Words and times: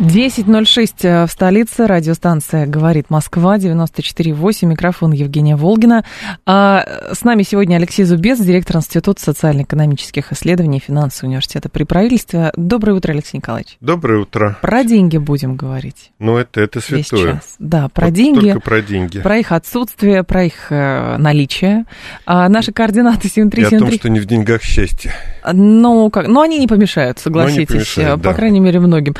10.06 0.00 0.94
э, 1.02 1.26
в 1.26 1.30
столице. 1.30 1.86
Радиостанция 1.86 2.64
«Говорит 2.66 3.10
Москва», 3.10 3.58
94.8. 3.58 4.64
Микрофон 4.64 5.12
Евгения 5.12 5.56
Волгина. 5.56 6.04
А 6.46 6.86
с 7.12 7.22
нами 7.22 7.42
сегодня 7.42 7.76
Алексей 7.76 8.04
Зубец, 8.04 8.40
директор 8.40 8.76
Института 8.76 9.20
социально-экономических 9.20 10.32
исследований 10.32 10.78
и 10.78 10.80
финансового 10.80 11.28
университета 11.28 11.68
при 11.68 11.84
правительстве. 11.84 12.50
Доброе 12.56 12.94
утро, 12.94 13.12
Алексей 13.12 13.36
Николаевич. 13.36 13.76
Доброе 13.82 14.20
утро. 14.20 14.56
Про 14.62 14.84
деньги 14.84 15.18
будем 15.18 15.56
говорить. 15.56 16.12
Ну, 16.18 16.38
это, 16.38 16.62
это 16.62 16.80
святое. 16.80 17.02
Сейчас. 17.02 17.56
Да, 17.58 17.90
про 17.90 18.06
вот 18.06 18.14
деньги. 18.14 18.52
Только 18.52 18.60
про 18.60 18.80
деньги. 18.80 19.20
Про 19.20 19.36
их 19.36 19.52
отсутствие, 19.52 20.24
про 20.24 20.44
их 20.44 20.68
э, 20.72 21.18
наличие. 21.18 21.84
А 22.24 22.48
наши 22.48 22.72
координаты 22.72 23.28
7373... 23.28 23.62
И 23.62 23.76
о 23.76 23.78
том, 23.78 23.98
что 23.98 24.08
не 24.08 24.20
в 24.20 24.24
деньгах 24.24 24.62
счастье. 24.62 25.12
Ну, 25.52 26.08
как, 26.08 26.26
ну, 26.26 26.40
они 26.40 26.58
не 26.58 26.66
помешают, 26.66 27.18
согласитесь. 27.18 27.58
Не 27.58 27.66
помешают, 27.66 28.22
по 28.22 28.30
да. 28.30 28.34
крайней 28.34 28.60
мере, 28.60 28.80
многим. 28.80 29.14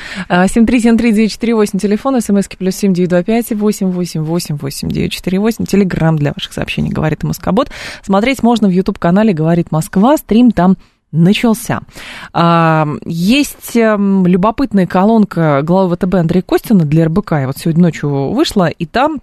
7373948, 0.79 1.79
телефон, 1.79 2.21
смски 2.21 2.57
плюс 2.57 2.77
7925 2.77 3.61
888 3.61 4.57
8948, 4.57 5.67
телеграмм 5.67 6.17
для 6.17 6.33
ваших 6.33 6.53
сообщений 6.53 6.91
«Говорит 6.91 7.23
Москобот». 7.23 7.71
Смотреть 8.03 8.43
можно 8.43 8.69
в 8.69 8.71
YouTube-канале 8.71 9.33
«Говорит 9.33 9.73
Москва», 9.73 10.17
стрим 10.17 10.51
там 10.51 10.77
начался. 11.13 11.81
А, 12.33 12.87
есть 13.05 13.77
эм, 13.77 14.27
любопытная 14.27 14.87
колонка 14.87 15.63
главы 15.63 15.97
ВТБ 15.97 16.15
Андрея 16.15 16.43
Костина 16.43 16.85
для 16.85 17.07
РБК, 17.07 17.33
и 17.33 17.47
вот 17.47 17.59
сегодня 17.59 17.83
ночью 17.83 18.31
вышла, 18.33 18.69
и 18.69 18.87
там 18.87 19.21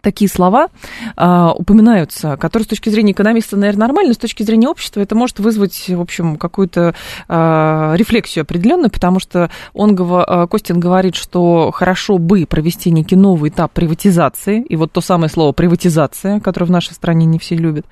такие 0.00 0.28
слова 0.28 0.68
а, 1.16 1.52
упоминаются, 1.52 2.36
которые 2.36 2.64
с 2.64 2.68
точки 2.68 2.90
зрения 2.90 3.12
экономиста, 3.12 3.56
наверное, 3.56 3.86
нормально, 3.86 4.08
но 4.08 4.14
с 4.14 4.18
точки 4.18 4.42
зрения 4.42 4.68
общества 4.68 5.00
это 5.00 5.14
может 5.14 5.38
вызвать, 5.38 5.88
в 5.88 6.00
общем, 6.00 6.36
какую-то 6.36 6.94
а, 7.28 7.94
рефлексию 7.96 8.42
определенную, 8.42 8.90
потому 8.90 9.20
что 9.20 9.50
он, 9.74 9.96
а, 10.00 10.46
Костин 10.46 10.80
говорит, 10.80 11.14
что 11.14 11.70
хорошо 11.72 12.18
бы 12.18 12.46
провести 12.46 12.90
некий 12.90 13.16
новый 13.16 13.50
этап 13.50 13.72
приватизации, 13.72 14.62
и 14.62 14.76
вот 14.76 14.92
то 14.92 15.00
самое 15.00 15.30
слово 15.30 15.52
приватизация, 15.52 16.40
которое 16.40 16.66
в 16.66 16.70
нашей 16.70 16.94
стране 16.94 17.26
не 17.26 17.38
все 17.38 17.56
любят. 17.56 17.86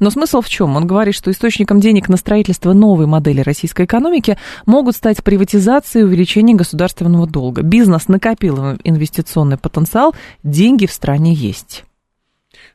Но 0.00 0.10
смысл 0.10 0.40
в 0.40 0.48
чем? 0.48 0.76
Он 0.76 0.86
говорит, 0.86 1.14
что 1.14 1.30
источником 1.30 1.80
денег 1.80 2.08
на 2.08 2.16
строительство 2.16 2.72
новой 2.72 3.06
модели 3.06 3.40
российской 3.40 3.86
экономики 3.86 4.36
могут 4.66 4.96
стать 4.96 5.22
приватизация 5.22 6.00
и 6.00 6.04
увеличение 6.04 6.56
государственного 6.56 7.26
долга. 7.26 7.62
Бизнес 7.62 8.08
накопил 8.08 8.76
инвестиционный 8.84 9.56
потенциал, 9.56 10.14
деньги 10.42 10.86
в 10.86 10.92
стране 10.92 11.32
есть 11.32 11.45
есть? 11.46 11.84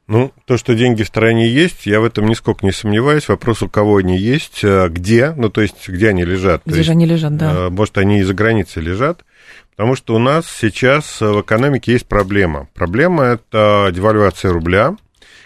Ну, 0.07 0.33
то, 0.45 0.57
что 0.57 0.75
деньги 0.75 1.03
в 1.03 1.07
стране 1.07 1.47
есть, 1.47 1.85
я 1.85 2.01
в 2.01 2.03
этом 2.03 2.27
нисколько 2.27 2.65
не 2.65 2.71
сомневаюсь. 2.71 3.29
Вопрос, 3.29 3.61
у 3.61 3.69
кого 3.69 3.97
они 3.97 4.17
есть, 4.17 4.59
а 4.63 4.89
где, 4.89 5.31
ну, 5.31 5.49
то 5.49 5.61
есть, 5.61 5.87
где 5.87 6.09
они 6.09 6.25
лежат. 6.25 6.61
Где 6.65 6.77
то 6.77 6.83
же 6.83 6.91
они 6.91 7.05
лежат, 7.05 7.37
да. 7.37 7.51
А, 7.51 7.69
может, 7.69 7.97
они 7.97 8.19
и 8.19 8.23
за 8.23 8.33
границей 8.33 8.81
лежат. 8.83 9.23
Потому 9.71 9.95
что 9.95 10.15
у 10.15 10.19
нас 10.19 10.45
сейчас 10.47 11.21
в 11.21 11.41
экономике 11.41 11.93
есть 11.93 12.07
проблема. 12.07 12.67
Проблема– 12.73 13.23
это 13.25 13.89
девальвация 13.93 14.51
рубля, 14.51 14.97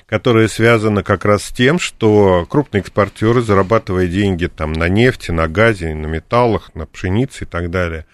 которая 0.08 0.48
связана 0.48 1.03
как 1.03 1.26
раз 1.26 1.44
с 1.44 1.52
тем, 1.52 1.80
что 1.80 2.46
крупные 2.50 2.81
экспортеры, 2.81 3.42
зарабатывая 3.42 4.08
деньги 4.08 4.48
там, 4.48 4.73
на 4.73 4.90
нефти, 4.90 5.31
на 5.31 5.48
газе, 5.48 5.94
на 5.94 6.08
металлах, 6.08 6.72
на 6.74 6.85
пшенице 6.85 7.44
и 7.44 7.47
так 7.47 7.69
далее, 7.69 8.06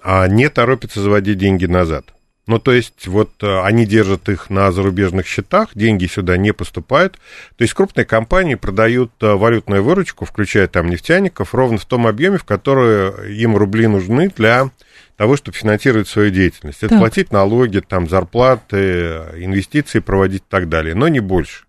а 0.00 0.26
не 0.26 0.48
торопятся 0.48 1.00
заводить 1.00 1.38
деньги 1.38 1.66
назад. 1.66 2.14
Ну, 2.46 2.58
то 2.58 2.72
есть, 2.72 3.06
вот 3.06 3.30
э, 3.42 3.60
они 3.62 3.86
держат 3.86 4.28
их 4.28 4.50
на 4.50 4.72
зарубежных 4.72 5.26
счетах, 5.26 5.68
деньги 5.74 6.06
сюда 6.06 6.36
не 6.36 6.52
поступают. 6.52 7.14
То 7.56 7.62
есть, 7.62 7.72
крупные 7.72 8.04
компании 8.04 8.56
продают 8.56 9.12
э, 9.20 9.32
валютную 9.34 9.84
выручку, 9.84 10.24
включая 10.24 10.66
там 10.66 10.88
нефтяников, 10.90 11.54
ровно 11.54 11.78
в 11.78 11.84
том 11.84 12.06
объеме, 12.06 12.38
в 12.38 12.44
который 12.44 13.32
им 13.36 13.56
рубли 13.56 13.86
нужны 13.86 14.28
для 14.36 14.70
того, 15.16 15.36
чтобы 15.36 15.56
финансировать 15.56 16.08
свою 16.08 16.30
деятельность. 16.30 16.78
Это 16.78 16.90
так. 16.90 16.98
платить 16.98 17.30
налоги, 17.30 17.78
там, 17.78 18.08
зарплаты, 18.08 19.22
инвестиции 19.36 20.00
проводить 20.00 20.42
и 20.42 20.50
так 20.50 20.68
далее, 20.68 20.96
но 20.96 21.06
не 21.06 21.20
больше. 21.20 21.64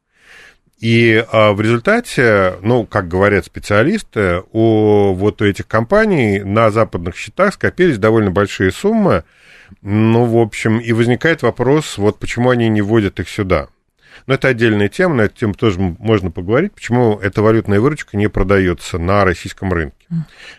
И 0.80 1.24
а, 1.32 1.54
в 1.54 1.62
результате, 1.62 2.56
ну, 2.62 2.86
как 2.86 3.08
говорят 3.08 3.46
специалисты, 3.46 4.42
у 4.52 5.14
вот 5.14 5.42
у 5.42 5.46
этих 5.46 5.66
компаний 5.66 6.40
на 6.40 6.72
западных 6.72 7.16
счетах 7.16 7.54
скопились 7.54 8.00
довольно 8.00 8.32
большие 8.32 8.72
суммы, 8.72 9.24
ну, 9.82 10.26
в 10.26 10.38
общем, 10.38 10.80
и 10.80 10.92
возникает 10.94 11.42
вопрос, 11.42 11.98
вот 11.98 12.20
почему 12.20 12.50
они 12.50 12.70
не 12.70 12.82
вводят 12.82 13.20
их 13.20 13.30
сюда. 13.30 13.68
Но 14.28 14.36
это 14.36 14.48
отдельная 14.48 14.90
тема, 14.90 15.16
на 15.16 15.22
эту 15.24 15.36
тему 15.38 15.54
тоже 15.54 15.80
можно 15.80 16.32
поговорить, 16.32 16.74
почему 16.74 17.18
эта 17.20 17.42
валютная 17.42 17.80
выручка 17.80 18.18
не 18.18 18.30
продается 18.30 18.98
на 18.98 19.26
российском 19.26 19.74
рынке. 19.74 19.96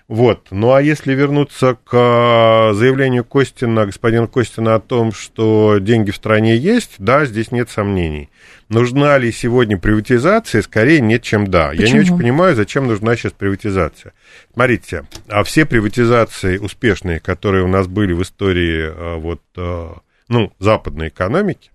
Вот. 0.09 0.49
Ну 0.51 0.73
а 0.73 0.83
если 0.83 1.15
вернуться 1.15 1.77
к 1.85 1.91
а, 1.93 2.73
заявлению 2.75 3.25
Костина, 3.25 3.87
господина 3.87 4.27
Костина 4.27 4.75
о 4.75 4.81
том, 4.81 5.13
что 5.13 5.79
деньги 5.79 6.11
в 6.11 6.17
стране 6.17 6.57
есть, 6.57 6.95
да, 6.99 7.25
здесь 7.25 7.53
нет 7.53 7.71
сомнений. 7.71 8.31
Нужна 8.69 9.19
ли 9.19 9.31
сегодня 9.31 9.79
приватизация? 9.79 10.63
Скорее 10.63 11.01
нет, 11.01 11.23
чем 11.23 11.47
да. 11.49 11.69
Почему? 11.69 11.87
Я 11.87 11.93
не 11.93 12.01
очень 12.01 12.19
понимаю, 12.19 12.57
зачем 12.57 12.87
нужна 12.87 13.17
сейчас 13.17 13.33
приватизация. 13.33 14.13
Смотрите, 14.53 15.05
а 15.29 15.45
все 15.45 15.65
приватизации 15.65 16.59
успешные, 16.59 17.21
которые 17.21 17.65
у 17.65 17.69
нас 17.69 17.87
были 17.87 18.13
в 18.13 18.23
истории 18.23 18.83
а, 18.87 19.19
вот, 19.19 19.43
а, 19.57 19.99
ну, 20.29 20.53
западной 20.59 21.09
экономики, 21.09 21.71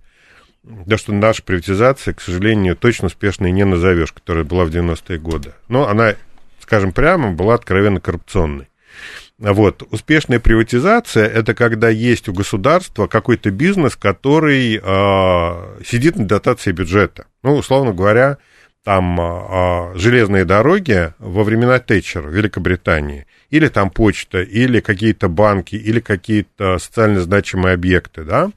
да 0.69 0.97
что 0.97 1.12
наша 1.13 1.41
приватизация, 1.41 2.13
к 2.13 2.22
сожалению, 2.22 2.75
точно 2.75 3.07
успешной 3.07 3.52
не 3.52 3.66
назовешь, 3.66 4.12
которая 4.12 4.44
была 4.44 4.66
в 4.66 4.69
90-е 4.69 5.18
годы. 5.18 5.53
Но 5.68 5.88
она, 5.88 6.16
скажем 6.59 6.91
прямо, 6.91 7.31
была 7.31 7.56
откровенно 7.56 8.00
коррупционной. 8.00 8.68
Вот. 9.40 9.84
Успешная 9.90 10.40
приватизация– 10.40 11.25
это 11.28 11.56
когда 11.56 11.90
есть 11.90 12.28
у 12.29 12.34
государства 12.34 13.08
какой-то 13.08 13.52
бизнес, 13.52 13.96
который 13.96 14.75
э, 14.75 15.84
сидит 15.85 16.18
на 16.18 16.28
дотации 16.28 16.72
бюджета. 16.72 17.25
Ну, 17.41 17.56
условно 17.56 17.94
говоря, 17.94 18.38
там 18.84 19.19
э, 19.19 19.97
железные 19.97 20.46
дороги 20.46 21.13
во 21.19 21.44
времена 21.44 21.79
Тэтчера 21.79 22.24
в 22.24 22.35
Великобритании, 22.35 23.25
или 23.50 23.69
там 23.69 23.90
почта, 23.90 24.41
или 24.41 24.81
какие-то 24.81 25.29
банки, 25.29 25.75
или 25.75 26.02
какие-то 26.02 26.78
социально 26.78 27.22
значимые 27.22 27.74
объекты, 27.74 28.24
да, 28.24 28.52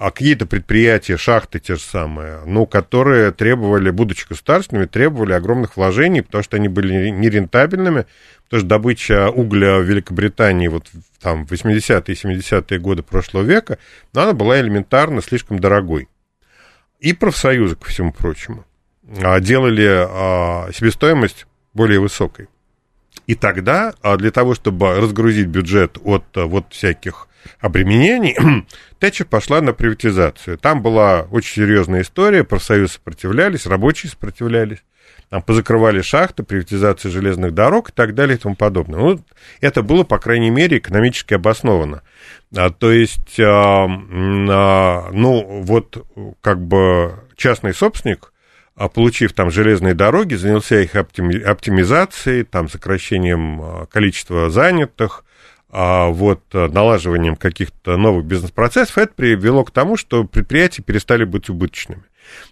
а 0.00 0.10
какие-то 0.10 0.46
предприятия, 0.46 1.18
шахты 1.18 1.60
те 1.60 1.74
же 1.74 1.82
самые, 1.82 2.40
ну, 2.46 2.64
которые 2.64 3.32
требовали, 3.32 3.90
будучи 3.90 4.26
государственными, 4.26 4.86
требовали 4.86 5.34
огромных 5.34 5.76
вложений, 5.76 6.22
потому 6.22 6.42
что 6.42 6.56
они 6.56 6.68
были 6.68 7.10
нерентабельными, 7.10 8.06
потому 8.44 8.60
что 8.60 8.66
добыча 8.66 9.28
угля 9.28 9.78
в 9.78 9.82
Великобритании 9.82 10.68
вот 10.68 10.86
там 11.20 11.46
в 11.46 11.52
80-е 11.52 12.14
и 12.14 12.16
70-е 12.16 12.78
годы 12.78 13.02
прошлого 13.02 13.42
века, 13.42 13.76
но 14.14 14.22
она 14.22 14.32
была 14.32 14.58
элементарно 14.58 15.20
слишком 15.20 15.58
дорогой. 15.58 16.08
И 16.98 17.12
профсоюзы, 17.12 17.76
ко 17.76 17.84
всему 17.90 18.14
прочему, 18.14 18.64
а, 19.22 19.38
делали 19.38 19.86
а, 19.86 20.70
себестоимость 20.72 21.46
более 21.74 22.00
высокой. 22.00 22.48
И 23.26 23.34
тогда 23.34 23.92
для 24.16 24.30
того, 24.30 24.54
чтобы 24.54 24.94
разгрузить 24.94 25.48
бюджет 25.48 25.98
от 26.02 26.24
вот 26.34 26.72
всяких 26.72 27.28
обременений, 27.58 28.36
Тэтчер 28.98 29.26
пошла 29.26 29.60
на 29.60 29.72
приватизацию. 29.72 30.58
Там 30.58 30.82
была 30.82 31.22
очень 31.30 31.62
серьезная 31.62 32.02
история, 32.02 32.44
профсоюзы 32.44 32.94
сопротивлялись, 32.94 33.66
рабочие 33.66 34.10
сопротивлялись. 34.10 34.78
Там 35.28 35.42
позакрывали 35.42 36.02
шахты, 36.02 36.42
приватизация 36.42 37.10
железных 37.10 37.54
дорог 37.54 37.90
и 37.90 37.92
так 37.92 38.14
далее 38.14 38.36
и 38.36 38.40
тому 38.40 38.56
подобное. 38.56 38.98
Ну, 38.98 39.24
это 39.60 39.82
было, 39.82 40.02
по 40.02 40.18
крайней 40.18 40.50
мере, 40.50 40.78
экономически 40.78 41.34
обосновано. 41.34 42.02
А, 42.56 42.70
то 42.70 42.90
есть, 42.90 43.38
а, 43.38 43.86
а, 43.86 45.10
ну, 45.12 45.62
вот 45.62 46.04
как 46.40 46.60
бы 46.60 47.14
частный 47.36 47.74
собственник, 47.74 48.32
а, 48.74 48.88
получив 48.88 49.32
там 49.32 49.50
железные 49.50 49.94
дороги, 49.94 50.34
занялся 50.34 50.80
их 50.80 50.96
оптимизацией, 50.96 52.44
там, 52.44 52.68
сокращением 52.68 53.60
а, 53.60 53.86
количества 53.86 54.50
занятых, 54.50 55.24
а 55.72 56.08
вот 56.08 56.42
э, 56.52 56.68
налаживанием 56.68 57.36
каких-то 57.36 57.96
новых 57.96 58.24
бизнес-процессов, 58.24 58.98
это 58.98 59.12
привело 59.14 59.64
к 59.64 59.70
тому, 59.70 59.96
что 59.96 60.24
предприятия 60.24 60.82
перестали 60.82 61.24
быть 61.24 61.48
убыточными. 61.48 62.02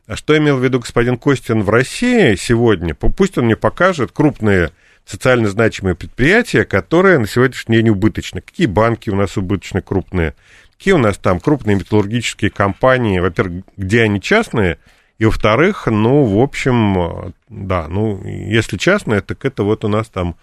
А 0.06 0.17
что 0.17 0.37
имел 0.37 0.56
в 0.56 0.65
виду 0.65 0.81
господин 0.81 1.19
Костин 1.19 1.62
в 1.62 1.70
России 1.70 2.37
сегодня? 2.37 2.94
Пусть 2.94 3.37
он 3.38 3.47
мне 3.47 3.56
покажет 3.56 4.12
крупные 4.12 4.70
социально 5.05 5.49
значимые 5.49 5.94
предприятия, 5.94 6.65
которые 6.65 7.19
на 7.19 7.26
сегодняшний 7.26 7.76
день 7.76 7.91
убыточны. 7.91 8.41
Какие 8.41 8.67
банки 8.67 9.11
у 9.11 9.17
нас 9.17 9.37
убыточны 9.37 9.81
крупные? 9.81 10.35
Какие 10.76 10.94
у 10.94 10.99
нас 10.99 11.19
там 11.19 11.41
крупные 11.41 11.76
металлургические 11.76 12.50
компании? 12.50 13.19
Во-первых, 13.19 13.64
где 13.76 14.03
они 14.03 14.21
частные? 14.21 14.79
И, 15.19 15.25
во-вторых, 15.25 15.88
ну, 15.88 16.25
в 16.25 16.38
общем, 16.41 17.35
да, 17.49 17.88
ну, 17.88 18.23
если 18.25 18.76
частное, 18.76 19.21
так 19.21 19.44
это 19.44 19.64
вот 19.64 19.85
у 19.85 19.88
нас 19.88 20.09
там 20.09 20.37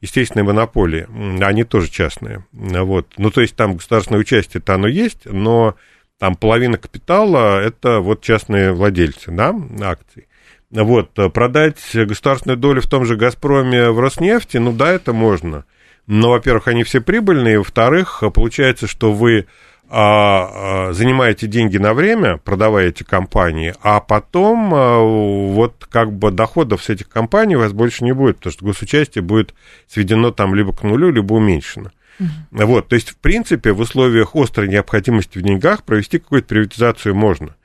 естественные 0.00 0.44
монополии, 0.44 1.06
они 1.42 1.64
тоже 1.64 1.90
частные. 1.90 2.44
Вот. 2.52 3.14
Ну, 3.18 3.30
то 3.30 3.40
есть 3.40 3.56
там 3.56 3.76
государственное 3.76 4.20
участие-то 4.20 4.74
оно 4.74 4.88
есть, 4.88 5.26
но 5.26 5.76
там 6.18 6.36
половина 6.36 6.78
капитала– 6.78 7.60
это 7.62 8.00
вот 8.00 8.22
частные 8.22 8.72
владельцы, 8.72 9.30
да, 9.30 9.54
акций. 9.82 10.26
Вот, 10.70 11.12
продать 11.32 11.78
государственную 11.94 12.56
долю 12.56 12.80
в 12.80 12.86
том 12.86 13.04
же 13.04 13.16
«Газпроме» 13.16 13.90
в 13.90 13.98
«Роснефти», 13.98 14.58
ну 14.58 14.72
да, 14.72 14.92
это 14.92 15.12
можно. 15.12 15.64
Но, 16.06 16.30
во-первых, 16.30 16.68
они 16.68 16.84
все 16.84 17.00
прибыльные, 17.00 17.58
во-вторых, 17.58 18.22
получается, 18.32 18.86
что 18.86 19.12
вы 19.12 19.46
занимаете 19.90 21.48
деньги 21.48 21.76
на 21.76 21.94
время, 21.94 22.36
продавая 22.36 22.90
эти 22.90 23.02
компании, 23.02 23.74
а 23.82 23.98
потом 23.98 24.72
а, 24.72 25.00
вот 25.00 25.86
как 25.90 26.12
бы 26.12 26.30
доходов 26.30 26.84
с 26.84 26.90
этих 26.90 27.08
компаний 27.08 27.56
у 27.56 27.58
вас 27.58 27.72
больше 27.72 28.04
не 28.04 28.12
будет, 28.12 28.36
потому 28.36 28.52
что 28.52 28.64
госучастие 28.64 29.22
будет 29.22 29.52
сведено 29.88 30.30
там 30.30 30.54
либо 30.54 30.72
к 30.72 30.84
нулю, 30.84 31.10
либо 31.10 31.32
уменьшено. 31.34 31.90
Uh-huh. 32.20 32.66
Вот, 32.66 32.88
то 32.88 32.94
есть, 32.94 33.10
в 33.10 33.16
принципе, 33.16 33.72
в 33.72 33.80
условиях 33.80 34.36
острой 34.36 34.68
необходимости 34.68 35.38
в 35.38 35.42
деньгах 35.42 35.82
провести 35.82 36.20
какую-то 36.20 36.46
приватизацию 36.46 37.16
можно. 37.16 37.56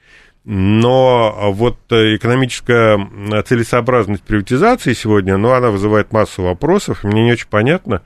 Но 0.46 1.52
вот 1.54 1.78
экономическая 1.90 3.44
целесообразность 3.48 4.24
приватизации 4.24 4.94
сегодня, 4.94 5.38
ну, 5.38 5.52
она 5.52 5.70
вызывает 5.70 6.12
массу 6.12 6.44
вопросов, 6.44 7.04
мне 7.04 7.24
не 7.24 7.34
очень 7.34 7.48
понятно, 7.50 7.98
а 7.98 8.02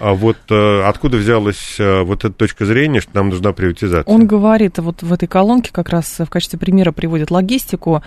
вот 0.00 0.38
э, 0.50 0.82
откуда 0.82 1.18
взялась 1.18 1.76
э, 1.78 2.02
вот 2.02 2.24
эта 2.24 2.32
точка 2.32 2.64
зрения, 2.64 3.00
что 3.00 3.10
нам 3.14 3.28
нужна 3.28 3.52
приватизация? 3.52 4.12
Он 4.12 4.26
говорит, 4.26 4.78
вот 4.78 5.02
в 5.02 5.12
этой 5.12 5.28
колонке 5.28 5.70
как 5.72 5.90
раз 5.90 6.18
в 6.18 6.26
качестве 6.26 6.58
примера 6.58 6.90
приводит 6.90 7.30
логистику. 7.30 8.02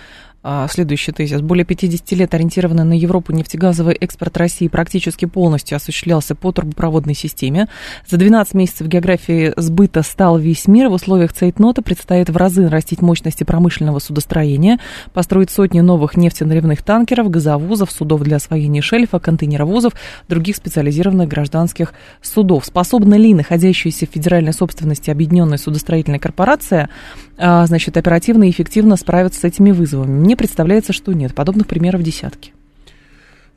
А, 0.46 0.68
следующий 0.68 1.10
тезис. 1.10 1.40
Более 1.40 1.64
50 1.64 2.12
лет 2.12 2.34
ориентированный 2.34 2.84
на 2.84 2.92
Европу 2.92 3.32
нефтегазовый 3.32 3.94
экспорт 3.94 4.36
России 4.36 4.68
практически 4.68 5.24
полностью 5.24 5.76
осуществлялся 5.76 6.34
по 6.34 6.52
трубопроводной 6.52 7.14
системе. 7.14 7.66
За 8.06 8.18
12 8.18 8.52
месяцев 8.52 8.86
географии 8.86 9.54
сбыта 9.56 10.02
стал 10.02 10.36
весь 10.36 10.68
мир. 10.68 10.90
В 10.90 10.92
условиях 10.92 11.32
цейтнота 11.32 11.80
предстоит 11.80 12.28
в 12.28 12.36
разы 12.36 12.68
растить 12.68 13.00
мощности 13.00 13.42
промышленного 13.42 14.00
судостроения, 14.00 14.80
построить 15.14 15.50
сотни 15.50 15.80
новых 15.80 16.14
нефтеналивных 16.14 16.82
танкеров, 16.82 17.30
газовозов, 17.30 17.90
судов 17.90 18.20
для 18.20 18.36
освоения 18.36 18.82
шельфа, 18.82 19.20
контейнеровозов, 19.20 19.94
других 20.28 20.56
специализированных 20.56 21.26
гражданских 21.26 21.94
судов. 22.20 22.66
Способна 22.66 23.14
ли 23.14 23.32
находящаяся 23.32 24.04
в 24.06 24.10
федеральной 24.10 24.52
собственности 24.52 25.08
объединенная 25.08 25.56
судостроительная 25.56 26.18
корпорация 26.18 26.90
значит, 27.36 27.96
оперативно 27.96 28.44
и 28.44 28.50
эффективно 28.50 28.96
справиться 28.96 29.40
с 29.40 29.44
этими 29.44 29.70
вызовами? 29.70 30.18
Мне 30.18 30.36
представляется, 30.36 30.92
что 30.92 31.12
нет. 31.12 31.34
Подобных 31.34 31.66
примеров 31.66 32.02
десятки. 32.02 32.52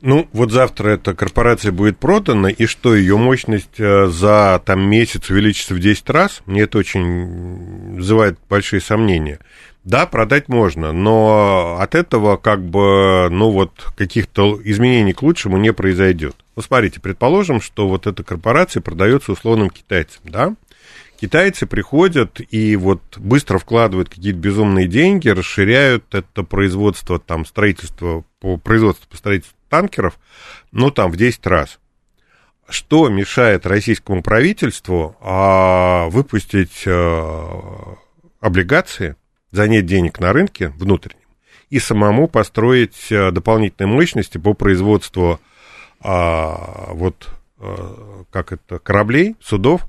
Ну, 0.00 0.28
вот 0.32 0.52
завтра 0.52 0.90
эта 0.90 1.12
корпорация 1.14 1.72
будет 1.72 1.98
продана, 1.98 2.50
и 2.50 2.66
что, 2.66 2.94
ее 2.94 3.16
мощность 3.16 3.80
э, 3.80 4.06
за 4.06 4.62
там 4.64 4.80
месяц 4.88 5.28
увеличится 5.28 5.74
в 5.74 5.80
10 5.80 6.08
раз? 6.10 6.40
Мне 6.46 6.62
это 6.62 6.78
очень 6.78 7.96
вызывает 7.96 8.38
большие 8.48 8.80
сомнения. 8.80 9.40
Да, 9.82 10.06
продать 10.06 10.48
можно, 10.48 10.92
но 10.92 11.78
от 11.80 11.94
этого 11.96 12.36
как 12.36 12.62
бы, 12.62 13.28
ну 13.30 13.50
вот, 13.50 13.72
каких-то 13.96 14.60
изменений 14.62 15.14
к 15.14 15.22
лучшему 15.22 15.56
не 15.56 15.72
произойдет. 15.72 16.36
Ну, 16.54 16.62
смотрите, 16.62 17.00
предположим, 17.00 17.60
что 17.60 17.88
вот 17.88 18.06
эта 18.06 18.22
корпорация 18.22 18.82
продается 18.82 19.32
условным 19.32 19.70
китайцам, 19.70 20.20
да? 20.24 20.54
Китайцы 21.20 21.66
приходят 21.66 22.40
и 22.52 22.76
вот 22.76 23.18
быстро 23.18 23.58
вкладывают 23.58 24.08
какие-то 24.08 24.38
безумные 24.38 24.86
деньги, 24.86 25.28
расширяют 25.28 26.14
это 26.14 26.44
производство, 26.44 27.18
там, 27.18 27.44
строительство 27.44 28.24
по 28.38 28.56
производству 28.56 29.08
по 29.10 29.16
строительству 29.16 29.58
танкеров, 29.68 30.16
ну, 30.70 30.92
там, 30.92 31.10
в 31.10 31.16
10 31.16 31.44
раз. 31.48 31.80
Что 32.68 33.08
мешает 33.08 33.66
российскому 33.66 34.22
правительству 34.22 35.16
а, 35.20 36.08
выпустить 36.08 36.84
а, 36.86 37.96
облигации, 38.40 39.16
занять 39.50 39.86
денег 39.86 40.20
на 40.20 40.32
рынке 40.32 40.68
внутреннем 40.76 41.18
и 41.68 41.80
самому 41.80 42.28
построить 42.28 43.10
а, 43.10 43.32
дополнительные 43.32 43.92
мощности 43.92 44.38
по 44.38 44.54
производству 44.54 45.40
а, 46.00 46.90
вот, 46.92 47.28
а, 47.58 48.22
как 48.30 48.52
это, 48.52 48.78
кораблей, 48.78 49.34
судов, 49.40 49.82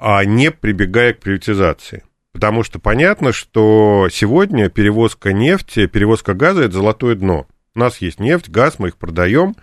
а 0.00 0.24
не 0.24 0.50
прибегая 0.50 1.12
к 1.12 1.20
приватизации. 1.20 2.02
Потому 2.32 2.62
что 2.62 2.78
понятно, 2.78 3.32
что 3.32 4.08
сегодня 4.10 4.70
перевозка 4.70 5.32
нефти, 5.32 5.86
перевозка 5.86 6.32
газа– 6.32 6.62
это 6.64 6.74
золотое 6.74 7.16
дно. 7.16 7.46
У 7.74 7.78
нас 7.78 7.98
есть 7.98 8.18
нефть, 8.18 8.48
газ, 8.48 8.78
мы 8.78 8.88
их 8.88 8.96
продаем, 8.96 9.54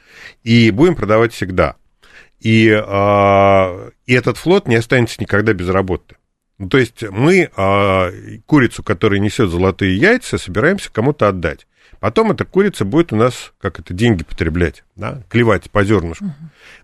и 0.44 0.70
будем 0.70 0.96
продавать 0.96 1.34
всегда. 1.34 1.76
И, 2.40 2.68
э, 2.70 3.92
и 4.06 4.14
этот 4.14 4.38
флот 4.38 4.68
не 4.68 4.76
останется 4.76 5.20
никогда 5.20 5.54
без 5.54 5.70
работы. 5.70 6.18
Ну, 6.60 6.70
то 6.70 6.78
есть 6.78 7.04
мы 7.10 7.50
э, 7.56 8.38
курицу, 8.46 8.84
которая 8.84 9.20
несет 9.20 9.50
золотые 9.50 9.98
яйца, 9.98 10.38
собираемся 10.38 10.92
кому-то 10.92 11.28
отдать. 11.28 11.66
Потом 12.00 12.32
эта 12.32 12.46
курица 12.46 12.86
будет 12.86 13.12
у 13.12 13.16
нас, 13.16 13.54
как 13.60 13.80
это, 13.80 13.94
деньги 13.94 14.24
потреблять, 14.24 14.84
да, 14.96 15.24
клевать 15.30 15.72
по 15.72 15.84
зернышку. 15.84 16.26
Угу. 16.26 16.34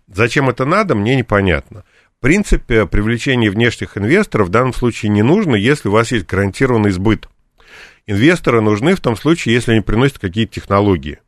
Зачем 0.08 0.50
это 0.50 0.66
надо, 0.66 0.96
мне 0.96 1.16
непонятно 1.16 1.84
принципе, 2.24 2.88
привлечение 2.88 3.52
внешних 3.52 3.98
инвесторов 3.98 4.48
в 4.48 4.50
данном 4.50 4.74
случае 4.74 5.10
не 5.10 5.22
нужно, 5.22 5.56
если 5.56 5.90
у 5.90 5.92
вас 5.92 6.14
есть 6.14 6.26
гарантированный 6.26 6.92
сбыт. 6.92 7.28
Инвесторы 8.08 8.62
нужны 8.62 8.96
в 8.96 9.02
том 9.02 9.18
случае, 9.18 9.54
если 9.56 9.74
они 9.74 9.82
приносят 9.82 10.20
какие-то 10.20 10.54
технологии. 10.54 11.20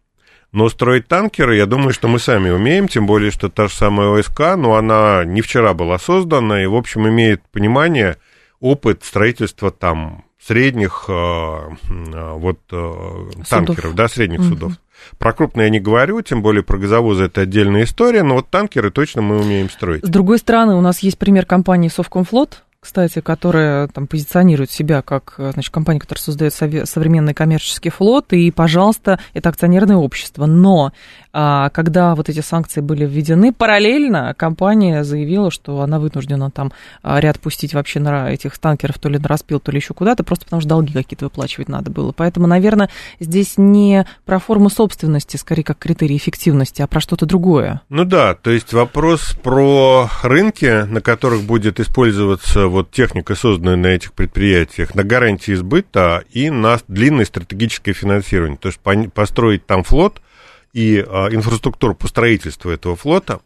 Но 0.53 0.69
строить 0.69 1.07
танкеры, 1.07 1.57
я 1.57 1.65
думаю, 1.65 1.91
что 1.91 2.07
мы 2.07 2.17
сами 2.17 2.49
умеем, 2.49 2.87
тем 2.87 3.07
более, 3.07 3.29
что 3.29 3.49
та 3.49 3.67
же 3.67 3.73
самая 3.73 4.17
ОСК, 4.17 4.55
но 4.55 4.75
она 4.75 5.25
не 5.25 5.41
вчера 5.41 5.73
была 5.73 5.99
создана 5.99 6.63
и, 6.63 6.65
в 6.65 6.75
общем, 6.75 7.07
имеет 7.09 7.41
понимание, 7.51 8.15
опыт 8.61 9.03
строительства 9.03 9.71
там 9.71 10.23
средних 10.41 11.05
э, 11.09 11.11
э, 11.11 12.31
вот 12.35 12.59
э, 12.71 13.25
танкеров, 13.49 13.95
да, 13.95 14.07
средних 14.07 14.39
угу. 14.39 14.47
судов. 14.47 14.73
Про 15.17 15.33
крупные 15.33 15.65
я 15.65 15.69
не 15.71 15.79
говорю, 15.79 16.21
тем 16.21 16.41
более 16.41 16.63
про 16.63 16.77
газовозы 16.77 17.25
это 17.25 17.41
отдельная 17.41 17.83
история, 17.83 18.23
но 18.23 18.35
вот 18.35 18.49
танкеры 18.49 18.91
точно 18.91 19.21
мы 19.21 19.39
умеем 19.39 19.69
строить. 19.69 20.05
С 20.05 20.09
другой 20.09 20.39
стороны, 20.39 20.75
у 20.75 20.81
нас 20.81 20.99
есть 20.99 21.17
пример 21.17 21.45
компании 21.45 21.89
Совкомфлот, 21.89 22.63
кстати, 22.85 23.19
которая 23.19 23.87
там 23.87 24.05
позиционирует 24.05 24.69
себя 24.69 25.01
как 25.01 25.33
значит, 25.37 25.73
компания, 25.73 25.99
которая 25.99 26.21
создает 26.21 26.53
современный 26.53 27.33
коммерческий 27.33 27.89
флот, 27.89 28.31
и, 28.31 28.51
пожалуйста, 28.51 29.19
это 29.33 29.49
акционерное 29.49 29.95
общество. 29.95 30.45
Но 30.45 30.93
когда 31.35 32.15
вот 32.15 32.29
эти 32.29 32.39
санкции 32.39 32.79
были 32.79 33.05
введены, 33.05 33.51
параллельно 33.51 34.33
компания 34.37 35.03
заявила, 35.03 35.51
что 35.51 35.81
она 35.81 35.99
вынуждена 35.99 36.49
там 36.49 36.71
а, 37.03 37.19
ряд 37.19 37.41
пустить 37.41 37.73
вообще 37.73 37.99
на 37.99 38.31
этих 38.31 38.57
танкеров 38.57 38.99
то 38.99 39.09
ли 39.09 39.19
на 39.19 39.27
распил, 39.27 39.59
то 39.59 39.69
ли 39.69 39.77
еще 39.79 39.93
куда-то, 39.93 40.23
просто 40.23 40.45
потому 40.45 40.61
что 40.61 40.69
долги 40.69 40.93
какие-то 40.93 41.25
выплачивать 41.25 41.67
надо 41.67 41.91
было. 41.91 42.13
Поэтому, 42.13 42.47
наверное, 42.47 42.89
здесь 43.19 43.55
не 43.57 44.05
про 44.25 44.39
форму 44.39 44.69
собственности, 44.69 45.35
скорее 45.35 45.63
как 45.63 45.77
критерий 45.77 46.15
эффективности, 46.15 46.81
а 46.81 46.87
про 46.87 47.01
что-то 47.01 47.25
другое. 47.25 47.81
Ну 47.89 48.05
да, 48.05 48.33
то 48.35 48.51
есть 48.51 48.71
вопрос 48.71 49.35
про 49.43 50.09
рынки, 50.23 50.85
на 50.85 51.01
которых 51.01 51.43
будет 51.43 51.81
использоваться 51.81 52.67
вот 52.67 52.91
техника, 52.91 53.35
созданная 53.35 53.75
на 53.75 53.87
этих 53.87 54.13
предприятиях, 54.13 54.95
на 54.95 55.03
гарантии 55.03 55.53
сбыта 55.53 56.23
и 56.31 56.49
на 56.49 56.79
длинное 56.87 57.25
стратегическое 57.25 57.91
финансирование. 57.91 58.57
То 58.57 58.69
есть 58.69 58.79
построить 59.11 59.65
там 59.65 59.83
флот– 59.83 60.21
и 60.75 61.03
а, 61.07 61.29
инфраструктуру 61.31 61.95
по 61.95 62.07
строительству 62.07 62.69
этого 62.69 62.97
флота, 62.97 63.39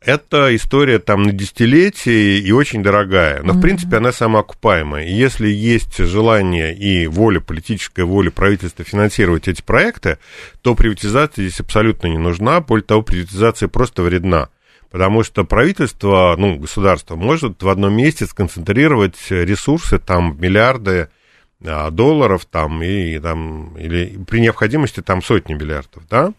это 0.00 0.54
история 0.54 0.98
там 0.98 1.24
на 1.24 1.32
десятилетия 1.32 2.38
и 2.38 2.52
очень 2.52 2.82
дорогая. 2.82 3.42
Но, 3.42 3.52
mm-hmm. 3.52 3.56
в 3.56 3.60
принципе, 3.60 3.96
она 3.96 4.12
самоокупаемая. 4.12 5.04
И 5.04 5.12
если 5.12 5.48
есть 5.48 5.98
желание 5.98 6.74
и 6.74 7.06
воля, 7.06 7.40
политическая 7.40 8.04
воля 8.04 8.30
правительства 8.30 8.84
финансировать 8.84 9.48
эти 9.48 9.60
проекты, 9.60 10.18
то 10.62 10.74
приватизация 10.74 11.42
здесь 11.42 11.60
абсолютно 11.60 12.06
не 12.06 12.18
нужна. 12.18 12.60
Более 12.60 12.84
того, 12.84 13.02
приватизация 13.02 13.68
просто 13.68 14.02
вредна. 14.02 14.48
Потому 14.90 15.22
что 15.22 15.44
правительство, 15.44 16.34
ну, 16.38 16.56
государство 16.56 17.16
может 17.16 17.62
в 17.62 17.68
одном 17.68 17.92
месте 17.94 18.26
сконцентрировать 18.26 19.18
ресурсы, 19.28 19.98
там, 19.98 20.36
миллиарды 20.40 21.08
долларов 21.60 22.46
там, 22.46 22.82
и, 22.82 23.18
там, 23.18 23.76
или 23.76 24.18
при 24.28 24.40
необходимости 24.40 25.00
там 25.00 25.22
сотни 25.22 25.54
миллиардов, 25.54 26.02
да, 26.08 26.32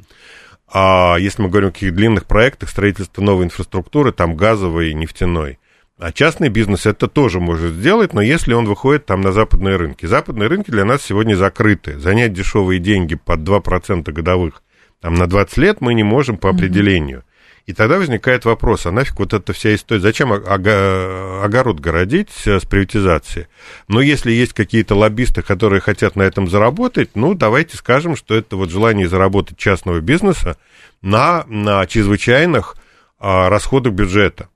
а 0.73 1.17
если 1.19 1.41
мы 1.41 1.49
говорим 1.49 1.69
о 1.69 1.71
каких 1.71 1.93
длинных 1.93 2.25
проектах 2.25 2.69
строительства 2.69 3.21
новой 3.21 3.45
инфраструктуры, 3.45 4.11
там 4.11 4.35
газовой 4.35 4.91
и 4.91 4.93
нефтяной, 4.95 5.59
а 5.99 6.11
частный 6.11 6.49
бизнес 6.49 6.87
это 6.87 7.07
тоже 7.07 7.39
может 7.39 7.73
сделать, 7.73 8.13
но 8.13 8.21
если 8.21 8.53
он 8.53 8.65
выходит 8.65 9.05
там 9.05 9.21
на 9.21 9.31
западные 9.31 9.75
рынки. 9.75 10.07
Западные 10.07 10.47
рынки 10.49 10.71
для 10.71 10.83
нас 10.83 11.03
сегодня 11.03 11.35
закрыты. 11.35 11.99
Занять 11.99 12.33
дешевые 12.33 12.79
деньги 12.79 13.13
под 13.13 13.41
2% 13.41 14.11
годовых 14.11 14.63
там, 15.01 15.15
на 15.15 15.27
20 15.27 15.57
лет 15.57 15.81
мы 15.81 15.93
не 15.95 16.03
можем 16.03 16.37
по 16.37 16.49
определению. 16.49 17.23
И 17.67 17.73
тогда 17.73 17.97
возникает 17.97 18.45
вопрос, 18.45 18.85
а 18.85 18.91
нафиг 18.91 19.19
вот 19.19 19.33
эта 19.33 19.53
вся 19.53 19.75
история, 19.75 20.01
зачем 20.01 20.31
огород 20.33 21.79
городить 21.79 22.29
с 22.31 22.65
приватизацией? 22.65 23.47
Но 23.87 24.01
если 24.01 24.31
есть 24.31 24.53
какие-то 24.53 24.95
лоббисты, 24.95 25.41
которые 25.41 25.79
хотят 25.79 26.15
на 26.15 26.23
этом 26.23 26.49
заработать, 26.49 27.11
ну, 27.15 27.33
давайте 27.33 27.77
скажем, 27.77 28.15
что 28.15 28.35
это 28.35 28.55
вот 28.55 28.71
желание 28.71 29.07
заработать 29.07 29.57
частного 29.57 30.01
бизнеса 30.01 30.57
на, 31.01 31.45
на 31.47 31.85
чрезвычайных 31.85 32.75
а, 33.19 33.49
расходах 33.49 33.93
бюджета. 33.93 34.49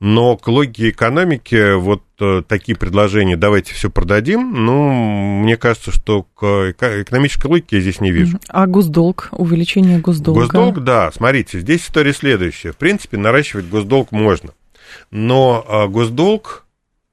Но 0.00 0.36
к 0.36 0.46
логике 0.46 0.90
экономики 0.90 1.74
вот 1.74 2.04
э, 2.20 2.42
такие 2.46 2.76
предложения 2.76 3.36
«давайте 3.36 3.74
все 3.74 3.90
продадим», 3.90 4.64
ну, 4.64 4.92
мне 5.42 5.56
кажется, 5.56 5.90
что 5.90 6.22
к 6.22 6.70
экономической 6.70 7.48
логике 7.48 7.76
я 7.76 7.82
здесь 7.82 8.00
не 8.00 8.12
вижу. 8.12 8.38
А 8.48 8.68
госдолг, 8.68 9.30
увеличение 9.32 9.98
госдолга? 9.98 10.42
Госдолг, 10.42 10.84
да, 10.84 11.10
смотрите, 11.10 11.58
здесь 11.58 11.82
история 11.82 12.12
следующая. 12.12 12.70
В 12.70 12.76
принципе, 12.76 13.16
наращивать 13.16 13.66
госдолг 13.66 14.12
можно, 14.12 14.50
но 15.10 15.64
а, 15.66 15.88
госдолг 15.88 16.64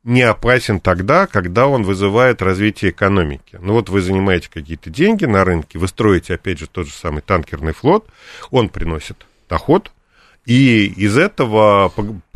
не 0.03 0.21
опасен 0.21 0.79
тогда, 0.79 1.25
когда 1.25 1.65
он 1.65 1.81
вызывает 1.81 2.43
развитие 2.43 2.91
экономики. 2.91 3.57
Ну 3.59 3.73
вот 3.73 3.89
вы 3.89 4.01
занимаете 4.01 4.49
какие-то 4.53 4.91
деньги 4.91 5.25
на 5.25 5.43
рынке, 5.43 5.79
вы 5.79 5.87
строите, 5.87 6.35
опять 6.35 6.59
же, 6.59 6.67
тот 6.67 6.85
же 6.85 6.93
самый 6.93 7.23
танкерный 7.23 7.73
флот, 7.73 8.05
он 8.51 8.69
приносит 8.69 9.25
доход, 9.49 9.91
и 10.45 10.85
из 10.85 11.17
этого 11.17 11.91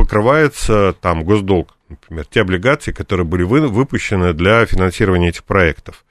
покрывается 0.09 0.95
там 1.01 1.23
госдолг, 1.23 1.75
например, 1.87 2.25
те 2.25 2.41
облигации, 2.41 2.91
которые 2.91 3.27
были 3.27 3.43
выпущены 3.43 4.33
для 4.33 4.65
финансирования 4.65 5.29
этих 5.29 5.43
проектов. 5.43 6.03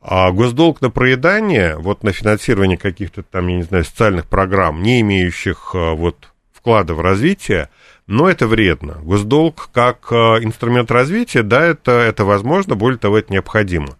А 0.00 0.32
госдолг 0.32 0.80
на 0.80 0.88
проедание, 0.88 1.76
вот 1.76 2.04
на 2.04 2.12
финансирование 2.12 2.78
каких-то 2.78 3.22
там, 3.22 3.48
я 3.48 3.56
не 3.56 3.62
знаю, 3.62 3.84
социальных 3.84 4.26
программ, 4.26 4.82
не 4.82 5.02
имеющих 5.02 5.72
а, 5.74 5.92
вот 5.94 6.30
вклада 6.54 6.94
в 6.94 7.02
развитие, 7.02 7.68
но 8.06 8.30
это 8.30 8.46
вредно. 8.46 8.94
Госдолг 9.02 9.68
как 9.74 10.10
а, 10.10 10.38
инструмент 10.42 10.90
развития, 10.90 11.42
да, 11.42 11.66
это, 11.66 11.92
это 11.92 12.24
возможно, 12.24 12.76
более 12.76 12.98
того, 12.98 13.18
это 13.18 13.30
необходимо. 13.30 13.98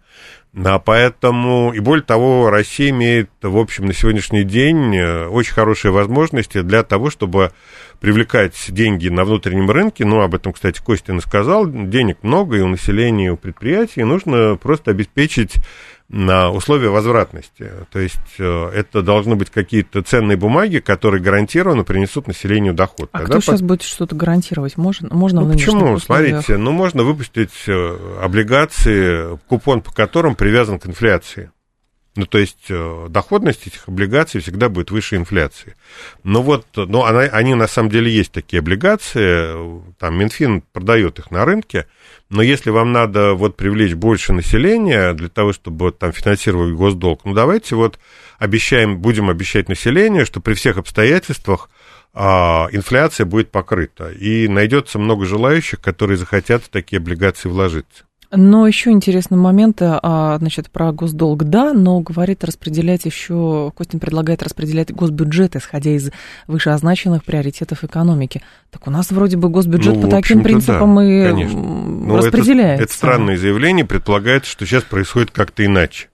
А 0.57 0.79
поэтому, 0.79 1.73
и 1.73 1.79
более 1.79 2.03
того, 2.03 2.49
Россия 2.49 2.89
имеет, 2.91 3.29
в 3.41 3.57
общем, 3.57 3.87
на 3.87 3.93
сегодняшний 3.93 4.45
день 4.45 4.95
э, 4.95 5.27
очень 5.27 5.53
хорошие 5.53 5.91
возможности 5.91 6.61
для 6.61 6.83
того, 6.83 7.09
чтобы 7.09 7.51
привлекать 7.99 8.53
деньги 8.69 9.09
на 9.09 9.25
внутреннем 9.25 9.69
рынке. 9.69 10.05
Ну, 10.05 10.21
об 10.21 10.33
этом, 10.33 10.53
кстати, 10.53 10.81
Костин 10.81 11.17
и 11.17 11.21
сказал. 11.21 11.67
Денег 11.67 12.19
много 12.21 12.57
и 12.57 12.61
у 12.61 12.67
населения, 12.67 13.27
и 13.27 13.29
у 13.29 13.37
предприятий. 13.37 14.03
Нужно 14.05 14.55
просто 14.55 14.91
обеспечить 14.91 15.55
на 16.09 16.51
условия 16.51 16.89
возвратности. 16.89 17.71
То 17.91 17.99
есть 17.99 18.19
э, 18.37 18.69
это 18.69 19.01
должны 19.01 19.35
быть 19.35 19.49
какие-то 19.49 20.03
ценные 20.03 20.37
бумаги, 20.37 20.77
которые 20.77 21.21
гарантированно 21.21 21.83
принесут 21.83 22.27
населению 22.27 22.73
доход. 22.73 23.09
А 23.11 23.19
Тогда 23.19 23.33
кто 23.33 23.41
сейчас 23.41 23.61
будет 23.61 23.81
что-то 23.81 24.15
гарантировать? 24.15 24.77
Можно, 24.77 25.13
можно 25.13 25.41
ну, 25.41 25.53
почему? 25.53 25.93
Условиях? 25.93 26.43
Смотрите, 26.43 26.57
ну 26.57 26.71
можно 26.71 27.03
выпустить 27.03 27.53
э, 27.67 28.19
облигации, 28.21 29.37
купон 29.47 29.81
по 29.81 29.91
которым 29.91 30.35
привязан 30.35 30.79
к 30.79 30.85
инфляции. 30.85 31.51
Ну, 32.15 32.25
то 32.25 32.37
есть 32.37 32.67
э, 32.69 33.07
доходность 33.09 33.67
этих 33.67 33.89
облигаций 33.89 34.39
всегда 34.39 34.69
будет 34.69 34.89
выше 34.89 35.17
инфляции. 35.17 35.75
Но 36.23 36.41
вот, 36.41 36.65
ну, 36.75 37.03
она, 37.03 37.21
они 37.21 37.55
на 37.55 37.67
самом 37.67 37.89
деле 37.89 38.09
есть 38.09 38.31
такие 38.31 38.59
облигации, 38.59 39.83
там 39.99 40.17
Минфин 40.17 40.61
продает 40.61 41.19
их 41.19 41.29
на 41.29 41.43
рынке, 41.43 41.87
но 42.29 42.41
если 42.41 42.69
вам 42.69 42.93
надо 42.93 43.33
вот 43.33 43.57
привлечь 43.57 43.95
больше 43.95 44.31
населения 44.31 45.13
для 45.13 45.27
того, 45.27 45.51
чтобы 45.51 45.91
там 45.91 46.13
финансировать 46.13 46.73
госдолг, 46.73 47.25
ну, 47.25 47.33
давайте 47.33 47.75
вот 47.75 47.99
обещаем, 48.39 48.99
будем 48.99 49.29
обещать 49.29 49.67
населению, 49.67 50.25
что 50.25 50.39
при 50.39 50.53
всех 50.53 50.77
обстоятельствах 50.77 51.69
а, 52.13 52.69
инфляция 52.71 53.25
будет 53.25 53.51
покрыта, 53.51 54.09
и 54.09 54.47
найдется 54.47 54.99
много 54.99 55.25
желающих, 55.25 55.81
которые 55.81 56.17
захотят 56.17 56.63
в 56.63 56.69
такие 56.69 56.99
облигации 56.99 57.49
вложиться. 57.49 58.05
Но 58.31 58.67
еще 58.67 58.91
интересный 58.91 59.37
момент, 59.37 59.77
а, 59.81 60.37
значит, 60.39 60.69
про 60.69 60.91
госдолг, 60.91 61.43
да, 61.43 61.73
но 61.73 61.99
говорит 61.99 62.43
распределять 62.43 63.05
еще, 63.05 63.71
Костин 63.77 63.99
предлагает 63.99 64.43
распределять 64.43 64.93
госбюджет, 64.93 65.55
исходя 65.55 65.91
из 65.91 66.11
вышеозначенных 66.47 67.23
приоритетов 67.23 67.83
экономики. 67.83 68.41
Так 68.71 68.87
у 68.87 68.91
нас 68.91 69.11
вроде 69.11 69.37
бы 69.37 69.49
госбюджет 69.49 69.95
ну, 69.95 70.01
по 70.01 70.07
таким 70.07 70.43
принципам 70.43 70.95
да, 70.95 71.03
и 71.05 71.23
конечно. 71.23 71.59
Ну, 71.59 72.17
распределяется. 72.17 72.83
Это, 72.83 72.83
это 72.83 72.93
странное 72.93 73.37
заявление, 73.37 73.85
предполагает, 73.85 74.45
что 74.45 74.65
сейчас 74.65 74.83
происходит 74.83 75.31
как-то 75.31 75.65
иначе. 75.65 76.09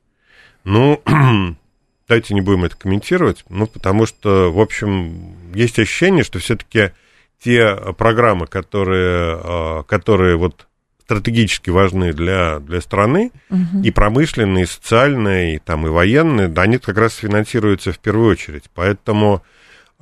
Ну, 0.64 1.02
давайте 2.08 2.34
не 2.34 2.42
будем 2.42 2.66
это 2.66 2.76
комментировать, 2.76 3.46
ну, 3.50 3.68
потому 3.68 4.06
что, 4.06 4.52
в 4.52 4.60
общем, 4.60 5.36
есть 5.54 5.80
ощущение, 5.80 6.24
что 6.24 6.40
все-таки 6.40 6.92
те 7.44 7.76
программы, 7.98 8.48
которые, 8.48 9.40
а, 9.44 9.84
которые 9.84 10.36
вот 10.38 10.68
стратегически 11.12 11.70
важны 11.70 12.14
для, 12.14 12.60
для 12.60 12.80
страны, 12.80 13.32
угу. 13.50 13.84
и 13.84 13.92
промышленные, 13.92 14.64
и 14.64 14.68
социальные, 14.68 15.56
и, 15.56 15.60
там, 15.60 15.86
и 15.86 15.90
военные, 15.90 16.48
да, 16.48 16.62
они 16.62 16.78
как 16.78 16.98
раз 16.98 17.16
финансируются 17.16 17.92
в 17.92 18.00
первую 18.00 18.32
очередь. 18.32 18.64
Поэтому 18.74 19.44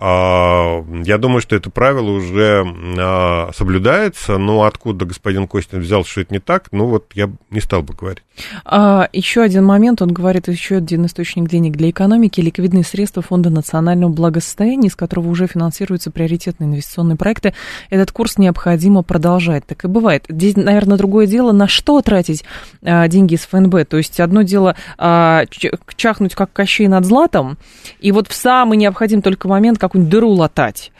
я 0.01 1.17
думаю, 1.19 1.41
что 1.41 1.57
это 1.57 1.69
правило 1.69 2.09
уже 2.11 2.65
а, 2.97 3.49
соблюдается, 3.53 4.37
но 4.37 4.63
откуда 4.63 5.05
господин 5.05 5.45
Костин 5.45 5.81
взял, 5.81 6.05
что 6.05 6.21
это 6.21 6.33
не 6.33 6.39
так, 6.39 6.69
ну 6.71 6.85
вот 6.85 7.11
я 7.15 7.29
не 7.49 7.59
стал 7.59 7.81
бы 7.83 7.93
говорить. 7.93 8.23
А, 8.63 9.09
еще 9.11 9.41
один 9.41 9.65
момент, 9.65 10.01
он 10.01 10.13
говорит, 10.13 10.47
еще 10.47 10.77
один 10.77 11.05
источник 11.05 11.49
денег 11.49 11.75
для 11.75 11.89
экономики, 11.89 12.39
ликвидные 12.39 12.85
средства 12.85 13.21
Фонда 13.21 13.49
национального 13.49 14.09
благосостояния, 14.09 14.87
из 14.87 14.95
которого 14.95 15.27
уже 15.27 15.47
финансируются 15.47 16.11
приоритетные 16.11 16.69
инвестиционные 16.69 17.17
проекты. 17.17 17.53
Этот 17.89 18.13
курс 18.13 18.37
необходимо 18.37 19.03
продолжать. 19.03 19.65
Так 19.65 19.83
и 19.83 19.87
бывает. 19.89 20.23
Здесь, 20.29 20.55
наверное, 20.55 20.97
другое 20.97 21.27
дело, 21.27 21.51
на 21.51 21.67
что 21.67 22.01
тратить 22.01 22.45
деньги 22.81 23.33
из 23.33 23.41
ФНБ. 23.41 23.85
То 23.89 23.97
есть 23.97 24.19
одно 24.21 24.43
дело 24.43 24.75
чахнуть 24.97 26.35
как 26.35 26.53
Кощей 26.53 26.87
над 26.87 27.05
златом, 27.05 27.57
и 27.99 28.11
вот 28.11 28.29
в 28.29 28.33
самый 28.33 28.77
необходимый 28.77 29.21
только 29.21 29.47
момент, 29.47 29.77
какую-нибудь 29.89 30.12
дыру 30.12 30.29
латать. 30.29 30.91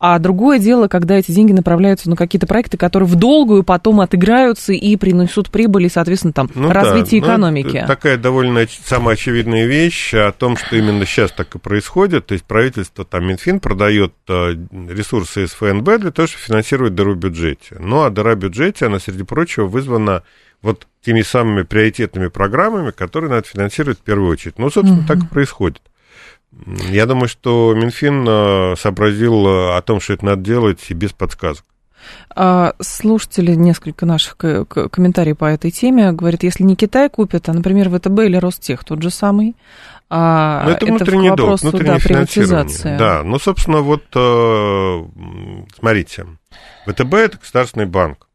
А 0.00 0.18
другое 0.18 0.58
дело, 0.58 0.88
когда 0.88 1.16
эти 1.16 1.30
деньги 1.30 1.52
направляются 1.52 2.10
на 2.10 2.16
какие-то 2.16 2.46
проекты, 2.46 2.76
которые 2.76 3.08
в 3.08 3.14
долгую 3.14 3.62
потом 3.62 4.00
отыграются 4.00 4.72
и 4.72 4.96
принесут 4.96 5.50
прибыль, 5.50 5.86
и, 5.86 5.88
соответственно, 5.88 6.32
там, 6.32 6.50
ну, 6.54 6.70
развитие 6.70 7.20
да, 7.20 7.28
экономики. 7.28 7.78
Ну, 7.82 7.86
такая 7.86 8.16
довольно 8.16 8.66
самая 8.84 9.14
очевидная 9.14 9.66
вещь 9.66 10.14
о 10.14 10.32
том, 10.32 10.56
что 10.56 10.76
именно 10.76 11.06
сейчас 11.06 11.30
так 11.30 11.54
и 11.54 11.58
происходит. 11.58 12.26
То 12.26 12.32
есть 12.32 12.44
правительство, 12.44 13.04
там, 13.04 13.26
Минфин 13.26 13.60
продает 13.60 14.14
э, 14.28 14.54
ресурсы 14.88 15.44
из 15.44 15.50
ФНБ 15.50 16.00
для 16.00 16.10
того, 16.10 16.26
чтобы 16.26 16.42
финансировать 16.44 16.94
дыру 16.94 17.14
в 17.14 17.18
бюджете. 17.18 17.76
Ну, 17.78 18.02
а 18.02 18.10
дыра 18.10 18.34
в 18.34 18.38
бюджете, 18.38 18.86
она, 18.86 18.98
среди 18.98 19.22
прочего, 19.22 19.66
вызвана 19.66 20.22
вот 20.62 20.86
теми 21.02 21.22
самыми 21.22 21.62
приоритетными 21.62 22.28
программами, 22.28 22.90
которые 22.90 23.30
надо 23.30 23.46
финансировать 23.46 23.98
в 23.98 24.02
первую 24.02 24.30
очередь. 24.30 24.58
Ну, 24.58 24.70
собственно, 24.70 25.00
угу. 25.00 25.08
так 25.08 25.18
и 25.18 25.26
происходит. 25.26 25.82
Я 26.66 27.06
думаю, 27.06 27.28
что 27.28 27.74
Минфин 27.74 28.26
э, 28.28 28.76
сообразил 28.76 29.46
э, 29.46 29.76
о 29.76 29.82
том, 29.82 30.00
что 30.00 30.12
это 30.14 30.24
надо 30.24 30.42
делать 30.42 30.84
и 30.88 30.94
без 30.94 31.12
подсказок. 31.12 31.64
А, 32.34 32.74
слушатели, 32.80 33.54
несколько 33.54 34.06
наших 34.06 34.36
комментариев 34.36 35.38
по 35.38 35.46
этой 35.46 35.70
теме, 35.70 36.12
говорят, 36.12 36.42
если 36.42 36.62
не 36.62 36.76
Китай 36.76 37.08
купит, 37.10 37.48
а, 37.48 37.52
например, 37.52 37.90
ВТБ 37.90 38.20
или 38.20 38.36
Ростех, 38.36 38.84
тот 38.84 39.02
же 39.02 39.10
самый, 39.10 39.56
а, 40.10 40.64
Но 40.64 40.70
это, 40.70 40.86
это 40.86 40.94
внутренний 40.94 41.30
долг, 41.34 41.60
внутреннее 41.60 41.94
да, 41.94 41.98
финансирование. 41.98 42.98
Да, 42.98 43.22
ну, 43.24 43.38
собственно, 43.38 43.80
вот, 43.80 44.04
э, 44.14 45.04
смотрите, 45.78 46.26
ВТБ– 46.86 47.14
это 47.14 47.38
государственный 47.38 47.86
банк 47.86 48.27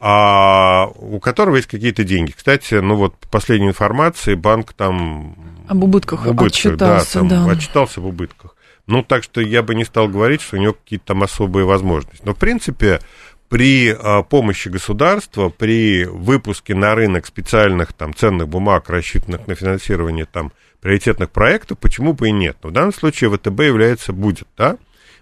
а 0.00 0.88
у 0.96 1.18
которого 1.20 1.56
есть 1.56 1.68
какие-то 1.68 2.04
деньги. 2.04 2.32
Кстати, 2.32 2.74
ну 2.74 2.96
вот 2.96 3.16
по 3.16 3.28
последней 3.28 3.68
информации 3.68 4.34
банк 4.34 4.72
там... 4.72 5.34
Об 5.68 5.84
убытках, 5.84 6.26
убытках 6.26 6.46
отчитался, 6.46 7.22
да, 7.22 7.28
там, 7.28 7.46
да. 7.46 7.52
отчитался 7.52 8.00
в 8.00 8.06
убытках. 8.06 8.56
Ну, 8.86 9.02
так 9.02 9.24
что 9.24 9.40
я 9.40 9.62
бы 9.62 9.74
не 9.74 9.84
стал 9.84 10.08
говорить, 10.08 10.42
что 10.42 10.56
у 10.56 10.60
него 10.60 10.74
какие-то 10.74 11.06
там 11.06 11.22
особые 11.22 11.66
возможности. 11.66 12.22
Но, 12.24 12.34
в 12.34 12.38
принципе, 12.38 13.00
при 13.48 13.90
а, 13.90 14.22
помощи 14.22 14.68
государства, 14.68 15.48
при 15.48 16.04
выпуске 16.04 16.74
на 16.74 16.94
рынок 16.94 17.26
специальных 17.26 17.92
там 17.92 18.14
ценных 18.14 18.48
бумаг, 18.48 18.88
рассчитанных 18.88 19.48
на 19.48 19.54
финансирование 19.56 20.24
там 20.24 20.52
приоритетных 20.80 21.30
проектов, 21.30 21.78
почему 21.78 22.12
бы 22.12 22.28
и 22.28 22.32
нет? 22.32 22.58
Но 22.62 22.70
в 22.70 22.72
данном 22.72 22.94
случае 22.94 23.30
ВТБ 23.30 23.60
является, 23.60 24.12
будет, 24.12 24.46
да, 24.56 24.76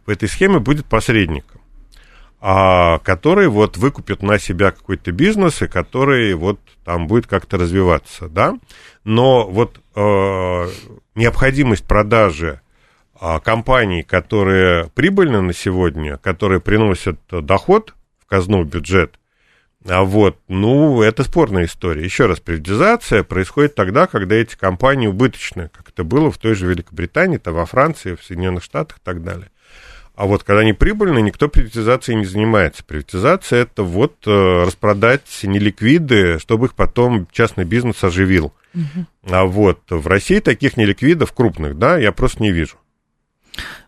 в 0.04 0.10
этой 0.10 0.28
схеме 0.28 0.58
будет 0.58 0.84
посредником 0.84 1.62
а, 2.46 2.98
который 2.98 3.48
вот 3.48 3.78
выкупит 3.78 4.22
на 4.22 4.38
себя 4.38 4.70
какой-то 4.70 5.12
бизнес, 5.12 5.62
и 5.62 5.66
который 5.66 6.34
вот 6.34 6.60
там 6.84 7.06
будет 7.06 7.26
как-то 7.26 7.56
развиваться, 7.56 8.28
да. 8.28 8.58
Но 9.02 9.48
вот 9.48 9.80
э, 9.94 10.68
необходимость 11.14 11.86
продажи 11.86 12.60
э, 13.18 13.40
компаний, 13.42 14.02
которые 14.02 14.90
прибыльны 14.90 15.40
на 15.40 15.54
сегодня, 15.54 16.18
которые 16.18 16.60
приносят 16.60 17.18
доход 17.30 17.94
в 18.18 18.26
казну, 18.26 18.62
в 18.62 18.66
бюджет, 18.66 19.18
а 19.88 20.04
вот, 20.04 20.38
ну, 20.46 21.00
это 21.00 21.24
спорная 21.24 21.64
история. 21.64 22.04
Еще 22.04 22.26
раз, 22.26 22.40
приватизация 22.40 23.22
происходит 23.22 23.74
тогда, 23.74 24.06
когда 24.06 24.34
эти 24.34 24.54
компании 24.54 25.06
убыточны, 25.06 25.70
как 25.70 25.88
это 25.88 26.04
было 26.04 26.30
в 26.30 26.36
той 26.36 26.54
же 26.54 26.66
Великобритании, 26.66 27.38
то 27.38 27.52
во 27.52 27.64
Франции, 27.64 28.16
в 28.16 28.22
Соединенных 28.22 28.64
Штатах 28.64 28.98
и 28.98 29.00
так 29.02 29.22
далее. 29.22 29.50
А 30.14 30.26
вот 30.26 30.44
когда 30.44 30.60
они 30.60 30.72
прибыльные, 30.72 31.22
никто 31.22 31.48
приватизацией 31.48 32.18
не 32.18 32.24
занимается. 32.24 32.84
Приватизация 32.84 33.62
это 33.62 33.82
вот 33.82 34.14
э, 34.26 34.64
распродать 34.64 35.22
неликвиды, 35.42 36.38
чтобы 36.38 36.66
их 36.66 36.74
потом 36.74 37.26
частный 37.32 37.64
бизнес 37.64 38.02
оживил. 38.04 38.52
Угу. 38.74 39.06
А 39.30 39.44
вот 39.44 39.80
в 39.90 40.06
России 40.06 40.38
таких 40.38 40.76
неликвидов 40.76 41.32
крупных, 41.32 41.78
да, 41.78 41.98
я 41.98 42.12
просто 42.12 42.42
не 42.42 42.52
вижу. 42.52 42.76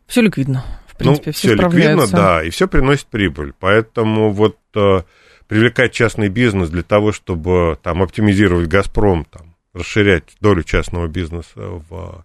Все 0.06 0.21
ликвидно. 0.21 0.64
В 0.88 0.97
принципе, 0.97 1.30
ну, 1.30 1.33
все, 1.33 1.49
все 1.49 1.54
ликвидно, 1.54 2.06
да, 2.09 2.42
и 2.42 2.50
все 2.50 2.66
приносит 2.66 3.06
прибыль. 3.06 3.52
Поэтому 3.61 4.30
вот 4.30 4.59
э, 4.75 5.02
привлекать 5.47 5.92
частный 5.92 6.28
бизнес 6.28 6.71
для 6.71 6.83
того, 6.83 7.12
чтобы 7.12 7.78
там 7.83 8.02
оптимизировать 8.02 8.68
Газпром, 8.68 9.25
там, 9.26 9.54
расширять 9.75 10.25
долю 10.40 10.64
частного 10.64 11.06
бизнеса 11.06 11.52
в 11.56 12.25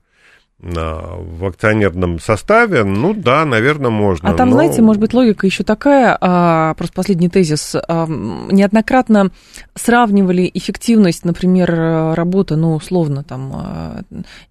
в 0.62 1.46
акционерном 1.46 2.20
составе, 2.20 2.84
ну 2.84 3.14
да, 3.14 3.46
наверное, 3.46 3.90
можно. 3.90 4.30
А 4.30 4.34
там, 4.34 4.50
но... 4.50 4.56
знаете, 4.56 4.82
может 4.82 5.02
быть, 5.02 5.14
логика 5.14 5.48
еще 5.48 5.64
такая, 5.64 6.16
а, 6.22 6.76
просто 6.76 6.96
последний 6.96 7.30
тезис. 7.30 7.76
А, 7.76 8.06
неоднократно 8.08 9.32
сравнивали 9.76 10.50
эффективность, 10.54 11.26
например, 11.26 11.72
работы, 12.14 12.56
ну, 12.56 12.76
условно, 12.76 13.24
там, 13.24 13.52
а, 13.56 14.02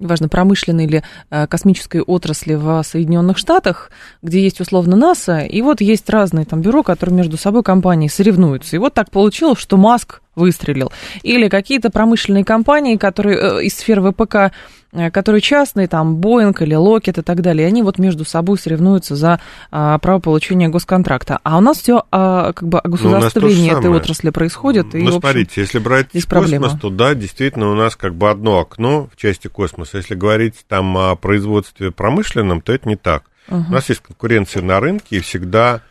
неважно, 0.00 0.29
промышленной 0.29 0.87
или 0.87 1.05
а, 1.31 1.47
космической 1.47 2.00
отрасли 2.00 2.55
в 2.55 2.83
Соединенных 2.83 3.38
Штатах, 3.38 3.93
где 4.21 4.43
есть 4.43 4.61
условно 4.61 4.97
НАСА, 4.97 5.40
и 5.40 5.62
вот 5.62 5.81
есть 5.81 6.11
разные 6.11 6.45
там 6.45 6.61
бюро, 6.61 6.83
которые 6.83 7.17
между 7.17 7.37
собой 7.37 7.62
компании 7.62 8.09
соревнуются. 8.09 8.75
И 8.75 8.79
вот 8.81 8.95
так 8.95 9.11
получилось, 9.11 9.59
что 9.59 9.76
Маск 9.76 10.23
выстрелил. 10.40 10.90
Или 11.23 11.49
какие-то 11.49 11.90
промышленные 11.90 12.44
компании, 12.44 12.97
которые 12.97 13.38
э, 13.38 13.64
из 13.64 13.75
сферы 13.75 14.11
ВПК 14.11 14.52
Э, 14.92 15.11
которые 15.11 15.40
частные, 15.40 15.87
там, 15.87 16.16
Боинг 16.16 16.62
или 16.62 16.75
Локет 16.75 17.18
и 17.18 17.23
так 17.23 17.42
далее, 17.42 17.66
они 17.68 17.82
вот 17.82 17.99
между 17.99 18.25
собой 18.25 18.59
соревнуются 18.59 19.14
за 19.14 19.40
а, 19.70 19.99
право 19.99 20.18
получения 20.18 20.68
госконтракта. 20.68 21.38
А 21.44 21.59
у 21.59 21.61
нас 21.61 21.78
все 21.78 22.04
а, 22.11 22.52
как 22.52 22.68
бы 22.68 22.80
о 22.80 22.88
государствлении 22.88 23.70
ну, 23.70 23.78
этой 23.78 23.90
отрасли 23.90 24.30
происходит. 24.30 24.92
Ну, 24.92 24.99
и, 24.99 25.06
общем, 25.06 25.20
смотрите, 25.20 25.61
если 25.61 25.78
брать 25.78 26.06
космос, 26.09 26.26
проблема. 26.26 26.78
то 26.78 26.90
да, 26.90 27.14
действительно, 27.14 27.70
у 27.70 27.75
нас 27.75 27.94
как 27.94 28.16
бы 28.16 28.30
одно 28.30 28.59
окно 28.59 29.09
в 29.12 29.16
части 29.16 29.47
космоса. 29.47 29.99
Если 29.99 30.16
говорить 30.16 30.56
там 30.66 30.97
о 30.99 31.14
производстве 31.14 31.92
промышленном, 31.92 32.61
то 32.61 32.73
это 32.73 32.88
не 32.88 32.97
так. 32.97 33.25
Угу. 33.47 33.66
У 33.68 33.73
нас 33.73 33.88
есть 33.88 34.00
конкуренция 34.00 34.62
на 34.62 34.80
рынке, 34.80 35.18
и 35.18 35.20
всегда, 35.20 35.82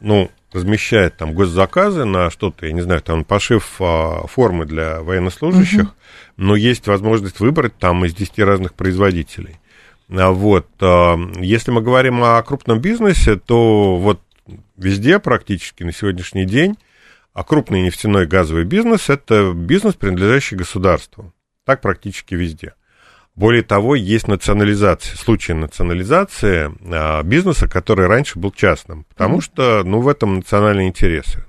ну, 0.00 0.30
размещает 0.58 1.16
там 1.16 1.32
госзаказы 1.32 2.04
на 2.04 2.30
что-то, 2.30 2.66
я 2.66 2.72
не 2.72 2.80
знаю, 2.80 3.00
там 3.00 3.24
пошив 3.24 3.76
а, 3.80 4.26
формы 4.26 4.66
для 4.66 5.00
военнослужащих, 5.00 5.82
угу. 5.82 5.92
но 6.36 6.56
есть 6.56 6.86
возможность 6.86 7.40
выбрать 7.40 7.76
там 7.78 8.04
из 8.04 8.14
10 8.14 8.38
разных 8.40 8.74
производителей. 8.74 9.56
А 10.10 10.30
вот, 10.30 10.66
а, 10.80 11.16
если 11.40 11.70
мы 11.70 11.80
говорим 11.82 12.22
о 12.22 12.42
крупном 12.42 12.80
бизнесе, 12.80 13.36
то 13.36 13.96
вот 13.96 14.20
везде 14.76 15.18
практически 15.18 15.82
на 15.82 15.92
сегодняшний 15.92 16.44
день 16.44 16.76
а 17.38 17.44
крупный 17.44 17.82
нефтяной 17.82 18.26
газовый 18.26 18.64
бизнес– 18.64 19.08
это 19.08 19.52
бизнес, 19.54 19.94
принадлежащий 19.94 20.56
государству. 20.56 21.32
Так 21.64 21.80
практически 21.80 22.34
везде. 22.34 22.74
Более 23.38 23.62
того, 23.62 23.94
есть 23.94 24.26
национализация, 24.26 25.16
случаи 25.16 25.52
национализации 25.52 26.74
а, 26.92 27.22
бизнеса, 27.22 27.68
который 27.68 28.08
раньше 28.08 28.36
был 28.36 28.50
частным, 28.50 29.04
потому 29.04 29.38
mm-hmm. 29.38 29.42
что, 29.42 29.82
ну, 29.84 30.00
в 30.00 30.08
этом 30.08 30.36
национальные 30.38 30.88
интересы 30.88 31.44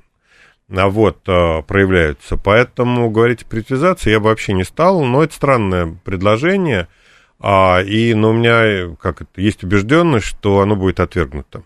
а 0.71 0.87
вот, 0.87 1.17
а, 1.27 1.63
проявляются. 1.63 2.37
Поэтому 2.37 3.09
говорить 3.09 3.41
о 3.41 3.45
приватизации 3.45 4.11
я 4.11 4.19
бы 4.19 4.25
вообще 4.25 4.53
не 4.53 4.63
стал, 4.65 5.03
но 5.03 5.23
это 5.23 5.33
странное 5.33 5.97
предложение, 6.03 6.87
а, 7.41 7.81
и, 7.81 8.13
ну, 8.13 8.31
у 8.31 8.33
меня, 8.33 8.95
как 9.01 9.21
это, 9.21 9.41
есть 9.41 9.63
убежденность, 9.63 10.25
что 10.25 10.59
оно 10.59 10.75
будет 10.75 10.99
отвергнуто. 10.99 11.63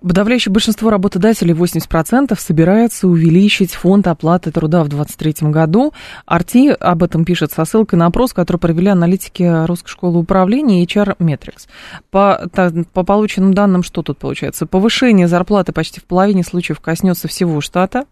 Подавляющее 0.00 0.52
большинство 0.52 0.90
работодателей, 0.90 1.54
80%, 1.54 2.36
собирается 2.38 3.06
увеличить 3.06 3.74
фонд 3.74 4.08
оплаты 4.08 4.50
труда 4.50 4.82
в 4.82 4.88
2023 4.88 5.50
году. 5.50 5.92
Арти 6.24 6.68
об 6.68 7.02
этом 7.02 7.24
пишет 7.24 7.52
со 7.52 7.64
ссылкой 7.64 7.98
на 7.98 8.06
опрос, 8.06 8.32
который 8.32 8.56
провели 8.56 8.88
аналитики 8.88 9.66
Русской 9.66 9.88
школы 9.88 10.18
управления 10.18 10.82
и 10.82 10.86
HR 10.86 11.18
Metrics. 11.18 11.68
По, 12.10 12.48
по 12.92 13.04
полученным 13.04 13.54
данным, 13.54 13.82
что 13.82 14.02
тут 14.02 14.18
получается? 14.18 14.66
Повышение 14.66 15.28
зарплаты 15.28 15.72
почти 15.72 16.00
в 16.00 16.04
половине 16.04 16.42
случаев 16.42 16.80
коснется 16.80 17.28
всего 17.28 17.60
штата. 17.60 18.06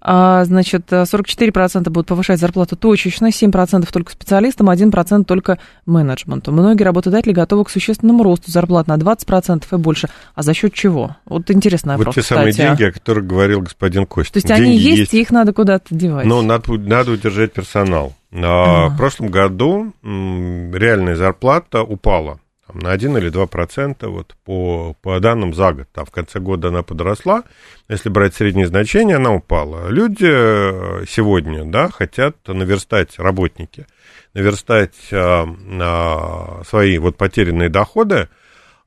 А, 0.00 0.44
значит, 0.44 0.90
44% 0.90 1.90
будут 1.90 2.06
повышать 2.06 2.38
зарплату 2.38 2.76
точечно, 2.76 3.28
7% 3.28 3.90
только 3.92 4.12
специалистам, 4.12 4.70
1% 4.70 5.24
только 5.24 5.58
менеджменту. 5.86 6.52
Многие 6.52 6.84
работодатели 6.84 7.32
готовы 7.32 7.64
к 7.64 7.70
существенному 7.70 8.22
росту 8.22 8.50
зарплат 8.50 8.86
на 8.86 8.96
20% 8.96 9.64
и 9.70 9.76
больше. 9.76 10.08
А 10.34 10.42
за 10.42 10.54
счет 10.54 10.72
чего? 10.72 11.16
Вот 11.24 11.50
интересный 11.50 11.96
вопрос, 11.96 12.16
Вот 12.16 12.22
те 12.22 12.28
самые 12.28 12.52
кстати. 12.52 12.66
деньги, 12.68 12.82
о 12.84 12.92
которых 12.92 13.26
говорил 13.26 13.60
господин 13.62 14.06
Костя. 14.06 14.34
То 14.34 14.36
есть 14.38 14.46
деньги 14.48 14.62
они 14.62 14.76
есть, 14.76 14.98
есть, 14.98 15.14
и 15.14 15.20
их 15.20 15.30
надо 15.30 15.52
куда-то 15.52 15.94
девать. 15.94 16.26
Но 16.26 16.42
надо, 16.42 16.72
надо 16.78 17.12
удержать 17.12 17.52
персонал. 17.52 18.14
А. 18.32 18.88
В 18.88 18.96
прошлом 18.96 19.28
году 19.28 19.92
реальная 20.02 21.16
зарплата 21.16 21.82
упала 21.82 22.38
там, 22.68 22.78
на 22.80 22.92
1 22.92 23.16
или 23.16 23.30
2 23.30 23.46
процента 23.46 24.08
вот, 24.08 24.36
по, 24.44 24.94
по 25.00 25.18
данным 25.20 25.54
за 25.54 25.72
год. 25.72 25.88
Там, 25.92 26.04
в 26.04 26.10
конце 26.10 26.38
года 26.38 26.68
она 26.68 26.82
подросла. 26.82 27.44
Если 27.88 28.10
брать 28.10 28.34
среднее 28.34 28.66
значение, 28.66 29.16
она 29.16 29.32
упала. 29.32 29.88
Люди 29.88 30.28
э, 30.28 31.04
сегодня 31.08 31.64
да, 31.64 31.88
хотят 31.88 32.36
наверстать, 32.46 33.18
работники, 33.18 33.86
наверстать 34.34 34.94
а, 35.12 35.48
а, 35.80 36.62
свои 36.68 36.98
вот, 36.98 37.16
потерянные 37.16 37.70
доходы. 37.70 38.28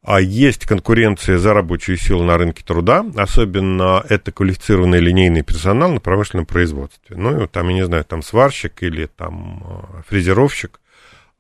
А 0.04 0.20
есть 0.20 0.66
конкуренция 0.66 1.38
за 1.38 1.54
рабочую 1.54 1.96
силу 1.96 2.24
на 2.24 2.36
рынке 2.36 2.64
труда, 2.66 3.06
особенно 3.18 4.04
это 4.10 4.32
квалифицированный 4.32 5.00
линейный 5.00 5.44
персонал 5.44 5.92
на 5.92 6.00
промышленном 6.00 6.48
производстве. 6.48 7.16
Ну, 7.16 7.48
там, 7.48 7.70
я 7.70 7.76
не 7.76 7.86
знаю, 7.86 8.04
там 8.06 8.24
сварщик 8.24 8.82
или 8.82 9.06
там 9.06 9.64
э, 9.64 10.02
фрезеровщик 10.08 10.81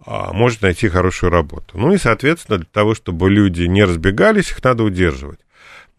может 0.06 0.62
найти 0.62 0.88
хорошую 0.90 1.32
работу. 1.32 1.78
Ну 1.78 1.94
и, 1.94 1.98
соответственно, 1.98 2.58
для 2.58 2.68
того, 2.72 2.96
чтобы 2.96 3.30
люди 3.30 3.64
не 3.64 3.84
разбегались, 3.84 4.52
их 4.52 4.64
надо 4.64 4.84
удерживать. 4.84 5.40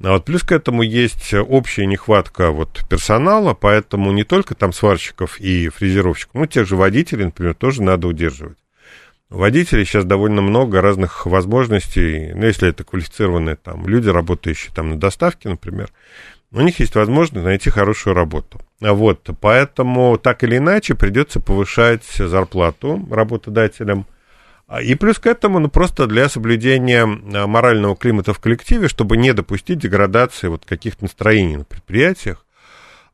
А 0.02 0.12
вот 0.12 0.24
плюс 0.24 0.42
к 0.42 0.50
этому 0.50 0.82
есть 0.82 1.32
общая 1.32 1.86
нехватка 1.86 2.50
вот 2.50 2.82
персонала, 2.88 3.54
поэтому 3.54 4.10
не 4.10 4.24
только 4.24 4.56
там 4.56 4.72
сварщиков 4.72 5.38
и 5.40 5.68
фрезеровщиков, 5.68 6.34
ну, 6.34 6.46
тех 6.46 6.66
же 6.66 6.74
водителей, 6.74 7.26
например, 7.26 7.54
тоже 7.54 7.82
надо 7.82 8.08
удерживать. 8.08 8.58
Водителей 9.30 9.84
сейчас 9.84 10.04
довольно 10.04 10.42
много 10.42 10.80
разных 10.80 11.24
возможностей, 11.24 12.32
ну, 12.34 12.46
если 12.46 12.68
это 12.68 12.82
квалифицированные 12.82 13.56
там 13.56 13.86
люди, 13.86 14.08
работающие 14.08 14.74
там 14.74 14.90
на 14.90 14.98
доставке, 14.98 15.48
например, 15.48 15.90
у 16.50 16.60
них 16.60 16.80
есть 16.80 16.96
возможность 16.96 17.46
найти 17.46 17.70
хорошую 17.70 18.14
работу. 18.14 18.60
Вот, 18.90 19.30
поэтому 19.40 20.18
так 20.18 20.42
или 20.42 20.56
иначе 20.56 20.94
придется 20.94 21.38
повышать 21.38 22.04
зарплату 22.04 23.06
работодателям. 23.10 24.06
И 24.82 24.94
плюс 24.96 25.18
к 25.18 25.26
этому, 25.26 25.60
ну, 25.60 25.68
просто 25.68 26.06
для 26.06 26.28
соблюдения 26.28 27.02
а, 27.04 27.46
морального 27.46 27.94
климата 27.94 28.32
в 28.32 28.40
коллективе, 28.40 28.88
чтобы 28.88 29.18
не 29.18 29.34
допустить 29.34 29.78
деградации 29.78 30.48
вот 30.48 30.64
каких-то 30.64 31.04
настроений 31.04 31.58
на 31.58 31.64
предприятиях. 31.64 32.44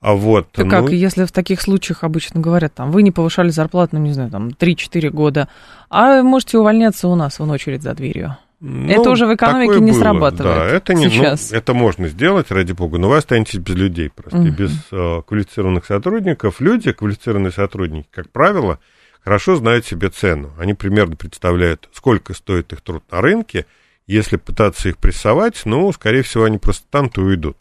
А 0.00 0.14
вот, 0.14 0.52
Ты 0.52 0.64
ну... 0.64 0.70
как, 0.70 0.90
если 0.90 1.24
в 1.24 1.32
таких 1.32 1.60
случаях 1.60 2.04
обычно 2.04 2.40
говорят, 2.40 2.74
там, 2.74 2.92
вы 2.92 3.02
не 3.02 3.10
повышали 3.10 3.50
зарплату, 3.50 3.96
ну, 3.96 4.04
не 4.04 4.12
знаю, 4.12 4.30
там, 4.30 4.48
3-4 4.48 5.10
года, 5.10 5.48
а 5.90 6.22
можете 6.22 6.58
увольняться 6.58 7.08
у 7.08 7.16
нас 7.16 7.40
в 7.40 7.50
очередь 7.50 7.82
за 7.82 7.94
дверью. 7.94 8.36
Ну, 8.60 8.90
это 8.90 9.10
уже 9.10 9.26
в 9.26 9.34
экономике 9.34 9.80
не 9.80 9.92
было, 9.92 10.00
срабатывает. 10.00 10.56
Да, 10.56 10.66
это 10.66 10.94
не, 10.94 11.08
сейчас. 11.08 11.52
Ну, 11.52 11.58
это 11.58 11.74
можно 11.74 12.08
сделать, 12.08 12.50
ради 12.50 12.72
бога, 12.72 12.98
но 12.98 13.08
вы 13.08 13.16
останетесь 13.18 13.60
без 13.60 13.74
людей 13.76 14.10
просто, 14.10 14.38
угу. 14.38 14.48
без 14.48 14.72
э, 14.90 15.22
квалифицированных 15.26 15.84
сотрудников. 15.86 16.60
Люди, 16.60 16.90
квалифицированные 16.90 17.52
сотрудники, 17.52 18.08
как 18.10 18.30
правило, 18.30 18.80
хорошо 19.22 19.54
знают 19.54 19.86
себе 19.86 20.08
цену. 20.08 20.52
Они 20.58 20.74
примерно 20.74 21.14
представляют, 21.14 21.88
сколько 21.92 22.34
стоит 22.34 22.72
их 22.72 22.80
труд 22.80 23.04
на 23.12 23.20
рынке. 23.20 23.64
Если 24.08 24.36
пытаться 24.36 24.88
их 24.88 24.98
прессовать, 24.98 25.62
ну, 25.64 25.92
скорее 25.92 26.22
всего, 26.22 26.44
они 26.44 26.58
просто 26.58 26.84
там-то 26.90 27.20
уйдут. 27.20 27.58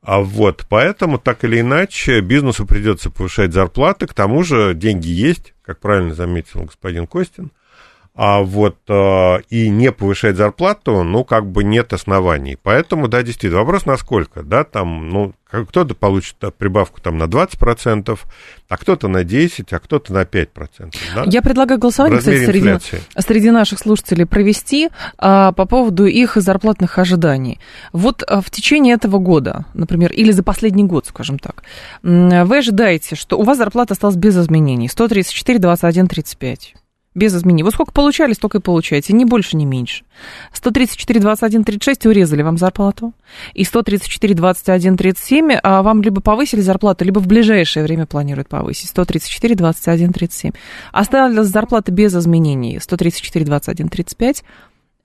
А 0.00 0.20
вот, 0.20 0.64
поэтому, 0.68 1.18
так 1.18 1.44
или 1.44 1.60
иначе, 1.60 2.20
бизнесу 2.20 2.66
придется 2.66 3.10
повышать 3.10 3.52
зарплаты. 3.52 4.06
К 4.06 4.14
тому 4.14 4.42
же 4.44 4.72
деньги 4.74 5.08
есть, 5.08 5.52
как 5.62 5.78
правильно 5.78 6.14
заметил 6.14 6.62
господин 6.62 7.06
Костин 7.06 7.50
а 8.14 8.42
вот 8.42 8.76
э, 8.88 9.40
и 9.48 9.70
не 9.70 9.90
повышать 9.90 10.36
зарплату, 10.36 11.02
ну, 11.02 11.24
как 11.24 11.50
бы 11.50 11.64
нет 11.64 11.94
оснований. 11.94 12.58
Поэтому, 12.62 13.08
да, 13.08 13.22
действительно, 13.22 13.60
вопрос 13.60 13.86
насколько, 13.86 14.42
да, 14.42 14.64
там, 14.64 15.08
ну, 15.08 15.32
кто-то 15.48 15.94
получит 15.94 16.36
прибавку 16.58 17.00
там 17.00 17.16
на 17.16 17.24
20%, 17.24 18.18
а 18.68 18.76
кто-то 18.76 19.08
на 19.08 19.22
10%, 19.22 19.66
а 19.70 19.78
кто-то 19.78 20.12
на 20.12 20.22
5%. 20.22 20.94
Да? 21.14 21.24
Я 21.26 21.40
предлагаю 21.40 21.80
голосование, 21.80 22.18
кстати, 22.18 22.44
среди, 22.44 22.78
среди 23.18 23.50
наших 23.50 23.78
слушателей 23.78 24.26
провести 24.26 24.90
а, 25.16 25.52
по 25.52 25.66
поводу 25.66 26.06
их 26.06 26.36
зарплатных 26.36 26.98
ожиданий. 26.98 27.60
Вот 27.92 28.22
а, 28.26 28.42
в 28.42 28.50
течение 28.50 28.94
этого 28.94 29.18
года, 29.18 29.66
например, 29.72 30.12
или 30.12 30.32
за 30.32 30.42
последний 30.42 30.84
год, 30.84 31.06
скажем 31.06 31.38
так, 31.38 31.62
вы 32.02 32.58
ожидаете, 32.58 33.16
что 33.16 33.38
у 33.38 33.42
вас 33.42 33.58
зарплата 33.58 33.94
осталась 33.94 34.16
без 34.16 34.36
изменений, 34.36 34.88
134, 34.88 35.58
21, 35.58 36.08
35. 36.08 36.74
Без 37.14 37.34
изменений. 37.34 37.62
Вот 37.62 37.74
сколько 37.74 37.92
получали, 37.92 38.32
столько 38.32 38.58
и 38.58 38.60
получаете, 38.60 39.12
ни 39.12 39.24
больше, 39.24 39.56
ни 39.56 39.64
меньше. 39.64 40.04
134, 40.52 41.20
21, 41.20 41.64
36 41.64 42.06
урезали 42.06 42.42
вам 42.42 42.56
зарплату, 42.56 43.12
и 43.54 43.64
134, 43.64 44.34
21, 44.34 44.96
37 44.96 45.52
а 45.62 45.82
вам 45.82 46.02
либо 46.02 46.20
повысили 46.20 46.60
зарплату, 46.60 47.04
либо 47.04 47.18
в 47.18 47.26
ближайшее 47.26 47.84
время 47.84 48.06
планируют 48.06 48.48
повысить. 48.48 48.88
134, 48.88 49.54
21, 49.54 50.12
37. 50.12 50.52
Оставили 50.92 51.42
зарплаты 51.42 51.92
без 51.92 52.14
изменений 52.14 52.78
134, 52.80 53.44
21, 53.44 53.88
35. 53.88 54.44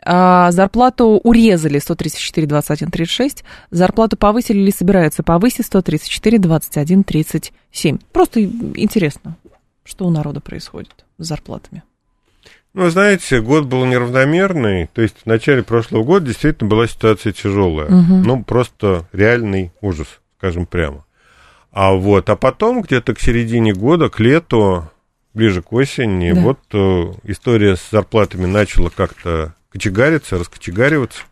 А 0.10 0.52
зарплату 0.52 1.20
урезали 1.24 1.80
134, 1.80 2.48
21, 2.48 2.91
36. 2.91 3.43
Зарплату 3.72 4.15
повысили 4.15 4.60
или 4.60 4.72
собираются 4.72 5.24
повысить 5.24 5.65
134, 5.65 6.39
21, 6.39 7.04
37. 7.04 7.98
Просто 8.13 8.43
интересно, 8.43 9.36
что 9.84 10.06
у 10.06 10.10
народа 10.10 10.39
происходит 10.39 11.06
с 11.17 11.28
зарплатами. 11.28 11.84
Ну, 12.78 12.92
знаете, 12.92 13.42
год 13.42 13.66
был 13.66 13.86
неравномерный, 13.86 14.86
то 14.94 15.02
есть 15.02 15.16
в 15.24 15.26
начале 15.26 15.63
прошлого 15.63 16.04
года 16.04 16.28
действительно 16.28 16.70
была 16.70 16.86
ситуация 16.86 17.34
тяжелая. 17.34 17.88
Угу. 17.88 18.13
Ну, 18.24 18.44
просто 18.44 19.08
реальный 19.12 19.72
ужас, 19.82 20.06
скажем 20.38 20.68
прямо. 20.68 21.04
А 21.72 21.94
вот, 21.94 22.30
а 22.30 22.36
потом 22.36 22.84
где-то 22.84 23.16
к 23.16 23.20
середине 23.20 23.74
года, 23.74 24.10
к 24.10 24.20
лету, 24.20 24.88
ближе 25.34 25.63
к 25.63 25.74
осени, 25.74 26.34
да. 26.34 26.40
вот 26.40 26.60
э, 26.72 27.13
история 27.24 27.78
с 27.78 27.90
зарплатами 27.90 28.46
начала 28.46 28.90
как-то 28.90 29.56
кочегариться, 29.72 30.38
раскочегариваться. 30.38 31.24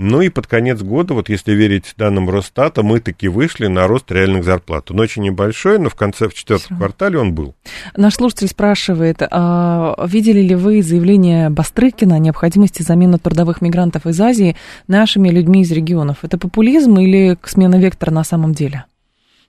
Ну 0.00 0.20
и 0.20 0.28
под 0.28 0.46
конец 0.46 0.80
года, 0.80 1.12
вот 1.12 1.28
если 1.28 1.54
верить 1.54 1.94
данным 1.96 2.30
Росстата, 2.30 2.84
мы 2.84 3.00
таки 3.00 3.26
вышли 3.26 3.66
на 3.66 3.88
рост 3.88 4.12
реальных 4.12 4.44
зарплат. 4.44 4.92
Он 4.92 5.00
очень 5.00 5.24
небольшой, 5.24 5.80
но 5.80 5.90
в 5.90 5.96
конце, 5.96 6.28
в 6.28 6.34
четвертом 6.34 6.76
квартале 6.76 7.18
он 7.18 7.34
был. 7.34 7.56
Наш 7.96 8.14
слушатель 8.14 8.46
спрашивает, 8.46 9.22
а 9.28 9.96
видели 10.06 10.40
ли 10.40 10.54
вы 10.54 10.82
заявление 10.82 11.50
Бастрыкина 11.50 12.14
о 12.14 12.18
необходимости 12.20 12.82
замены 12.82 13.18
трудовых 13.18 13.60
мигрантов 13.60 14.06
из 14.06 14.20
Азии 14.20 14.54
нашими 14.86 15.30
людьми 15.30 15.62
из 15.62 15.72
регионов? 15.72 16.18
Это 16.22 16.38
популизм 16.38 16.96
или 17.00 17.36
смена 17.42 17.74
вектора 17.74 18.12
на 18.12 18.22
самом 18.22 18.54
деле? 18.54 18.84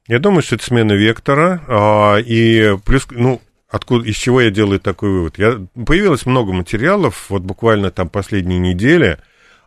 Я 0.08 0.18
думаю, 0.18 0.42
что 0.42 0.56
это 0.56 0.66
смена 0.66 0.94
вектора. 0.94 1.62
А, 1.68 2.18
и 2.18 2.76
плюс, 2.86 3.06
ну, 3.12 3.40
откуда, 3.70 4.10
из 4.10 4.16
чего 4.16 4.42
я 4.42 4.50
делаю 4.50 4.80
такой 4.80 5.12
вывод? 5.12 5.38
Я, 5.38 5.60
появилось 5.86 6.26
много 6.26 6.54
материалов, 6.54 7.28
вот 7.30 7.44
буквально 7.44 7.92
там 7.92 8.10
последние 8.10 8.58
недели, 8.58 9.20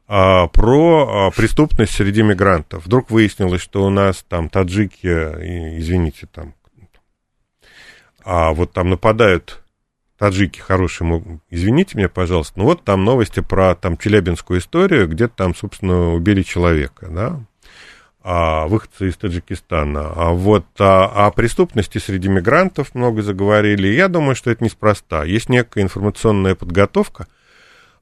про 0.06 1.26
а, 1.26 1.30
преступность 1.30 1.94
среди 1.94 2.22
мигрантов. 2.22 2.84
Вдруг 2.84 3.10
выяснилось, 3.10 3.62
что 3.62 3.84
у 3.84 3.90
нас 3.90 4.24
там 4.28 4.48
таджики, 4.48 5.06
извините, 5.06 6.26
там, 6.32 6.54
а 8.24 8.52
вот 8.52 8.72
там 8.72 8.90
нападают 8.90 9.62
таджики 10.18 10.60
хорошие, 10.60 11.40
извините 11.50 11.98
меня, 11.98 12.08
пожалуйста, 12.08 12.58
ну 12.58 12.66
вот 12.66 12.84
там 12.84 13.04
новости 13.04 13.40
про 13.40 13.74
там 13.74 13.96
челябинскую 13.96 14.60
историю, 14.60 15.08
где 15.08 15.26
там, 15.28 15.54
собственно, 15.54 16.12
убили 16.12 16.42
человека, 16.42 17.08
да, 17.08 17.40
а, 18.24 18.66
выходцы 18.66 19.08
из 19.08 19.16
Таджикистана. 19.16 20.12
А 20.14 20.30
вот 20.30 20.66
а, 20.78 21.26
о 21.26 21.30
преступности 21.32 21.98
среди 21.98 22.28
мигрантов 22.28 22.94
много 22.94 23.20
заговорили. 23.22 23.88
Я 23.88 24.06
думаю, 24.06 24.36
что 24.36 24.50
это 24.50 24.62
неспроста. 24.62 25.24
Есть 25.24 25.48
некая 25.48 25.82
информационная 25.82 26.54
подготовка 26.54 27.26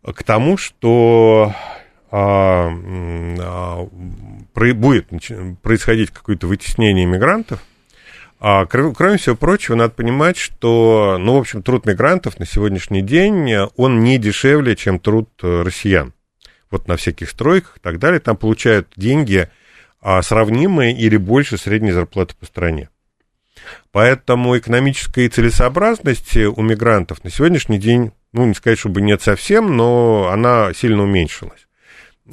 к 0.03 0.23
тому, 0.23 0.59
что 0.59 1.55
а, 2.11 2.71
а, 2.71 3.89
будет 4.55 5.09
происходить 5.63 6.11
какое-то 6.11 6.47
вытеснение 6.47 7.07
мигрантов, 7.07 7.61
а, 8.43 8.65
кроме 8.65 9.19
всего 9.19 9.37
прочего, 9.37 9.77
надо 9.77 9.93
понимать, 9.93 10.39
что, 10.39 11.19
ну, 11.21 11.35
в 11.37 11.41
общем, 11.41 11.63
труд 11.63 11.85
мигрантов 11.85 12.39
на 12.39 12.47
сегодняшний 12.47 13.03
день, 13.03 13.55
он 13.77 14.01
не 14.01 14.17
дешевле, 14.17 14.77
чем 14.77 14.99
труд 14.99 15.29
э, 15.43 15.63
россиян. 15.63 16.15
Вот 16.71 16.89
на 16.89 16.97
всяких 16.97 17.29
стройках 17.29 17.77
и 17.77 17.81
так 17.81 17.99
далее, 17.99 18.19
там 18.19 18.39
получают 18.39 18.89
деньги 18.97 19.51
а, 20.01 20.23
сравнимые 20.23 20.97
или 20.97 21.19
больше 21.19 21.59
средней 21.59 21.93
зарплаты 21.93 22.35
по 22.35 22.47
стране. 22.47 22.89
Поэтому 23.93 24.57
экономической 24.57 25.29
целесообразности 25.29 26.47
у 26.47 26.63
мигрантов 26.63 27.23
на 27.25 27.31
сегодняшний 27.31 27.79
день, 27.79 28.13
ну, 28.33 28.47
не 28.47 28.55
сказать, 28.55 28.79
чтобы 28.79 29.03
нет 29.03 29.21
совсем, 29.21 29.77
но 29.77 30.31
она 30.33 30.73
сильно 30.73 31.03
уменьшилась. 31.03 31.67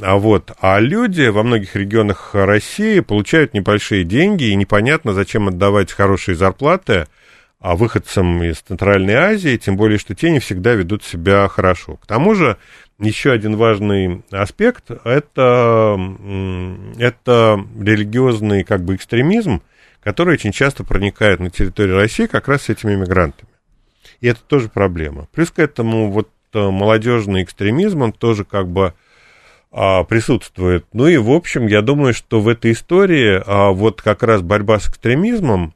А 0.02 0.18
вот, 0.18 0.52
а 0.60 0.80
люди 0.80 1.28
во 1.28 1.44
многих 1.44 1.76
регионах 1.76 2.32
России 2.34 3.00
получают 3.00 3.54
небольшие 3.54 4.04
деньги, 4.04 4.46
и 4.46 4.56
непонятно, 4.56 5.14
зачем 5.14 5.48
отдавать 5.48 5.92
хорошие 5.92 6.36
зарплаты 6.36 7.08
а 7.60 7.76
выходцам 7.76 8.44
из 8.44 8.60
Центральной 8.60 9.16
Азии, 9.16 9.58
тем 9.58 9.78
более, 9.78 9.98
что 9.98 10.14
те 10.14 10.30
не 10.30 10.40
всегда 10.40 10.74
ведут 10.74 11.04
себя 11.04 11.48
хорошо. 11.48 11.96
К 11.96 12.06
тому 12.06 12.36
же, 12.36 12.58
еще 13.00 13.32
один 13.32 13.56
важный 13.56 14.24
аспект 14.32 14.92
это, 14.92 16.00
это 17.00 17.66
религиозный 17.80 18.64
как 18.64 18.84
бы 18.84 18.96
экстремизм, 18.96 19.64
который 20.02 20.36
очень 20.36 20.52
часто 20.52 20.84
проникает 20.84 21.40
на 21.40 21.50
территорию 21.50 21.96
России 21.96 22.28
как 22.28 22.48
раз 22.48 22.64
с 22.64 22.70
этими 22.70 22.96
мигрантами. 22.96 23.50
И 24.22 24.28
это 24.28 24.42
тоже 24.42 24.70
проблема. 24.70 25.28
Плюс 25.32 25.52
к 25.52 25.60
этому 25.60 26.12
вот 26.12 26.30
э, 26.54 26.60
молодежный 26.60 27.44
экстремизм, 27.44 28.02
он 28.02 28.14
тоже 28.14 28.46
как 28.46 28.68
бы 28.68 28.94
а, 29.72 30.04
присутствует. 30.04 30.86
Ну 30.94 31.08
и, 31.08 31.18
в 31.18 31.32
общем, 31.32 31.68
я 31.68 31.82
думаю, 31.82 32.14
что 32.14 32.40
в 32.40 32.48
этой 32.48 32.72
истории 32.72 33.42
а, 33.46 33.72
вот 33.72 34.02
как 34.02 34.24
раз 34.24 34.42
борьба 34.42 34.80
с 34.80 34.90
экстремизмом 34.90 35.74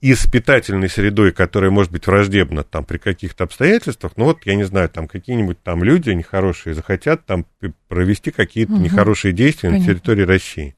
и 0.00 0.14
с 0.14 0.26
питательной 0.26 0.88
средой, 0.88 1.32
которая 1.32 1.70
может 1.70 1.90
быть 1.90 2.06
враждебна 2.06 2.62
там 2.62 2.84
при 2.84 2.98
каких-то 2.98 3.44
обстоятельствах, 3.44 4.12
ну 4.16 4.26
вот, 4.26 4.46
я 4.46 4.54
не 4.54 4.64
знаю, 4.64 4.88
там 4.88 5.08
какие-нибудь 5.08 5.62
там 5.62 5.82
люди 5.82 6.10
нехорошие 6.10 6.74
захотят 6.74 7.26
там 7.26 7.46
провести 7.88 8.30
какие-то 8.30 8.74
угу. 8.74 8.82
нехорошие 8.82 9.32
действия 9.32 9.70
Понятно. 9.70 9.86
на 9.86 9.94
территории 9.94 10.22
России. 10.22 10.74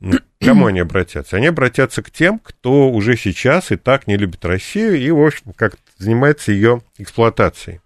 К 0.00 0.22
кому 0.44 0.66
они 0.66 0.80
обратятся? 0.80 1.36
Они 1.36 1.46
обратятся 1.46 2.02
к 2.02 2.10
тем, 2.10 2.38
кто 2.38 2.90
уже 2.90 3.16
сейчас 3.16 3.72
и 3.72 3.76
так 3.76 4.06
не 4.06 4.16
любит 4.16 4.44
Россию 4.44 4.98
и, 4.98 5.10
в 5.10 5.20
общем, 5.20 5.52
как 5.54 5.76
занимается 5.98 6.52
ее 6.52 6.82
эксплуатацией. 6.96 7.80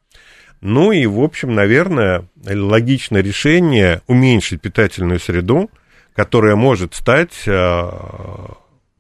Ну 0.65 0.93
и, 0.93 1.05
в 1.05 1.21
общем, 1.21 1.55
наверное, 1.55 2.25
логичное 2.43 3.21
решение 3.21 4.01
уменьшить 4.07 4.63
питательную 4.63 5.21
среду, 5.21 5.69
которая 6.17 6.57
может 6.57 6.95
стать 6.95 7.45
а, 7.47 8.55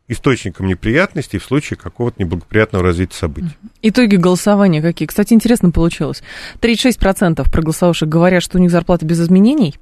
источником 0.06 0.66
неприятностей 0.66 1.38
в 1.38 1.42
случае 1.42 1.78
какого-то 1.78 2.22
неблагоприятного 2.22 2.84
развития 2.84 3.16
событий. 3.16 3.56
Итоги 3.80 4.16
голосования 4.16 4.82
какие? 4.82 5.08
Кстати, 5.08 5.32
интересно 5.32 5.70
получилось. 5.70 6.22
36% 6.60 7.50
проголосовавших 7.50 8.10
говорят, 8.10 8.42
что 8.42 8.58
у 8.58 8.60
них 8.60 8.70
зарплата 8.70 9.06
без 9.06 9.22
изменений, 9.22 9.74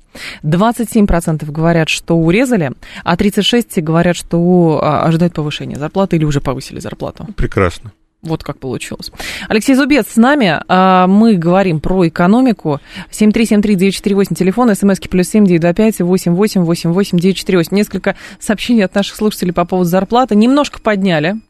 27% 0.45 1.51
говорят, 1.51 1.89
что 1.89 2.15
урезали, 2.17 2.71
а 3.03 3.17
36% 3.17 3.81
говорят, 3.81 4.15
что 4.15 4.79
а, 4.81 5.05
ожидают 5.05 5.35
повышения 5.35 5.81
зарплаты 5.81 6.15
или 6.15 6.25
уже 6.25 6.41
повысили 6.41 6.79
зарплату. 6.79 7.27
Прекрасно. 7.37 7.91
Вот 8.23 8.45
как 8.45 8.61
получилось. 8.61 9.11
Алексей 9.49 9.75
Зубец 9.75 10.07
с 10.13 10.17
нами. 10.17 10.63
А, 10.69 11.09
мы 11.09 11.35
говорим 11.35 11.81
про 11.81 12.07
экономику. 12.07 12.81
7373948, 13.11 14.35
телефон, 14.37 14.73
смски 14.77 15.09
плюс 15.09 15.29
семь 15.29 15.45
девять 15.45 15.63
два 15.63 15.73
пять 15.75 16.01
восемь 16.01 16.33
восемь 16.33 16.63
восемь 16.63 16.93
восемь 16.93 17.19
девять 17.19 17.37
четыре 17.37 17.59
восемь. 17.59 17.77
Несколько 17.77 18.15
сообщений 18.39 18.85
от 18.85 18.95
наших 18.95 19.17
слушателей 19.17 19.53
по 19.53 19.65
поводу 19.65 19.91
зарплаты. 19.91 20.37
Немножко 20.37 20.81
подняли 20.81 21.41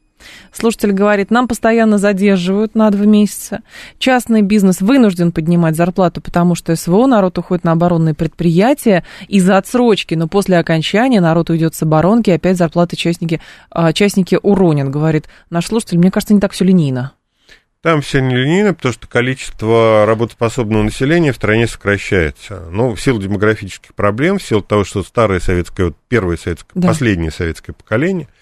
Слушатель 0.52 0.92
говорит, 0.92 1.30
нам 1.30 1.48
постоянно 1.48 1.98
задерживают 1.98 2.74
на 2.74 2.90
два 2.90 3.06
месяца. 3.06 3.60
Частный 3.98 4.42
бизнес 4.42 4.80
вынужден 4.80 5.32
поднимать 5.32 5.76
зарплату, 5.76 6.20
потому 6.20 6.54
что 6.54 6.74
СВО 6.76 7.06
народ 7.06 7.38
уходит 7.38 7.64
на 7.64 7.72
оборонные 7.72 8.14
предприятия 8.14 9.04
из-за 9.28 9.56
отсрочки, 9.56 10.14
но 10.14 10.28
после 10.28 10.58
окончания 10.58 11.20
народ 11.20 11.50
уйдет 11.50 11.74
с 11.74 11.82
оборонки, 11.82 12.30
и 12.30 12.34
опять 12.34 12.56
зарплаты 12.56 12.96
частники, 12.96 13.40
а, 13.70 13.92
частники 13.92 14.38
уронят, 14.42 14.90
говорит 14.90 15.26
наш 15.50 15.66
слушатель. 15.66 15.98
Мне 15.98 16.10
кажется, 16.10 16.34
не 16.34 16.40
так 16.40 16.52
все 16.52 16.64
линейно. 16.64 17.12
Там 17.82 18.00
все 18.00 18.20
не 18.20 18.36
линейно, 18.36 18.74
потому 18.74 18.92
что 18.92 19.08
количество 19.08 20.06
работоспособного 20.06 20.84
населения 20.84 21.32
в 21.32 21.36
стране 21.36 21.66
сокращается. 21.66 22.68
Ну, 22.70 22.94
в 22.94 23.00
силу 23.00 23.20
демографических 23.20 23.92
проблем, 23.94 24.38
в 24.38 24.42
силу 24.42 24.62
того, 24.62 24.84
что 24.84 25.02
старое 25.02 25.40
советское, 25.40 25.86
вот 25.86 25.96
первое 26.08 26.36
советское, 26.36 26.78
да. 26.78 26.88
последнее 26.88 27.32
советское 27.32 27.72
поколение– 27.72 28.28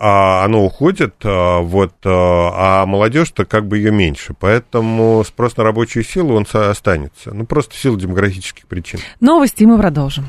оно 0.00 0.64
уходит, 0.64 1.14
а, 1.24 1.60
вот, 1.60 1.92
а, 2.04 2.82
а 2.82 2.86
молодежь-то 2.86 3.44
как 3.44 3.68
бы 3.68 3.76
ее 3.76 3.90
меньше. 3.90 4.34
Поэтому 4.38 5.22
спрос 5.26 5.56
на 5.58 5.64
рабочую 5.64 6.04
силу, 6.04 6.34
он 6.34 6.46
останется. 6.52 7.34
Ну, 7.34 7.44
просто 7.44 7.74
в 7.74 7.78
силу 7.78 7.98
демографических 7.98 8.66
причин. 8.66 9.00
Новости 9.20 9.64
мы 9.64 9.78
продолжим. 9.78 10.26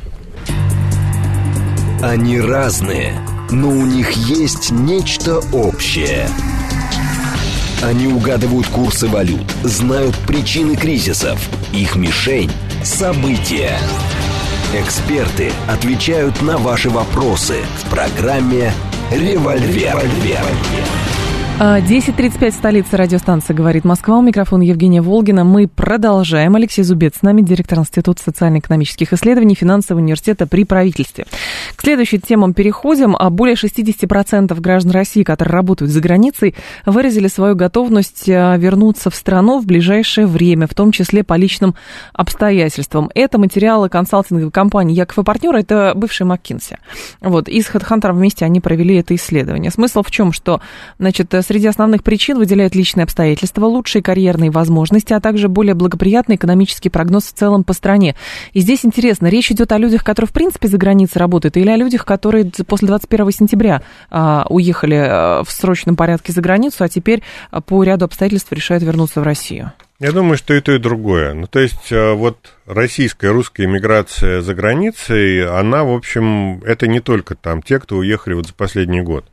Они 2.01 2.41
разные, 2.41 3.13
но 3.49 3.69
у 3.69 3.85
них 3.85 4.11
есть 4.11 4.71
нечто 4.71 5.39
общее. 5.53 6.27
Они 7.83 8.07
угадывают 8.07 8.67
курсы 8.67 9.07
валют, 9.07 9.49
знают 9.63 10.15
причины 10.27 10.75
кризисов. 10.75 11.39
Их 11.73 11.95
мишень– 11.95 12.51
события. 12.83 13.77
Эксперты 14.73 15.51
отвечают 15.67 16.41
на 16.41 16.57
ваши 16.57 16.89
вопросы 16.89 17.57
в 17.83 17.89
программе 17.89 18.73
«Револьвер». 19.11 21.10
10.35 21.61 22.47
а, 22.47 22.51
столица 22.51 22.97
радиостанции 22.97 23.53
«Говорит 23.53 23.85
Москва». 23.85 24.17
У 24.17 24.23
микрофона 24.23 24.63
Евгения 24.63 24.99
Волгина. 24.99 25.43
Мы 25.43 25.67
продолжаем. 25.67 26.55
Алексей 26.55 26.81
Зубец 26.81 27.17
с 27.19 27.21
нами, 27.21 27.43
директор 27.43 27.77
Института 27.77 28.23
социально-экономических 28.23 29.13
исследований 29.13 29.53
Финансового 29.53 30.01
университета 30.01 30.47
при 30.47 30.65
правительстве. 30.65 31.27
К 31.75 31.81
следующим 31.81 32.19
темам 32.21 32.55
переходим. 32.55 33.15
А 33.15 33.29
более 33.29 33.53
60% 33.53 34.59
граждан 34.59 34.91
России, 34.91 35.21
которые 35.21 35.53
работают 35.53 35.91
за 35.91 36.01
границей, 36.01 36.55
выразили 36.87 37.27
свою 37.27 37.55
готовность 37.55 38.27
а, 38.27 38.57
вернуться 38.57 39.11
в 39.11 39.15
страну 39.15 39.59
в 39.59 39.67
ближайшее 39.67 40.25
время, 40.25 40.65
в 40.65 40.73
том 40.73 40.91
числе 40.91 41.23
по 41.23 41.35
личным 41.35 41.75
обстоятельствам. 42.11 43.11
Это 43.13 43.37
материалы 43.37 43.87
консалтинговой 43.87 44.49
компании 44.49 44.95
«Яков 44.95 45.19
и 45.19 45.23
партнеры». 45.23 45.59
Это 45.59 45.93
бывший 45.95 46.25
МcKinsey. 46.25 46.77
Вот, 47.21 47.47
и 47.47 47.61
с 47.61 47.69
HeadHunter 47.69 48.13
вместе 48.13 48.45
они 48.45 48.61
провели 48.61 48.95
это 48.95 49.13
исследование. 49.13 49.69
Смысл 49.69 50.01
в 50.01 50.09
чем, 50.09 50.33
что, 50.33 50.59
значит, 50.97 51.31
Среди 51.51 51.67
основных 51.67 52.01
причин 52.01 52.37
выделяют 52.37 52.75
личные 52.75 53.03
обстоятельства, 53.03 53.65
лучшие 53.65 54.01
карьерные 54.01 54.49
возможности, 54.49 55.11
а 55.11 55.19
также 55.19 55.49
более 55.49 55.73
благоприятный 55.73 56.37
экономический 56.37 56.87
прогноз 56.87 57.25
в 57.25 57.33
целом 57.33 57.65
по 57.65 57.73
стране. 57.73 58.15
И 58.53 58.61
здесь 58.61 58.85
интересно, 58.85 59.27
речь 59.27 59.51
идет 59.51 59.73
о 59.73 59.77
людях, 59.77 60.05
которые 60.05 60.29
в 60.29 60.31
принципе 60.31 60.69
за 60.69 60.77
границей 60.77 61.19
работают, 61.19 61.57
или 61.57 61.69
о 61.69 61.75
людях, 61.75 62.05
которые 62.05 62.45
после 62.65 62.87
21 62.87 63.31
сентября 63.31 63.81
а, 64.09 64.45
уехали 64.47 64.95
а, 64.95 65.43
в 65.43 65.51
срочном 65.51 65.97
порядке 65.97 66.31
за 66.31 66.39
границу, 66.39 66.85
а 66.85 66.87
теперь 66.87 67.21
а, 67.49 67.59
по 67.59 67.83
ряду 67.83 68.05
обстоятельств 68.05 68.53
решают 68.53 68.81
вернуться 68.81 69.19
в 69.19 69.23
Россию. 69.23 69.73
Я 69.99 70.13
думаю, 70.13 70.37
что 70.37 70.53
и 70.53 70.61
то, 70.61 70.71
и 70.71 70.79
другое. 70.79 71.33
Ну, 71.33 71.47
то 71.47 71.59
есть, 71.59 71.91
а, 71.91 72.13
вот 72.13 72.53
российская, 72.65 73.33
русская 73.33 73.65
иммиграция 73.65 74.39
за 74.39 74.53
границей, 74.53 75.45
она, 75.45 75.83
в 75.83 75.91
общем, 75.91 76.63
это 76.63 76.87
не 76.87 77.01
только 77.01 77.35
там 77.35 77.61
те, 77.61 77.77
кто 77.77 77.97
уехали 77.97 78.35
вот 78.35 78.47
за 78.47 78.53
последний 78.53 79.01
год 79.01 79.25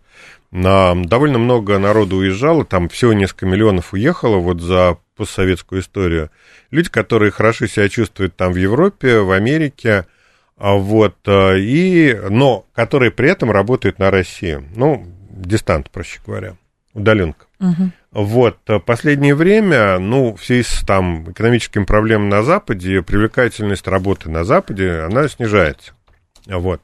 на, 0.51 0.95
довольно 0.95 1.39
много 1.39 1.79
народу 1.79 2.17
уезжало, 2.17 2.65
там 2.65 2.89
всего 2.89 3.13
несколько 3.13 3.47
миллионов 3.47 3.93
уехало 3.93 4.37
вот 4.37 4.61
за 4.61 4.99
постсоветскую 5.17 5.83
историю. 5.83 6.31
Люди, 6.71 6.89
которые 6.89 7.31
хорошо 7.31 7.67
себя 7.67 7.89
чувствуют 7.89 8.37
там 8.37 8.53
в 8.53 8.57
Европе, 8.57 9.19
в 9.19 9.33
Америке, 9.33 10.07
а 10.57 10.75
вот, 10.75 11.17
э, 11.27 11.59
и, 11.59 12.19
но 12.31 12.67
которые 12.75 13.11
при 13.11 13.31
этом 13.31 13.51
работают 13.51 13.99
на 13.99 14.11
России. 14.11 14.63
Ну, 14.75 15.07
дистант, 15.31 15.91
проще 15.91 16.21
говоря, 16.25 16.57
удаленка. 16.95 17.47
Угу. 17.61 17.91
Вот, 18.13 18.59
э, 18.69 18.79
последнее 18.79 19.35
время, 19.35 19.99
ну, 19.99 20.35
в 20.35 20.45
связи 20.45 20.63
с 20.63 20.85
там 20.87 21.31
экономическими 21.31 21.85
проблемами 21.85 22.31
на 22.31 22.43
Западе, 22.43 23.03
привлекательность 23.03 23.87
работы 23.87 24.31
на 24.31 24.45
Западе, 24.45 25.01
она 25.01 25.29
снижается. 25.29 25.93
Вот. 26.47 26.81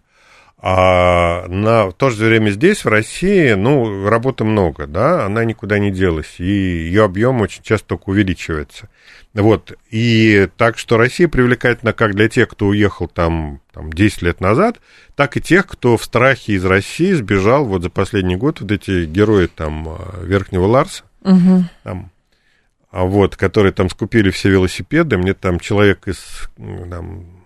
А 0.66 1.46
на 1.48 1.90
в 1.90 1.92
то 1.92 2.08
же 2.08 2.24
время 2.24 2.48
здесь, 2.48 2.86
в 2.86 2.88
России, 2.88 3.52
ну, 3.52 4.08
работы 4.08 4.44
много, 4.44 4.86
да, 4.86 5.26
она 5.26 5.44
никуда 5.44 5.78
не 5.78 5.90
делась, 5.90 6.36
и 6.38 6.44
ее 6.46 7.04
объем 7.04 7.42
очень 7.42 7.62
часто 7.62 7.88
только 7.88 8.08
увеличивается. 8.08 8.88
Вот, 9.34 9.74
и 9.90 10.48
так 10.56 10.78
что 10.78 10.96
Россия 10.96 11.28
привлекательна 11.28 11.92
как 11.92 12.14
для 12.14 12.30
тех, 12.30 12.48
кто 12.48 12.68
уехал 12.68 13.08
там, 13.08 13.60
там 13.74 13.92
10 13.92 14.22
лет 14.22 14.40
назад, 14.40 14.80
так 15.16 15.36
и 15.36 15.42
тех, 15.42 15.66
кто 15.66 15.98
в 15.98 16.04
страхе 16.04 16.54
из 16.54 16.64
России 16.64 17.12
сбежал 17.12 17.66
вот 17.66 17.82
за 17.82 17.90
последний 17.90 18.36
год, 18.36 18.62
вот 18.62 18.72
эти 18.72 19.04
герои 19.04 19.48
там 19.48 19.86
э, 19.86 20.24
Верхнего 20.24 20.64
Ларса, 20.64 21.02
угу. 21.20 21.64
там, 21.82 22.10
а 22.90 23.04
вот, 23.04 23.36
которые 23.36 23.74
там 23.74 23.90
скупили 23.90 24.30
все 24.30 24.48
велосипеды, 24.48 25.18
мне 25.18 25.34
там 25.34 25.60
человек 25.60 26.08
из 26.08 26.48
там, 26.56 27.43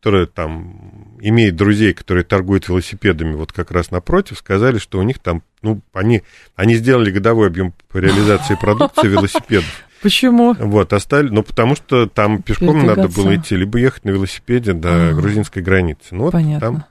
которые 0.00 0.26
там 0.26 1.18
имеют 1.20 1.56
друзей, 1.56 1.92
которые 1.92 2.24
торгуют 2.24 2.66
велосипедами, 2.68 3.34
вот 3.34 3.52
как 3.52 3.70
раз 3.70 3.90
напротив, 3.90 4.38
сказали, 4.38 4.78
что 4.78 4.98
у 4.98 5.02
них 5.02 5.18
там, 5.18 5.42
ну, 5.60 5.82
они, 5.92 6.22
они 6.56 6.76
сделали 6.76 7.10
годовой 7.10 7.48
объем 7.48 7.74
по 7.90 7.98
реализации 7.98 8.54
продукции 8.60 9.08
велосипедов. 9.08 9.84
Почему? 10.00 10.54
Вот, 10.54 10.94
оставили, 10.94 11.28
ну, 11.28 11.42
потому 11.42 11.76
что 11.76 12.06
там 12.06 12.40
пешком 12.40 12.86
надо 12.86 13.08
было 13.08 13.36
идти, 13.36 13.54
либо 13.54 13.78
ехать 13.78 14.06
на 14.06 14.10
велосипеде 14.10 14.72
до 14.72 15.10
а, 15.10 15.12
грузинской 15.12 15.60
границы. 15.60 16.14
Ну, 16.14 16.24
вот 16.24 16.32
понятно. 16.32 16.60
там, 16.60 16.84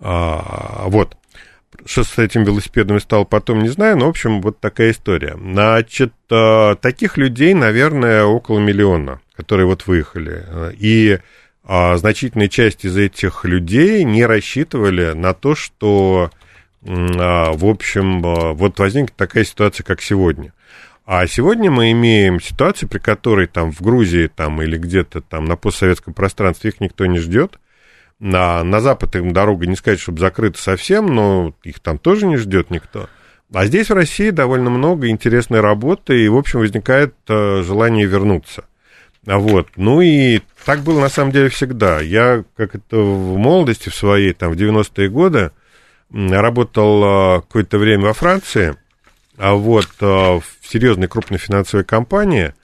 а, 0.00 0.86
вот. 0.88 1.16
Что 1.86 2.02
с 2.02 2.18
этим 2.18 2.42
велосипедом 2.42 2.98
стало 2.98 3.24
потом, 3.24 3.62
не 3.62 3.68
знаю, 3.68 3.96
но, 3.98 4.06
в 4.06 4.08
общем, 4.08 4.40
вот 4.40 4.58
такая 4.58 4.90
история. 4.90 5.36
Значит, 5.36 6.12
а, 6.28 6.74
таких 6.74 7.16
людей, 7.18 7.54
наверное, 7.54 8.24
около 8.24 8.58
миллиона, 8.58 9.20
которые 9.36 9.66
вот 9.66 9.86
выехали. 9.86 10.44
И 10.76 11.20
а 11.64 11.96
значительная 11.96 12.48
часть 12.48 12.84
из 12.84 12.96
этих 12.96 13.44
людей 13.44 14.04
не 14.04 14.26
рассчитывали 14.26 15.12
на 15.12 15.32
то, 15.32 15.54
что, 15.54 16.30
а, 16.86 17.52
в 17.52 17.64
общем, 17.64 18.24
а, 18.24 18.52
вот 18.52 18.78
возникнет 18.78 19.16
такая 19.16 19.44
ситуация, 19.44 19.84
как 19.84 20.02
сегодня. 20.02 20.52
А 21.06 21.26
сегодня 21.26 21.70
мы 21.70 21.92
имеем 21.92 22.40
ситуацию, 22.40 22.88
при 22.88 22.98
которой 22.98 23.46
там 23.46 23.72
в 23.72 23.80
Грузии 23.80 24.30
там, 24.34 24.60
или 24.62 24.76
где-то 24.76 25.22
там 25.22 25.46
на 25.46 25.56
постсоветском 25.56 26.14
пространстве 26.14 26.70
их 26.70 26.80
никто 26.80 27.06
не 27.06 27.18
ждет. 27.18 27.58
На, 28.20 28.62
на 28.62 28.80
запад 28.80 29.16
им 29.16 29.32
дорога 29.32 29.66
не 29.66 29.76
сказать, 29.76 30.00
чтобы 30.00 30.20
закрыта 30.20 30.60
совсем, 30.60 31.06
но 31.06 31.54
их 31.62 31.80
там 31.80 31.98
тоже 31.98 32.26
не 32.26 32.36
ждет 32.36 32.70
никто. 32.70 33.08
А 33.52 33.66
здесь 33.66 33.90
в 33.90 33.94
России 33.94 34.30
довольно 34.30 34.70
много 34.70 35.08
интересной 35.08 35.60
работы, 35.60 36.24
и, 36.24 36.28
в 36.28 36.36
общем, 36.36 36.60
возникает 36.60 37.14
э, 37.28 37.62
желание 37.62 38.06
вернуться. 38.06 38.64
Вот. 39.26 39.68
Ну 39.76 40.00
и 40.00 40.40
так 40.64 40.80
было 40.80 41.00
на 41.00 41.08
самом 41.08 41.32
деле 41.32 41.48
всегда. 41.48 42.00
Я, 42.00 42.44
как 42.56 42.74
это 42.74 42.98
в 42.98 43.36
молодости 43.36 43.88
в 43.88 43.94
своей, 43.94 44.32
там, 44.32 44.52
в 44.52 44.56
90-е 44.56 45.08
годы, 45.08 45.50
работал 46.10 47.02
а, 47.04 47.40
какое-то 47.40 47.78
время 47.78 48.04
во 48.04 48.12
Франции, 48.12 48.76
а 49.36 49.54
вот 49.54 49.88
а, 50.00 50.38
в 50.38 50.44
серьезной 50.62 51.08
крупной 51.08 51.38
финансовой 51.38 51.84
компании, 51.84 52.54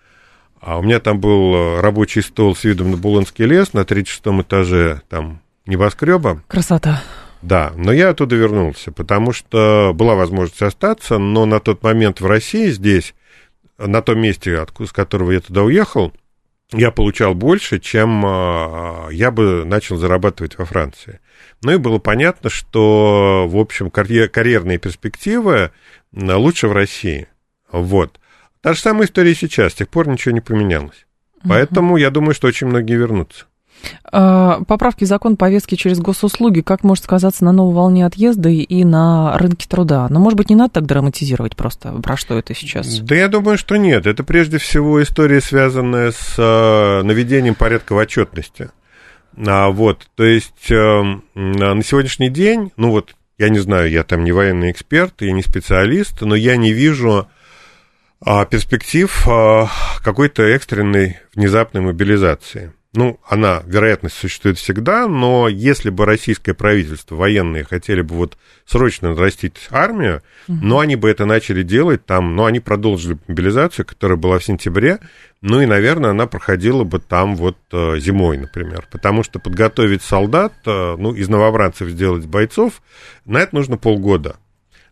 а 0.60 0.78
у 0.78 0.82
меня 0.82 1.00
там 1.00 1.20
был 1.20 1.80
рабочий 1.80 2.22
стол 2.22 2.54
с 2.54 2.64
видом 2.64 2.90
на 2.90 2.96
Булонский 2.96 3.46
лес 3.46 3.72
на 3.72 3.80
36-м 3.80 4.42
этаже 4.42 5.02
там 5.08 5.40
небоскреба. 5.66 6.42
Красота. 6.48 7.02
Да, 7.42 7.72
но 7.74 7.92
я 7.92 8.10
оттуда 8.10 8.36
вернулся, 8.36 8.92
потому 8.92 9.32
что 9.32 9.92
была 9.94 10.14
возможность 10.14 10.60
остаться, 10.60 11.16
но 11.16 11.46
на 11.46 11.58
тот 11.58 11.82
момент 11.82 12.20
в 12.20 12.26
России 12.26 12.68
здесь, 12.68 13.14
на 13.78 14.02
том 14.02 14.20
месте, 14.20 14.66
с 14.78 14.92
которого 14.92 15.30
я 15.30 15.40
туда 15.40 15.62
уехал, 15.62 16.12
я 16.72 16.90
получал 16.90 17.34
больше, 17.34 17.78
чем 17.80 18.24
а, 18.24 19.08
я 19.10 19.30
бы 19.30 19.64
начал 19.64 19.96
зарабатывать 19.96 20.58
во 20.58 20.64
Франции. 20.64 21.20
Ну 21.62 21.72
и 21.72 21.76
было 21.76 21.98
понятно, 21.98 22.48
что, 22.50 23.46
в 23.48 23.56
общем, 23.56 23.90
карьер, 23.90 24.28
карьерные 24.28 24.78
перспективы 24.78 25.72
лучше 26.12 26.68
в 26.68 26.72
России. 26.72 27.28
Вот. 27.70 28.20
Та 28.60 28.74
же 28.74 28.80
самая 28.80 29.06
история 29.06 29.34
сейчас, 29.34 29.72
с 29.72 29.76
тех 29.76 29.88
пор 29.88 30.08
ничего 30.08 30.32
не 30.32 30.40
поменялось. 30.40 31.06
Поэтому 31.48 31.96
я 31.96 32.10
думаю, 32.10 32.34
что 32.34 32.48
очень 32.48 32.66
многие 32.66 32.96
вернутся. 32.96 33.46
А, 34.04 34.62
поправки 34.64 35.04
в 35.04 35.06
закон 35.06 35.36
повестки 35.36 35.74
через 35.74 36.00
госуслуги, 36.00 36.60
как 36.60 36.82
может 36.82 37.04
сказаться 37.04 37.44
на 37.44 37.52
новой 37.52 37.74
волне 37.74 38.06
отъезда 38.06 38.48
и 38.48 38.84
на 38.84 39.36
рынке 39.38 39.68
труда? 39.68 40.06
Но, 40.10 40.20
может 40.20 40.36
быть, 40.36 40.50
не 40.50 40.56
надо 40.56 40.74
так 40.74 40.86
драматизировать 40.86 41.56
просто, 41.56 41.92
про 41.92 42.16
что 42.16 42.38
это 42.38 42.54
сейчас? 42.54 42.98
Да 43.00 43.14
я 43.14 43.28
думаю, 43.28 43.56
что 43.56 43.76
нет. 43.76 44.06
Это 44.06 44.24
прежде 44.24 44.58
всего 44.58 45.02
история, 45.02 45.40
связанная 45.40 46.10
с 46.10 46.34
а, 46.38 47.02
наведением 47.02 47.54
порядка 47.54 47.94
в 47.94 47.98
отчетности. 47.98 48.70
А, 49.46 49.70
вот, 49.70 50.08
то 50.16 50.24
есть 50.24 50.70
э, 50.70 51.02
на 51.34 51.82
сегодняшний 51.82 52.30
день, 52.30 52.72
ну 52.76 52.90
вот, 52.90 53.14
я 53.38 53.48
не 53.48 53.60
знаю, 53.60 53.90
я 53.90 54.02
там 54.02 54.24
не 54.24 54.32
военный 54.32 54.72
эксперт, 54.72 55.14
я 55.20 55.32
не 55.32 55.42
специалист, 55.42 56.20
но 56.20 56.34
я 56.34 56.56
не 56.56 56.72
вижу 56.72 57.28
перспектив 58.50 59.26
какой-то 60.04 60.42
экстренной 60.42 61.20
внезапной 61.34 61.80
мобилизации 61.80 62.74
ну, 62.92 63.20
она, 63.24 63.62
вероятность 63.66 64.16
существует 64.16 64.58
всегда, 64.58 65.06
но 65.06 65.46
если 65.46 65.90
бы 65.90 66.06
российское 66.06 66.54
правительство, 66.54 67.14
военные 67.14 67.62
хотели 67.62 68.02
бы 68.02 68.16
вот 68.16 68.36
срочно 68.66 69.10
нарастить 69.10 69.54
армию, 69.70 70.22
угу. 70.48 70.58
но 70.60 70.80
они 70.80 70.96
бы 70.96 71.08
это 71.08 71.24
начали 71.24 71.62
делать 71.62 72.04
там, 72.04 72.34
но 72.34 72.46
они 72.46 72.58
продолжили 72.58 73.16
мобилизацию, 73.28 73.86
которая 73.86 74.18
была 74.18 74.40
в 74.40 74.44
сентябре, 74.44 74.98
ну 75.40 75.60
и, 75.60 75.66
наверное, 75.66 76.10
она 76.10 76.26
проходила 76.26 76.82
бы 76.82 76.98
там 76.98 77.36
вот 77.36 77.56
э, 77.70 77.98
зимой, 78.00 78.38
например, 78.38 78.88
потому 78.90 79.22
что 79.22 79.38
подготовить 79.38 80.02
солдат, 80.02 80.52
э, 80.66 80.96
ну, 80.98 81.14
из 81.14 81.28
новобранцев 81.28 81.88
сделать 81.90 82.26
бойцов, 82.26 82.82
на 83.24 83.38
это 83.38 83.54
нужно 83.54 83.76
полгода. 83.76 84.36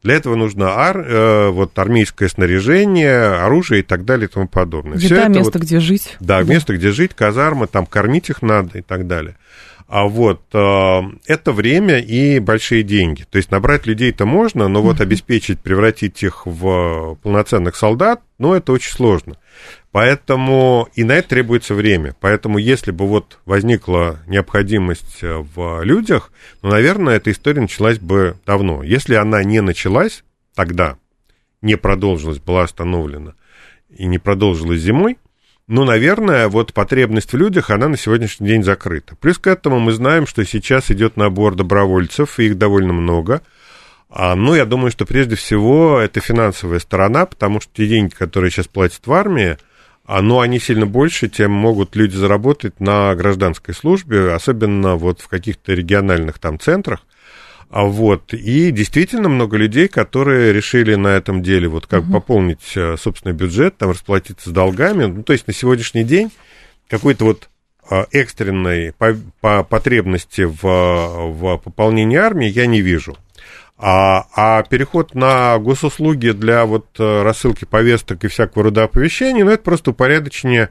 Для 0.03 0.15
этого 0.15 0.37
нужно 0.37 0.69
ар, 0.71 0.99
э, 0.99 1.49
вот, 1.51 1.79
армейское 1.79 2.29
снаряжение, 2.29 3.43
оружие 3.43 3.81
и 3.81 3.83
так 3.83 4.05
далее 4.05 4.29
и 4.29 4.33
тому 4.33 4.47
подобное. 4.47 4.99
Еда, 4.99 5.29
место, 5.29 5.59
вот, 5.59 5.63
где 5.63 5.81
жить. 5.81 6.17
Да, 6.21 6.39
да, 6.39 6.45
место, 6.45 6.77
где 6.77 6.93
жить, 6.93 7.15
казармы, 7.15 7.67
там 7.67 7.85
кормить 7.85 8.31
их 8.31 8.43
надо 8.43 8.79
и 8.79 8.83
так 8.83 9.07
далее. 9.07 9.35
А 9.89 10.05
вот 10.05 10.43
э, 10.53 11.01
это 11.27 11.51
время 11.51 11.99
и 11.99 12.41
большие 12.41 12.83
деньги. 12.83 13.25
То 13.31 13.39
есть 13.39 13.51
набрать 13.51 13.87
людей-то 13.87 14.27
можно, 14.27 14.69
но 14.69 14.83
вот 14.83 15.01
обеспечить, 15.01 15.61
превратить 15.61 16.23
их 16.23 16.45
в 16.45 17.17
полноценных 17.23 17.75
солдат, 17.75 18.21
ну, 18.37 18.53
это 18.53 18.73
очень 18.73 18.93
сложно. 18.93 19.39
Поэтому 19.91 20.89
и 20.95 21.05
на 21.05 21.13
это 21.13 21.31
требуется 21.31 21.75
время. 21.75 22.15
Поэтому 22.21 22.59
если 22.59 22.91
бы 22.91 23.07
вот 23.07 23.39
возникла 23.47 24.21
необходимость 24.27 25.23
э, 25.23 25.39
в 25.39 25.83
людях, 25.85 26.33
ну, 26.61 26.69
наверное, 26.69 27.17
эта 27.17 27.31
история 27.33 27.63
началась 27.63 27.99
бы 27.99 28.37
давно. 28.45 28.83
Если 28.83 29.15
она 29.15 29.43
не 29.43 29.63
началась 29.63 30.23
тогда, 30.55 30.99
не 31.63 31.77
продолжилась, 31.77 32.41
была 32.41 32.65
остановлена 32.65 33.37
и 33.89 34.05
не 34.05 34.19
продолжилась 34.19 34.83
зимой, 34.83 35.17
ну, 35.69 35.85
наверное, 35.85 36.49
вот 36.49 36.73
потребность 36.73 37.33
в 37.33 37.37
людях, 37.37 37.69
она 37.69 37.89
на 37.89 37.99
сегодняшний 37.99 38.49
день 38.49 38.65
закрыта. 38.65 39.17
Плюс 39.17 39.37
к 39.39 39.47
этому 39.47 39.79
мы 39.79 39.93
знаем, 39.93 40.27
что 40.27 40.43
сейчас 40.45 40.91
идет 40.91 41.19
набор 41.19 41.55
добровольцев, 41.55 42.39
их 42.39 42.57
довольно 42.57 42.95
много. 42.95 43.43
А, 44.09 44.35
ну, 44.35 44.55
я 44.55 44.65
думаю, 44.65 44.91
что 44.91 45.05
прежде 45.05 45.37
всего 45.37 45.99
это 45.99 46.21
финансовая 46.21 46.79
сторона, 46.79 47.27
потому 47.27 47.61
что 47.61 47.71
те 47.75 47.87
деньги, 47.87 48.15
которые 48.15 48.51
сейчас 48.51 48.67
платят 48.67 49.07
в 49.07 49.13
армии, 49.13 49.59
а, 50.07 50.23
ну, 50.23 50.41
они 50.41 50.59
сильно 50.59 50.87
больше, 50.87 51.29
тем 51.29 51.53
могут 51.53 51.95
люди 51.95 52.17
заработать 52.17 52.81
на 52.81 53.15
гражданской 53.15 53.75
службе, 53.75 54.33
особенно 54.33 54.97
вот 54.97 55.21
в 55.21 55.29
каких-то 55.29 55.75
региональных 55.75 56.39
там 56.39 56.59
центрах. 56.59 57.03
А 57.71 57.85
вот, 57.85 58.33
и 58.33 58.71
действительно 58.71 59.29
много 59.29 59.59
людей, 59.59 59.89
которые 59.89 60.53
решили 60.55 60.95
на 60.95 61.09
этом 61.09 61.43
деле 61.43 61.69
вот 61.69 61.87
как 61.87 62.05
угу. 62.05 62.15
пополнить 62.15 62.73
э, 62.75 62.97
собственный 62.97 63.35
бюджет, 63.35 63.77
там 63.77 63.91
расплатиться 63.91 64.49
с 64.49 64.53
долгами. 64.53 65.05
Ну, 65.05 65.23
то 65.23 65.35
есть 65.35 65.47
на 65.47 65.53
сегодняшний 65.53 66.05
день 66.05 66.31
какой-то 66.89 67.27
вот 67.27 67.51
а, 67.91 68.07
экстренной 68.11 68.93
по, 68.93 69.17
по 69.41 69.63
потребности 69.65 70.43
в, 70.43 70.63
в 70.63 71.59
пополнении 71.59 72.17
армии 72.17 72.49
я 72.49 72.67
не 72.67 72.81
вижу. 72.81 73.17
А, 73.79 74.27
а 74.35 74.63
переход 74.65 75.15
на 75.15 75.57
госуслуги 75.59 76.31
для 76.31 76.67
вот 76.67 76.87
э, 76.99 77.23
рассылки 77.23 77.65
повесток 77.65 78.25
и 78.25 78.29
всякого 78.29 78.65
рода 78.65 78.85
оповещений, 78.85 79.45
ну, 79.45 79.51
это 79.53 79.63
просто 79.63 79.93
упорядочение 79.93 80.71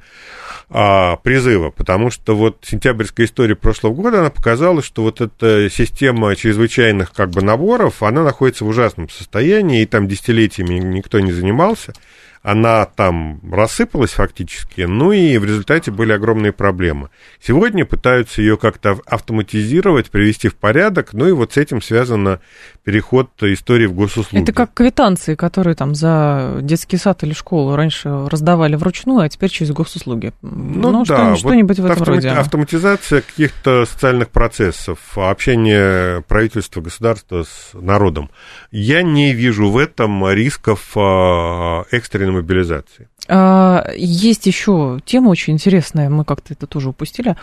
а, 0.69 1.15
призыва, 1.17 1.71
потому 1.71 2.12
что 2.12 2.36
вот 2.36 2.58
сентябрьская 2.67 3.25
история 3.25 3.56
прошлого 3.56 3.93
года, 3.93 4.19
она 4.19 4.30
показала, 4.30 4.82
что 4.82 5.03
вот 5.03 5.21
эта 5.21 5.69
система 5.69 6.36
чрезвычайных 6.36 7.13
как 7.13 7.30
бы 7.30 7.41
наборов, 7.41 8.03
она 8.03 8.23
находится 8.23 8.65
в 8.65 8.67
ужасном 8.67 9.10
состоянии, 9.10 9.82
и 9.82 9.86
там 9.86 10.08
десятилетиями 10.08 10.75
никто 10.75 11.19
не 11.19 11.32
занимался 11.32 11.93
она 12.41 12.86
там 12.86 13.41
рассыпалась 13.52 14.12
фактически, 14.12 14.82
ну 14.82 15.12
и 15.12 15.38
в 15.38 15.45
результате 15.45 15.91
были 15.91 16.13
огромные 16.13 16.52
проблемы. 16.52 17.10
Сегодня 17.41 17.86
пытаются 17.86 18.41
ее 18.41 18.58
как-то 18.58 19.00
автоматизировать, 19.06 20.10
привести 20.10 20.47
в 20.47 20.56
порядок, 20.56 21.13
ну 21.13 21.28
и 21.28 21.32
вот 21.32 21.54
с 21.54 21.58
этим 21.58 21.82
связано 21.82 22.39
переход 22.84 23.32
истории 23.41 23.86
в 23.86 23.93
госуслуги. 23.93 24.43
Это 24.43 24.54
как 24.54 24.73
квитанции, 24.73 25.36
которые 25.36 25.76
там 25.76 25.93
за 25.93 26.60
детский 26.62 26.97
сад 26.97 27.23
или 27.23 27.34
школу 27.34 27.76
раньше 27.76 28.28
раздавали 28.30 28.76
вручную, 28.76 29.19
а 29.19 29.30
теперь 29.30 29.50
через 29.50 29.71
госуслуги. 29.71 30.34
Ну, 30.41 30.91
ну 30.91 31.04
да, 31.04 31.36
что-нибудь 31.36 31.80
вот 31.80 31.89
в 31.89 31.91
этом 31.91 32.04
автомати- 32.04 32.15
роде. 32.15 32.30
Автоматизация 32.30 33.21
каких-то 33.21 33.86
социальных 33.86 34.30
процессов, 34.30 35.00
общение 35.17 36.21
правительства, 36.23 36.82
государства 36.82 37.43
с 37.43 37.71
народом. 37.73 38.30
Я 38.71 39.02
не 39.02 39.34
вижу 39.34 39.69
в 39.69 39.78
этом 39.78 40.30
рисков 40.32 40.91
а, 40.95 41.84
экстренной 41.91 42.37
мобилизации. 42.38 43.10
А, 43.28 43.86
есть 43.95 44.45
еще 44.45 45.00
тема 45.06 45.30
очень 45.30 45.54
интересная, 45.54 46.10
мы 46.10 46.26
как-то 46.26 46.54
это 46.54 46.67
тоже 46.67 46.89
упустили. 46.89 47.36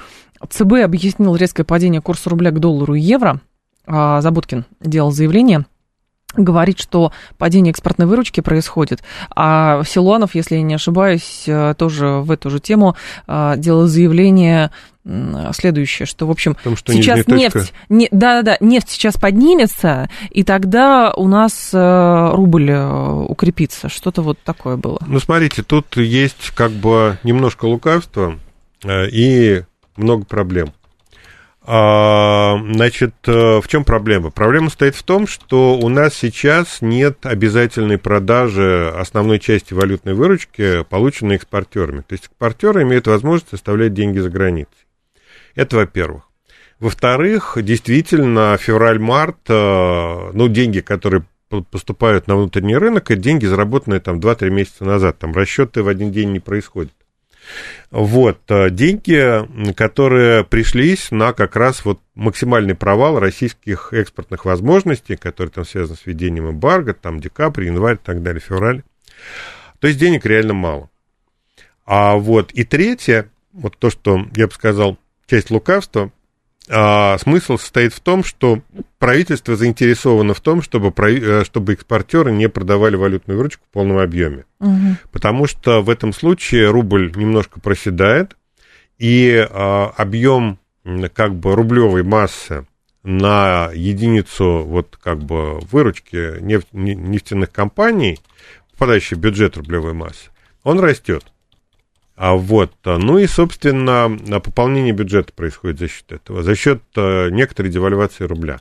ЦБ 0.48 0.85
объяснил 0.85 1.37
резкое 1.37 1.64
падение 1.64 2.00
курса 2.00 2.30
рубля 2.30 2.50
к 2.50 2.59
доллару 2.59 2.94
и 2.94 3.00
евро. 3.00 3.40
А, 3.87 4.20
Заботкин 4.20 4.64
делал 4.80 5.11
заявление 5.11 5.66
говорит, 6.37 6.79
что 6.79 7.12
падение 7.38 7.70
экспортной 7.70 8.07
выручки 8.07 8.40
происходит. 8.40 9.03
А 9.35 9.83
Силуанов, 9.85 10.35
если 10.35 10.57
я 10.57 10.62
не 10.62 10.75
ошибаюсь, 10.75 11.44
э, 11.47 11.75
тоже 11.77 12.07
в 12.07 12.31
эту 12.31 12.51
же 12.51 12.61
тему 12.61 12.97
э, 13.27 13.55
делал 13.57 13.87
заявление 13.87 14.70
следующее, 15.53 16.07
что, 16.07 16.27
в 16.27 16.31
общем, 16.31 16.55
Потому 16.55 16.77
что 16.77 16.94
сейчас 16.94 17.27
нефть, 17.27 17.75
не, 17.90 18.09
да-да-да, 18.11 18.57
нефть 18.61 18.88
сейчас 18.88 19.16
поднимется, 19.16 20.09
и 20.31 20.42
тогда 20.44 21.12
у 21.12 21.29
нас 21.29 21.73
э, 21.75 22.31
рубль 22.33 22.73
укрепится. 22.73 23.90
Что-то 23.90 24.23
вот 24.23 24.38
такое 24.42 24.79
было. 24.79 24.99
Ну, 25.07 25.20
смотрите, 25.20 25.62
тут 25.62 25.99
есть 25.99 26.53
как 26.55 26.70
бы 26.70 27.18
немножко 27.23 27.66
лукавства 27.66 28.38
и 28.83 29.62
много 29.97 30.25
проблем. 30.25 30.73
А, 31.66 32.59
значит, 32.72 33.14
э, 33.27 33.61
в 33.61 33.68
чем 33.68 33.85
проблема? 33.85 34.31
Проблема 34.31 34.68
стоит 34.68 34.94
в 34.94 35.03
том, 35.03 35.27
что 35.27 35.79
у 35.79 35.88
нас 35.88 36.14
сейчас 36.14 36.83
нет 36.83 37.24
обязательной 37.24 37.96
продажи 37.96 38.92
основной 38.94 39.38
части 39.38 39.72
валютной 39.72 40.12
выручки, 40.12 40.85
полученной 40.85 41.37
экспортерами. 41.37 42.03
То 42.03 42.12
есть 42.12 42.27
экспортеры 42.27 42.83
имеют 42.83 43.07
возможность 43.07 43.55
оставлять 43.55 43.94
деньги 43.94 44.18
за 44.18 44.29
границей. 44.29 44.87
Это 45.55 45.77
во-первых. 45.77 46.24
Во-вторых, 46.81 47.57
действительно, 47.62 48.59
февраль-март, 48.61 49.38
э, 49.48 50.31
ну, 50.35 50.48
деньги, 50.48 50.81
которые 50.81 51.24
поступают 51.70 52.27
на 52.27 52.37
внутренний 52.37 52.77
рынок, 52.77 53.11
это 53.11 53.22
деньги, 53.22 53.46
заработанные 53.46 54.00
там 54.00 54.18
2-3 54.20 54.50
месяца 54.50 54.85
назад. 54.85 55.18
Там 55.18 55.33
расчеты 55.33 55.83
в 55.83 55.88
один 55.88 56.12
день 56.12 56.33
не 56.33 56.40
происходят. 56.40 56.92
Вот, 57.90 58.40
э, 58.48 58.70
деньги, 58.70 59.72
которые 59.74 60.44
пришлись 60.44 61.11
на 61.11 61.33
как 61.33 61.57
раз 61.57 61.85
вот 61.85 62.00
максимальный 62.14 62.74
провал 62.74 63.18
российских 63.18 63.92
экспортных 63.92 64.44
возможностей, 64.44 65.16
которые 65.16 65.52
там 65.52 65.64
связаны 65.64 65.96
с 65.96 66.07
введением 66.07 66.50
эмбарго, 66.50 66.94
там 66.94 67.20
декабрь, 67.20 67.66
январь 67.66 67.98
так 68.02 68.22
далее, 68.22 68.40
февраль. 68.40 68.83
То 69.78 69.88
есть 69.88 69.98
денег 69.98 70.24
реально 70.26 70.54
мало. 70.54 70.90
А 71.85 72.14
вот 72.14 72.52
и 72.52 72.64
третье, 72.64 73.30
вот 73.52 73.76
то, 73.78 73.90
что 73.90 74.26
я 74.35 74.46
бы 74.46 74.52
сказал, 74.52 74.98
часть 75.26 75.50
лукавства– 75.50 76.11
а, 76.68 77.18
смысл 77.18 77.59
состоит 77.59 77.92
в 77.92 78.00
том, 78.00 78.24
что 78.24 78.61
правительство 78.98 79.55
заинтересовано 79.55 80.33
в 80.33 80.40
том, 80.40 80.62
чтобы, 80.62 80.92
э, 80.96 81.44
чтобы 81.44 81.74
экспортеры 81.74 82.33
не 82.33 82.48
продавали 82.48 82.96
валютную 82.96 83.37
выручку 83.37 83.64
в 83.68 83.72
полном 83.72 83.98
объеме. 83.98 84.44
Угу. 84.61 84.96
Потому 85.12 85.46
что 85.46 85.83
в 85.83 85.90
этом 85.90 86.12
случае 86.12 86.70
рубль 86.70 87.12
немножко 87.14 87.61
проседает, 87.61 88.37
и 88.98 89.46
а, 89.50 89.92
объем 89.96 90.59
как 91.14 91.35
бы 91.35 91.55
рублевой 91.55 92.03
массы 92.03 92.66
на 93.03 93.70
единицу 93.74 94.64
вот 94.64 94.98
как 95.03 95.18
бы 95.18 95.59
выручки 95.61 96.40
нефтяных 96.40 97.50
компаний, 97.53 98.18
попадающий 98.72 99.16
в 99.16 99.20
бюджет 99.20 99.57
рублевой 99.57 99.92
массы, 99.92 100.31
он 100.62 100.81
растет. 100.81 101.24
А 102.16 102.35
вот, 102.35 102.72
ну 102.85 103.18
и, 103.18 103.27
собственно, 103.27 104.40
пополнение 104.40 104.92
бюджета 104.92 105.33
происходит 105.33 105.81
за 105.81 105.88
счет 105.88 106.12
этого, 106.12 106.44
за 106.44 106.55
счет 106.55 106.81
э, 106.94 107.31
некоторой 107.31 107.72
девальвации 107.72 108.24
рубля. 108.24 108.61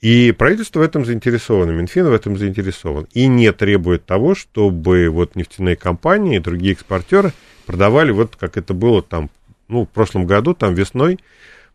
И 0.00 0.32
правительство 0.32 0.80
в 0.80 0.82
этом 0.82 1.04
заинтересовано, 1.04 1.70
Минфин 1.70 2.06
в 2.06 2.12
этом 2.12 2.36
заинтересован. 2.36 3.06
И 3.12 3.26
не 3.26 3.52
требует 3.52 4.04
того, 4.04 4.34
чтобы 4.34 5.08
вот 5.10 5.36
нефтяные 5.36 5.76
компании 5.76 6.36
и 6.36 6.40
другие 6.40 6.72
экспортеры 6.72 7.32
продавали, 7.66 8.10
вот 8.10 8.34
как 8.34 8.56
это 8.56 8.74
было 8.74 9.00
там, 9.00 9.30
ну, 9.68 9.84
в 9.84 9.88
прошлом 9.88 10.26
году, 10.26 10.54
там 10.54 10.74
весной, 10.74 11.18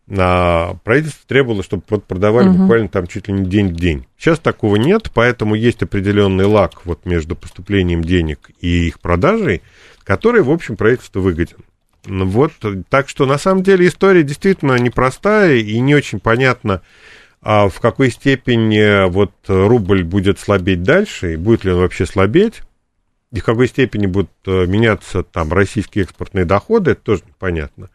а 0.10 0.76
правительство 0.84 1.24
требовало, 1.26 1.64
чтобы 1.64 1.84
вот 1.90 2.04
продавали 2.04 2.50
угу. 2.50 2.60
буквально 2.60 2.90
там 2.90 3.08
чуть 3.08 3.30
ли 3.30 3.34
не 3.34 3.46
день 3.46 3.70
в 3.70 3.76
день. 3.76 4.06
Сейчас 4.18 4.40
такого 4.40 4.76
нет, 4.76 5.10
поэтому 5.14 5.56
есть 5.56 5.84
определенный 5.84 6.46
лак 6.46 6.86
вот 6.86 7.06
между 7.06 7.38
поступлением 7.38 8.04
денег 8.04 8.52
и 8.60 8.88
их 8.88 9.00
продажей– 9.00 9.62
который, 10.04 10.42
в 10.42 10.52
общем, 10.52 10.76
правительству 10.76 11.22
выгоден. 11.22 11.58
Ну 12.06 12.26
вот, 12.26 12.52
так 12.90 13.08
что, 13.08 13.26
на 13.26 13.38
самом 13.38 13.64
деле, 13.64 13.88
история 13.88 14.24
действительно 14.24 14.78
непростая 14.78 15.56
и 15.56 15.80
не 15.80 15.96
очень 15.96 16.20
понятно, 16.20 16.82
а 17.42 17.70
в 17.70 17.80
какой 17.80 18.10
степени 18.10 19.10
вот 19.10 19.32
рубль 19.48 20.04
будет 20.04 20.40
слабеть 20.40 20.84
дальше, 20.84 21.34
и 21.34 21.38
будет 21.38 21.64
ли 21.64 21.72
он 21.72 21.80
вообще 21.80 22.06
слабеть, 22.06 22.62
и 23.32 23.40
в 23.40 23.44
какой 23.44 23.68
степени 23.68 24.06
будут 24.06 24.32
э, 24.46 24.66
меняться 24.68 25.24
там 25.24 25.52
российские 25.52 26.04
экспортные 26.04 26.46
доходы, 26.46 26.92
это 26.92 27.02
тоже 27.02 27.24
непонятно. 27.28 27.90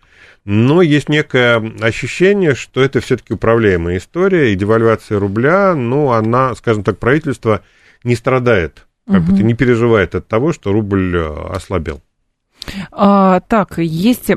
Но 0.45 0.83
есть 0.83 1.09
некое 1.09 1.59
ощущение, 1.81 2.55
что 2.55 2.83
это 2.83 3.01
все-таки 3.01 3.35
управляемая 3.35 3.99
история, 3.99 4.53
и 4.53 4.57
девальвация 4.57 5.19
рубля, 5.21 5.75
ну, 5.75 6.11
она, 6.11 6.55
скажем 6.57 6.83
так, 6.83 6.99
правительство 6.99 7.63
не 8.03 8.17
страдает 8.17 8.88
как 9.09 9.23
угу. 9.23 9.33
бы 9.33 9.37
ты 9.39 9.43
не 9.43 9.55
переживает 9.55 10.15
от 10.15 10.29
того, 10.29 10.53
что 10.53 10.73
рубль 10.73 11.17
э, 11.17 11.51
ослабел. 11.51 12.01
А, 12.93 13.41
так, 13.41 13.79
есть 13.79 14.31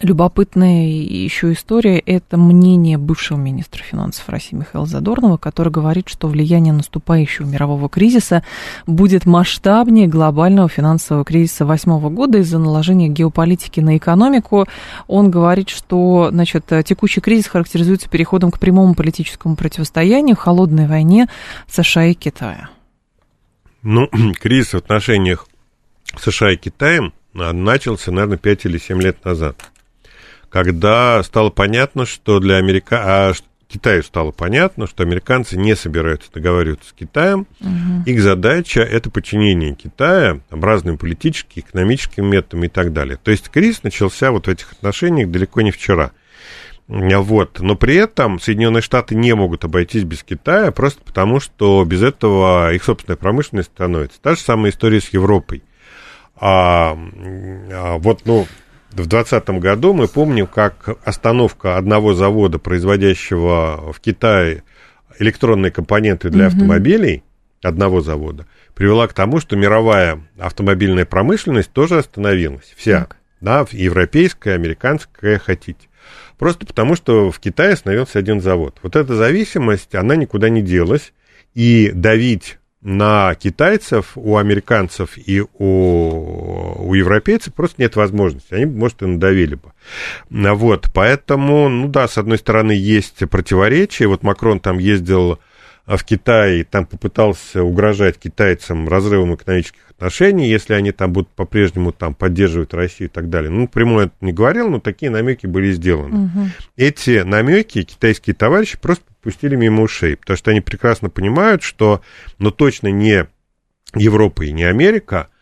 любопытная 0.00 0.86
еще 0.86 1.52
история. 1.52 1.98
Это 1.98 2.36
мнение 2.36 2.98
бывшего 2.98 3.38
министра 3.38 3.82
финансов 3.82 4.28
России 4.28 4.56
Михаила 4.56 4.86
Задорнова, 4.86 5.36
который 5.36 5.72
говорит, 5.72 6.08
что 6.08 6.28
влияние 6.28 6.72
наступающего 6.72 7.46
мирового 7.46 7.88
кризиса 7.88 8.42
будет 8.86 9.26
масштабнее 9.26 10.08
глобального 10.08 10.68
финансового 10.68 11.24
кризиса 11.24 11.64
восьмого 11.64 12.10
года 12.10 12.38
из-за 12.38 12.58
наложения 12.58 13.08
геополитики 13.08 13.80
на 13.80 13.96
экономику. 13.96 14.66
Он 15.06 15.30
говорит, 15.30 15.68
что 15.68 16.28
значит, 16.32 16.70
текущий 16.84 17.20
кризис 17.20 17.46
характеризуется 17.46 18.08
переходом 18.08 18.50
к 18.50 18.58
прямому 18.58 18.94
политическому 18.94 19.56
противостоянию, 19.56 20.36
холодной 20.36 20.86
войне 20.86 21.28
США 21.68 22.06
и 22.06 22.14
Китая. 22.14 22.68
Ну, 23.84 24.10
кризис 24.40 24.72
в 24.72 24.78
отношениях 24.78 25.46
США 26.18 26.52
и 26.52 26.56
Китаем 26.56 27.12
начался, 27.32 28.10
наверное, 28.10 28.38
5 28.38 28.66
или 28.66 28.78
7 28.78 29.00
лет 29.00 29.24
назад, 29.24 29.62
когда 30.48 31.22
стало 31.22 31.50
понятно, 31.50 32.06
что 32.06 32.40
для, 32.40 32.56
Америка... 32.56 33.02
а, 33.04 33.32
Китаю 33.68 34.02
стало 34.04 34.30
понятно, 34.30 34.86
что 34.86 35.02
американцы 35.02 35.56
не 35.56 35.74
собираются 35.74 36.30
договариваться 36.32 36.90
с 36.90 36.92
Китаем. 36.92 37.46
Угу. 37.60 38.04
Их 38.06 38.22
задача 38.22 38.82
это 38.82 39.10
подчинение 39.10 39.74
Китая 39.74 40.38
там, 40.48 40.62
разным 40.62 40.96
политическим, 40.96 41.62
экономическим 41.62 42.26
методам 42.26 42.64
и 42.64 42.68
так 42.68 42.92
далее. 42.92 43.18
То 43.20 43.32
есть 43.32 43.48
кризис 43.48 43.82
начался 43.82 44.30
вот 44.30 44.46
в 44.46 44.50
этих 44.50 44.72
отношениях 44.72 45.30
далеко 45.30 45.62
не 45.62 45.72
вчера. 45.72 46.12
Вот. 46.86 47.60
Но 47.60 47.76
при 47.76 47.96
этом 47.96 48.38
Соединенные 48.38 48.82
Штаты 48.82 49.14
не 49.14 49.34
могут 49.34 49.64
обойтись 49.64 50.04
без 50.04 50.22
Китая, 50.22 50.70
просто 50.70 51.02
потому 51.02 51.40
что 51.40 51.84
без 51.84 52.02
этого 52.02 52.72
их 52.72 52.84
собственная 52.84 53.16
промышленность 53.16 53.70
становится. 53.70 54.20
Та 54.20 54.34
же 54.34 54.40
самая 54.40 54.70
история 54.70 55.00
с 55.00 55.08
Европой. 55.08 55.62
А, 56.36 56.96
а 57.72 57.98
вот, 57.98 58.22
ну, 58.26 58.46
в 58.90 59.06
2020 59.06 59.48
году 59.60 59.92
мы 59.92 60.08
помним, 60.08 60.46
как 60.46 60.98
остановка 61.04 61.76
одного 61.76 62.14
завода, 62.14 62.58
производящего 62.58 63.92
в 63.92 64.00
Китае 64.00 64.62
электронные 65.18 65.70
компоненты 65.70 66.28
для 66.28 66.44
mm-hmm. 66.44 66.48
автомобилей, 66.48 67.22
одного 67.62 68.02
завода, 68.02 68.46
привела 68.74 69.06
к 69.08 69.14
тому, 69.14 69.40
что 69.40 69.56
мировая 69.56 70.20
автомобильная 70.38 71.06
промышленность 71.06 71.72
тоже 71.72 71.98
остановилась. 71.98 72.74
Вся. 72.76 73.00
Так. 73.00 73.16
Да, 73.40 73.66
европейская, 73.70 74.54
американская, 74.54 75.38
хотите. 75.38 75.88
Просто 76.38 76.66
потому, 76.66 76.96
что 76.96 77.30
в 77.30 77.38
Китае 77.38 77.74
остановился 77.74 78.18
один 78.18 78.40
завод. 78.40 78.78
Вот 78.82 78.96
эта 78.96 79.14
зависимость, 79.14 79.94
она 79.94 80.16
никуда 80.16 80.48
не 80.48 80.62
делась. 80.62 81.12
И 81.54 81.90
давить 81.94 82.58
на 82.84 83.34
китайцев, 83.36 84.12
у 84.14 84.36
американцев 84.36 85.16
и 85.16 85.40
у, 85.40 86.86
у 86.86 86.94
европейцев 86.94 87.54
просто 87.54 87.80
нет 87.80 87.96
возможности. 87.96 88.52
Они, 88.52 88.66
может, 88.66 89.02
и 89.02 89.06
надавили 89.06 89.54
бы. 89.54 89.72
Вот, 90.30 90.88
поэтому, 90.92 91.68
ну 91.68 91.88
да, 91.88 92.06
с 92.08 92.18
одной 92.18 92.38
стороны, 92.38 92.72
есть 92.72 93.26
противоречия. 93.30 94.06
Вот 94.06 94.22
Макрон 94.22 94.60
там 94.60 94.78
ездил 94.78 95.38
в 95.86 96.02
Китай, 96.04 96.64
там 96.64 96.86
попытался 96.86 97.62
угрожать 97.62 98.18
китайцам 98.18 98.88
разрывом 98.88 99.34
экономических 99.34 99.90
отношений, 99.90 100.48
если 100.48 100.72
они 100.72 100.92
там 100.92 101.12
будут 101.12 101.28
по-прежнему 101.30 101.92
там 101.92 102.14
поддерживать 102.14 102.72
Россию 102.72 103.10
и 103.10 103.12
так 103.12 103.28
далее. 103.28 103.50
Ну, 103.50 103.68
прямой 103.68 104.06
это 104.06 104.14
не 104.22 104.32
говорил, 104.32 104.70
но 104.70 104.80
такие 104.80 105.10
намеки 105.10 105.46
были 105.46 105.72
сделаны. 105.72 106.26
Угу. 106.26 106.48
Эти 106.76 107.22
намеки 107.22 107.82
китайские 107.82 108.34
товарищи 108.34 108.78
просто 108.80 109.04
пустили 109.20 109.56
мимо 109.56 109.82
ушей, 109.82 110.16
потому 110.16 110.36
что 110.36 110.50
они 110.50 110.62
прекрасно 110.62 111.10
понимают, 111.10 111.62
что, 111.62 112.00
ну, 112.38 112.50
точно 112.50 112.88
не 112.88 113.26
Европа 113.94 114.42
и 114.42 114.52
не 114.52 114.64
Америка, 114.64 115.28
а 115.28 115.33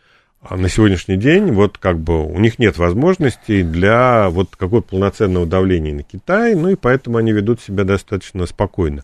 на 0.49 0.69
сегодняшний 0.69 1.17
день 1.17 1.51
вот 1.51 1.77
как 1.77 1.99
бы 1.99 2.25
у 2.25 2.39
них 2.39 2.59
нет 2.59 2.77
возможностей 2.77 3.63
для 3.63 4.29
вот 4.29 4.55
какого-то 4.55 4.89
полноценного 4.89 5.45
давления 5.45 5.93
на 5.93 6.03
Китай, 6.03 6.55
ну 6.55 6.69
и 6.69 6.75
поэтому 6.75 7.17
они 7.17 7.31
ведут 7.31 7.61
себя 7.61 7.83
достаточно 7.83 8.45
спокойно. 8.45 9.03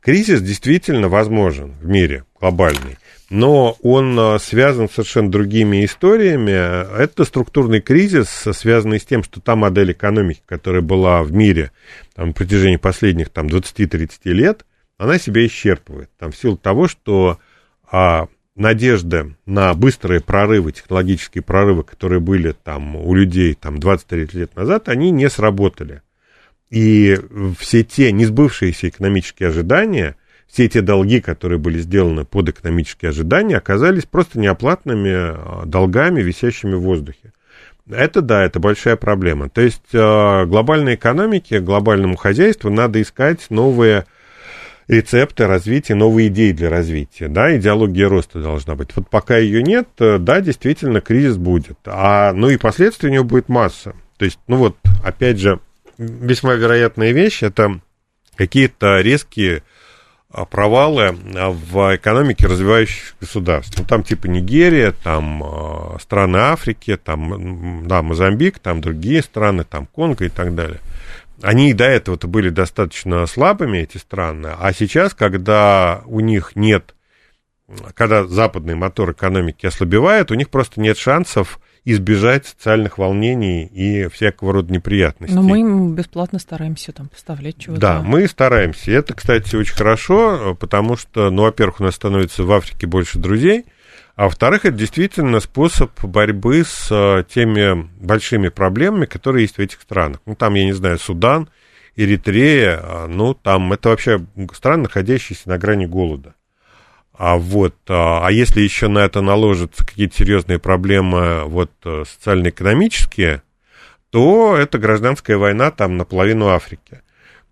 Кризис 0.00 0.40
действительно 0.40 1.08
возможен 1.08 1.74
в 1.80 1.86
мире 1.86 2.24
глобальный 2.40 2.96
но 3.30 3.76
он 3.82 4.18
э, 4.18 4.38
связан 4.38 4.88
с 4.88 4.92
совершенно 4.92 5.30
другими 5.30 5.84
историями. 5.84 6.50
Это 6.50 7.24
структурный 7.24 7.80
кризис, 7.80 8.28
связанный 8.28 9.00
с 9.00 9.04
тем, 9.04 9.22
что 9.22 9.40
та 9.40 9.54
модель 9.54 9.92
экономики, 9.92 10.40
которая 10.46 10.82
была 10.82 11.22
в 11.22 11.32
мире 11.32 11.72
там, 12.14 12.28
на 12.28 12.32
протяжении 12.32 12.76
последних 12.76 13.28
там, 13.28 13.46
20-30 13.48 14.10
лет, 14.24 14.64
она 14.96 15.18
себя 15.18 15.46
исчерпывает. 15.46 16.10
Там, 16.18 16.32
в 16.32 16.36
силу 16.36 16.56
того, 16.56 16.88
что 16.88 17.38
а, 17.90 18.28
надежда 18.58 19.32
на 19.46 19.72
быстрые 19.74 20.20
прорывы, 20.20 20.72
технологические 20.72 21.42
прорывы, 21.42 21.84
которые 21.84 22.20
были 22.20 22.52
там, 22.52 22.96
у 22.96 23.14
людей 23.14 23.54
там, 23.54 23.76
20-30 23.76 24.36
лет 24.36 24.56
назад, 24.56 24.88
они 24.88 25.10
не 25.10 25.28
сработали. 25.30 26.02
И 26.70 27.18
все 27.58 27.82
те 27.82 28.12
несбывшиеся 28.12 28.88
экономические 28.88 29.48
ожидания– 29.48 30.16
все 30.48 30.64
эти 30.64 30.80
долги, 30.80 31.20
которые 31.20 31.58
были 31.58 31.78
сделаны 31.78 32.24
под 32.24 32.48
экономические 32.48 33.10
ожидания, 33.10 33.56
оказались 33.56 34.06
просто 34.06 34.38
неоплатными 34.38 35.12
а, 35.12 35.62
долгами, 35.66 36.22
висящими 36.22 36.74
в 36.74 36.80
воздухе. 36.80 37.32
Это 37.88 38.22
да, 38.22 38.44
это 38.44 38.58
большая 38.58 38.96
проблема. 38.96 39.50
То 39.50 39.60
есть 39.60 39.82
а, 39.94 40.46
глобальной 40.46 40.94
экономике, 40.94 41.60
глобальному 41.60 42.16
хозяйству 42.16 42.70
надо 42.70 43.00
искать 43.02 43.46
новые 43.50 44.06
рецепты 44.88 45.46
развития, 45.46 45.94
новые 45.94 46.28
идеи 46.28 46.52
для 46.52 46.70
развития, 46.70 47.28
да, 47.28 47.56
идеология 47.56 48.08
роста 48.08 48.40
должна 48.40 48.74
быть. 48.74 48.88
Вот 48.96 49.08
пока 49.08 49.36
ее 49.36 49.62
нет, 49.62 49.88
э, 49.98 50.18
да, 50.18 50.40
действительно, 50.40 51.00
кризис 51.00 51.36
будет. 51.36 51.78
А, 51.84 52.32
ну 52.32 52.48
и 52.48 52.56
последствий 52.56 53.10
у 53.10 53.12
него 53.12 53.24
будет 53.24 53.48
масса. 53.48 53.94
То 54.16 54.24
есть, 54.24 54.38
ну 54.48 54.56
вот, 54.56 54.76
опять 55.04 55.38
же, 55.38 55.60
весьма 55.98 56.54
вероятная 56.54 57.12
вещь, 57.12 57.42
это 57.42 57.80
какие-то 58.36 59.00
резкие 59.00 59.62
а, 60.30 60.46
провалы 60.46 61.16
а, 61.36 61.50
в 61.50 61.96
экономике 61.96 62.46
развивающихся 62.46 63.14
государств. 63.20 63.78
Ну, 63.78 63.84
там 63.84 64.02
типа 64.02 64.26
Нигерия, 64.26 64.92
там 64.92 65.42
э, 65.42 65.98
страны 66.00 66.38
Африки, 66.38 66.96
там, 66.96 67.86
да, 67.86 68.02
Мозамбик, 68.02 68.58
там 68.58 68.80
другие 68.80 69.22
страны, 69.22 69.64
там 69.64 69.86
Конго 69.86 70.24
и 70.24 70.28
так 70.30 70.54
далее. 70.54 70.80
Они 71.42 71.70
и 71.70 71.74
до 71.74 71.84
этого-то 71.84 72.26
были 72.26 72.50
достаточно 72.50 73.26
слабыми, 73.26 73.78
эти 73.78 73.96
страны, 73.96 74.50
а 74.58 74.72
сейчас, 74.72 75.14
когда 75.14 76.02
у 76.06 76.20
них 76.20 76.56
нет, 76.56 76.94
когда 77.94 78.24
западный 78.24 78.74
мотор 78.74 79.12
экономики 79.12 79.66
ослабевает, 79.66 80.30
у 80.30 80.34
них 80.34 80.48
просто 80.48 80.80
нет 80.80 80.96
шансов 80.98 81.60
избежать 81.84 82.46
социальных 82.46 82.98
волнений 82.98 83.64
и 83.64 84.08
всякого 84.08 84.52
рода 84.52 84.72
неприятностей. 84.72 85.34
Но 85.34 85.42
мы 85.42 85.60
им 85.60 85.94
бесплатно 85.94 86.38
стараемся 86.38 86.92
там 86.92 87.08
поставлять 87.08 87.58
чего-то. 87.58 87.80
Да, 87.80 88.02
мы 88.02 88.26
стараемся. 88.28 88.90
Это, 88.92 89.14
кстати, 89.14 89.56
очень 89.56 89.74
хорошо, 89.74 90.56
потому 90.58 90.96
что, 90.96 91.30
ну, 91.30 91.42
во-первых, 91.42 91.80
у 91.80 91.84
нас 91.84 91.94
становится 91.94 92.42
в 92.42 92.52
Африке 92.52 92.86
больше 92.86 93.18
друзей, 93.18 93.64
а 94.18 94.24
во-вторых, 94.24 94.64
это 94.64 94.76
действительно 94.76 95.38
способ 95.38 95.92
борьбы 96.02 96.64
с 96.64 96.88
э, 96.90 97.22
теми 97.32 97.88
большими 98.00 98.48
проблемами, 98.48 99.06
которые 99.06 99.42
есть 99.42 99.58
в 99.58 99.60
этих 99.60 99.80
странах. 99.80 100.18
Ну, 100.26 100.34
там, 100.34 100.54
я 100.54 100.64
не 100.64 100.72
знаю, 100.72 100.98
Судан, 100.98 101.48
Эритрея, 101.94 102.80
а, 102.82 103.06
ну, 103.06 103.34
там 103.34 103.72
это 103.72 103.90
вообще 103.90 104.26
страны, 104.54 104.82
находящиеся 104.82 105.48
на 105.48 105.56
грани 105.56 105.86
голода. 105.86 106.34
А 107.12 107.36
вот, 107.36 107.76
а, 107.86 108.26
а 108.26 108.32
если 108.32 108.60
еще 108.60 108.88
на 108.88 109.04
это 109.04 109.20
наложатся 109.20 109.86
какие-то 109.86 110.16
серьезные 110.16 110.58
проблемы 110.58 111.44
вот 111.44 111.70
э, 111.84 112.02
социально-экономические, 112.04 113.42
то 114.10 114.56
это 114.56 114.78
гражданская 114.78 115.36
война 115.36 115.70
там 115.70 115.96
наполовину 115.96 116.48
Африки, 116.48 117.02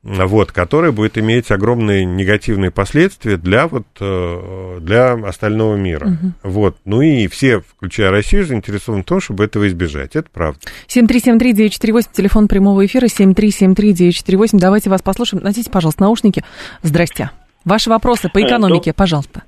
вот, 0.07 0.53
которая 0.53 0.93
будет 0.93 1.19
иметь 1.19 1.51
огромные 1.51 2.05
негативные 2.05 2.71
последствия 2.71 3.37
для 3.37 3.67
вот 3.67 3.87
э, 4.01 4.79
для 4.81 5.15
остального 5.15 5.75
мира, 5.77 6.07
угу. 6.07 6.33
вот, 6.45 6.77
ну 6.85 7.03
и 7.03 7.27
все, 7.27 7.61
включая 7.61 8.11
Россию, 8.11 8.45
заинтересованы 8.45 9.03
в 9.03 9.07
том, 9.07 9.21
чтобы 9.21 9.45
этого 9.45 9.67
избежать, 9.67 10.15
это 10.15 10.29
правда. 10.33 10.61
7373948, 10.87 12.09
телефон 12.13 12.47
прямого 12.47 12.87
эфира, 12.87 13.07
7373948, 13.07 14.59
давайте 14.59 14.91
вас 14.91 15.03
послушаем, 15.03 15.43
наденьте, 15.43 15.71
пожалуйста, 15.71 16.03
наушники, 16.03 16.45
здрасте. 16.83 17.31
Ваши 17.65 17.91
вопросы 17.91 18.29
по 18.33 18.41
экономике, 18.41 18.93
пожалуйста. 18.93 19.43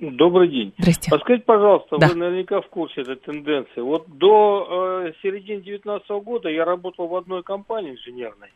Добрый 0.00 0.48
день. 0.48 0.72
Здрасте. 0.78 1.10
Подскажите, 1.10 1.44
пожалуйста, 1.44 1.96
да. 1.98 2.08
вы 2.08 2.14
наверняка 2.16 2.60
в 2.60 2.68
курсе 2.68 3.02
этой 3.02 3.16
тенденции. 3.16 3.80
Вот 3.80 4.06
до 4.08 5.04
э, 5.06 5.12
середины 5.22 5.60
2019 5.60 6.10
года 6.24 6.48
я 6.48 6.64
работал 6.64 7.06
в 7.06 7.14
одной 7.14 7.44
компании 7.44 7.92
инженерной 7.92 8.48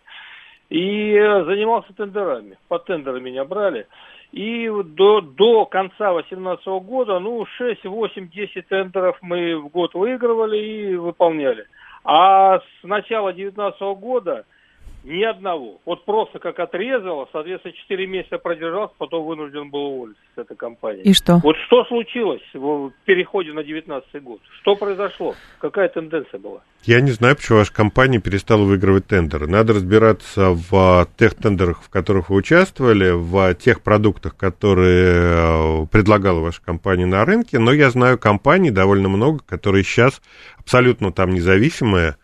и 0.69 1.13
э, 1.13 1.45
занимался 1.45 1.93
тендерами. 1.95 2.59
По 2.69 2.79
тендерам 2.79 3.23
меня 3.23 3.45
брали. 3.45 3.87
И 4.33 4.69
до, 4.69 5.21
до 5.21 5.67
конца 5.67 6.13
2018 6.13 6.67
года, 6.85 7.19
ну, 7.21 7.47
6, 7.47 7.85
8, 7.85 8.29
10 8.29 8.69
тендеров 8.69 9.17
мы 9.23 9.57
в 9.57 9.69
год 9.69 9.95
выигрывали 9.95 10.59
и 10.59 10.97
выполняли. 10.97 11.67
А 12.05 12.59
с 12.59 12.83
начала 12.83 13.33
2019 13.33 13.81
года 13.99 14.45
ни 15.07 15.23
одного. 15.23 15.81
Вот 15.87 16.05
просто 16.05 16.39
как 16.39 16.59
отрезало, 16.59 17.29
соответственно, 17.33 17.75
4 17.75 18.07
месяца 18.07 18.39
продержался, 18.39 18.95
потом 18.99 19.25
вынужден 19.25 19.71
был 19.71 19.87
уволиться 19.87 20.23
с 20.35 20.39
этой 20.39 20.57
компании. 20.57 21.03
И 21.03 21.15
что? 21.15 21.37
Вот 21.37 21.57
что 21.67 21.85
случилось 21.85 22.43
в 22.53 22.91
переходе 23.05 23.53
на 23.53 23.63
19 23.63 24.23
год? 24.23 24.41
Что 24.61 24.75
произошло? 24.75 25.35
Какая 25.61 25.89
тенденция 25.89 26.41
была? 26.41 26.61
Я 26.83 27.01
не 27.01 27.13
знаю, 27.13 27.37
почему 27.37 27.59
ваша 27.59 27.73
компания 27.73 28.21
перестала 28.21 28.63
выигрывать 28.63 29.07
тендеры. 29.07 29.47
Надо 29.47 29.75
разбираться 29.75 30.51
в 30.51 31.09
тех 31.17 31.35
тендерах, 31.35 31.83
в 31.83 31.89
которых 31.89 32.31
вы 32.31 32.37
участвовали, 32.37 33.11
в 33.11 33.55
тех 33.55 33.83
продуктах, 33.83 34.37
которые 34.37 35.85
э, 35.85 35.87
предлагала 35.91 36.41
ваша 36.41 36.61
компания 36.63 37.07
на 37.07 37.25
рынке. 37.25 37.59
Но 37.59 37.73
я 37.73 37.91
знаю 37.91 38.19
компаний 38.19 38.71
довольно 38.71 39.09
много, 39.09 39.41
которые 39.47 39.85
сейчас 39.85 40.21
абсолютно 40.59 41.13
там 41.13 41.31
независимые, 41.31 42.17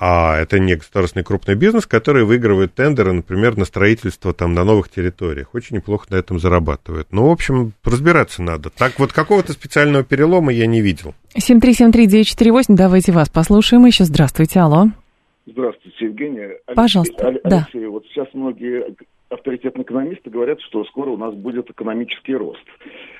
а 0.00 0.36
это 0.38 0.58
не 0.58 0.76
государственный 0.76 1.24
крупный 1.24 1.56
бизнес, 1.56 1.86
который 1.86 2.24
выигрывает 2.24 2.74
тендеры, 2.74 3.12
например, 3.12 3.56
на 3.56 3.64
строительство 3.64 4.32
там 4.32 4.54
на 4.54 4.64
новых 4.64 4.88
территориях. 4.88 5.54
Очень 5.54 5.76
неплохо 5.76 6.06
на 6.10 6.16
этом 6.16 6.38
зарабатывает. 6.38 7.08
Ну, 7.10 7.26
в 7.26 7.30
общем, 7.30 7.72
разбираться 7.84 8.42
надо. 8.42 8.70
Так 8.70 8.98
вот, 8.98 9.12
какого-то 9.12 9.52
специального 9.52 10.04
перелома 10.04 10.52
я 10.52 10.66
не 10.66 10.80
видел. 10.80 11.14
7373948, 11.36 12.64
давайте 12.68 13.12
вас 13.12 13.28
послушаем 13.28 13.86
еще. 13.86 14.04
Здравствуйте, 14.04 14.60
алло. 14.60 14.86
Здравствуйте, 15.46 16.04
Евгения. 16.04 16.58
Пожалуйста, 16.74 17.28
Алексей, 17.28 17.50
да. 17.50 17.56
Алексей, 17.56 17.86
вот 17.86 18.04
сейчас 18.06 18.28
многие 18.34 18.94
авторитетные 19.30 19.84
экономисты 19.84 20.30
говорят, 20.30 20.60
что 20.62 20.84
скоро 20.84 21.10
у 21.10 21.16
нас 21.16 21.34
будет 21.34 21.70
экономический 21.70 22.34
рост. 22.34 22.64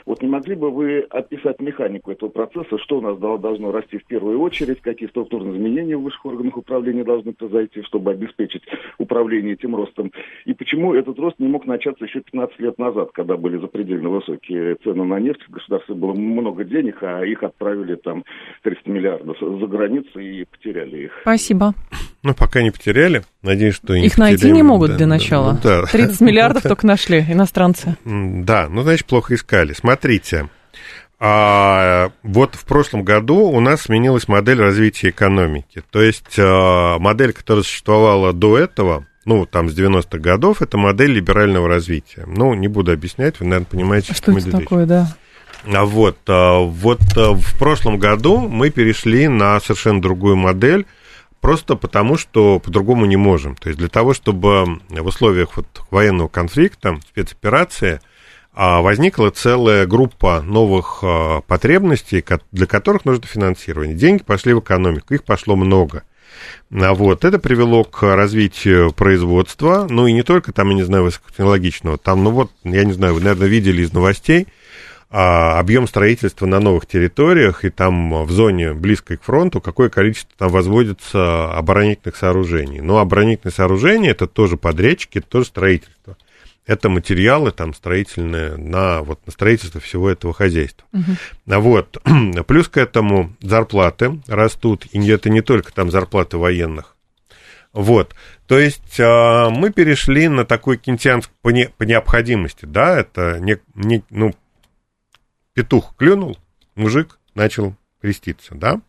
Вот 0.09 0.23
не 0.23 0.29
могли 0.29 0.55
бы 0.55 0.71
вы 0.71 1.01
описать 1.11 1.61
механику 1.61 2.11
этого 2.11 2.31
процесса, 2.31 2.79
что 2.79 2.97
у 2.97 3.01
нас 3.03 3.19
должно 3.19 3.73
расти 3.73 3.99
в 3.99 4.07
первую 4.07 4.41
очередь, 4.41 4.81
какие 4.81 5.07
структурные 5.11 5.55
изменения 5.55 5.99
в 5.99 6.03
высших 6.03 6.25
органах 6.25 6.57
управления 6.57 7.05
должны 7.05 7.35
произойти, 7.35 7.83
чтобы 7.83 8.13
обеспечить 8.13 8.63
управление 8.97 9.53
этим 9.53 9.77
ростом, 9.77 10.11
и 10.47 10.55
почему 10.55 10.95
этот 10.95 11.19
рост 11.19 11.39
не 11.39 11.47
мог 11.47 11.67
начаться 11.67 12.07
еще 12.07 12.21
15 12.21 12.59
лет 12.59 12.79
назад, 12.79 13.11
когда 13.13 13.37
были 13.37 13.59
запредельно 13.59 14.09
высокие 14.09 14.77
цены 14.77 15.05
на 15.05 15.21
нефть, 15.21 15.43
в 15.47 15.51
государстве 15.51 15.95
было 15.95 16.15
много 16.15 16.65
денег, 16.65 17.03
а 17.03 17.23
их 17.27 17.43
отправили 17.43 17.97
там 17.97 18.25
300 18.63 18.91
миллиардов 18.91 19.37
за 19.39 19.67
границу 19.67 20.21
и 20.21 20.47
потеряли 20.47 21.05
их. 21.05 21.19
Спасибо. 21.21 21.75
Ну, 22.23 22.35
пока 22.35 22.63
не 22.63 22.71
потеряли. 22.71 23.23
Надеюсь, 23.43 23.77
что 23.77 23.95
их 23.95 24.19
не 24.19 24.23
найти 24.23 24.51
не 24.51 24.63
могут 24.63 24.91
да, 24.91 24.97
для 24.97 25.07
начала. 25.07 25.59
Да, 25.63 25.85
30 25.87 26.21
миллиардов 26.21 26.63
только 26.63 26.87
нашли 26.87 27.21
иностранцы. 27.21 27.97
Да, 28.05 28.69
ну, 28.69 28.83
значит, 28.83 29.07
плохо 29.07 29.35
искали. 29.35 29.73
Смотрите, 29.73 30.49
а, 31.21 32.11
вот 32.23 32.55
в 32.55 32.65
прошлом 32.65 33.03
году 33.03 33.37
у 33.37 33.61
нас 33.61 33.83
сменилась 33.83 34.29
модель 34.29 34.61
развития 34.61 35.11
экономики. 35.11 35.83
То 35.91 36.01
есть 36.01 36.39
а, 36.39 36.99
модель, 36.99 37.33
которая 37.33 37.65
существовала 37.65 38.33
до 38.33 38.59
этого, 38.59 39.07
ну, 39.25 39.45
там, 39.45 39.69
с 39.69 39.77
90-х 39.77 40.19
годов, 40.19 40.63
это 40.63 40.79
модель 40.79 41.13
либерального 41.13 41.69
развития. 41.69 42.25
Ну, 42.27 42.55
не 42.55 42.69
буду 42.69 42.93
объяснять, 42.93 43.41
вы, 43.41 43.47
наверное, 43.47 43.67
понимаете, 43.67 44.15
что, 44.15 44.33
что 44.33 44.49
это 44.49 44.59
такое, 44.59 44.87
да. 44.87 45.17
А 45.67 45.85
вот, 45.85 46.19
а, 46.29 46.61
вот 46.61 47.01
а, 47.17 47.33
в 47.33 47.59
прошлом 47.59 47.99
году 47.99 48.39
мы 48.39 48.71
перешли 48.71 49.27
на 49.27 49.59
совершенно 49.61 50.01
другую 50.01 50.37
модель, 50.37 50.87
просто 51.41 51.77
потому, 51.77 52.17
что 52.17 52.59
по-другому 52.59 53.07
не 53.07 53.17
можем. 53.17 53.57
То 53.57 53.69
есть 53.69 53.79
для 53.79 53.89
того, 53.89 54.15
чтобы 54.15 54.81
в 54.89 55.07
условиях 55.07 55.57
вот 55.57 55.67
военного 55.91 56.29
конфликта, 56.29 56.99
спецоперации, 57.09 58.01
а, 58.55 58.81
возникла 58.81 59.31
целая 59.31 59.87
группа 59.87 60.41
новых 60.41 61.01
а, 61.03 61.43
потребностей, 61.43 62.25
для 62.51 62.67
которых 62.67 63.05
нужно 63.05 63.27
финансирование. 63.27 63.97
Деньги 63.97 64.23
пошли 64.23 64.53
в 64.53 64.61
экономику, 64.61 65.15
их 65.15 65.25
пошло 65.25 65.55
много. 65.55 66.03
А 66.73 66.95
вот, 66.95 67.25
это 67.25 67.39
привело 67.39 67.85
к 67.85 68.03
развитию 68.03 68.93
производства, 68.93 69.87
ну 69.89 70.07
и 70.07 70.13
не 70.13 70.23
только 70.23 70.53
там, 70.53 70.71
я 70.71 70.75
не 70.75 70.83
знаю, 70.83 71.05
высокотехнологичного, 71.05 71.99
там, 71.99 72.23
ну 72.23 72.31
вот, 72.31 72.51
я 72.65 72.85
не 72.85 72.93
знаю, 72.93 73.15
вы, 73.15 73.21
наверное, 73.21 73.49
видели 73.49 73.83
из 73.83 73.93
новостей, 73.93 74.49
объем 75.11 75.87
строительства 75.87 76.45
на 76.47 76.61
новых 76.61 76.87
территориях 76.87 77.65
и 77.65 77.71
там 77.71 78.25
в 78.25 78.31
зоне 78.31 78.75
близкой 78.75 79.17
к 79.17 79.23
фронту, 79.23 79.61
какое 79.61 79.89
количество 79.89 80.35
там 80.37 80.51
возводится 80.51 81.51
оборонительных 81.53 82.17
сооружений. 82.17 82.81
Но 82.81 82.99
оборонительные 82.99 83.53
сооружения 83.53 84.11
это 84.11 84.27
тоже 84.27 84.57
подрядчики, 84.57 85.19
это 85.19 85.29
тоже 85.29 85.47
строительство 85.47 86.17
это 86.69 86.91
материалы 86.91 87.51
там 87.51 87.73
строительные 87.73 88.57
на, 88.57 89.03
вот, 89.03 89.25
на 89.25 89.33
строительство 89.33 89.81
всего 89.81 90.11
этого 90.11 90.35
хозяйства. 90.35 90.87
Угу. 90.93 91.61
Вот. 91.61 91.97
Плюс 92.47 92.69
к 92.69 92.77
этому 92.77 93.35
зарплаты 93.41 94.21
растут, 94.29 94.85
и 94.93 95.09
это 95.09 95.31
не 95.31 95.41
только 95.41 95.73
там 95.73 95.91
зарплаты 95.91 96.37
военных. 96.37 96.95
Вот. 97.73 98.15
То 98.47 98.59
есть 98.59 99.01
а, 99.01 99.49
мы 99.49 99.71
перешли 99.71 100.29
на 100.29 100.45
такой 100.45 100.77
кентианск 100.77 101.31
по, 101.41 101.49
не, 101.49 101.71
по 101.71 101.85
необходимости, 101.85 102.67
да, 102.67 103.01
это 103.01 103.39
не, 103.41 103.59
не, 103.75 104.05
ну, 104.11 104.35
петух 105.59 105.97
клюнул, 105.97 106.39
мужик 106.77 107.19
начал 107.35 107.75
креститься, 108.01 108.55
да. 108.55 108.81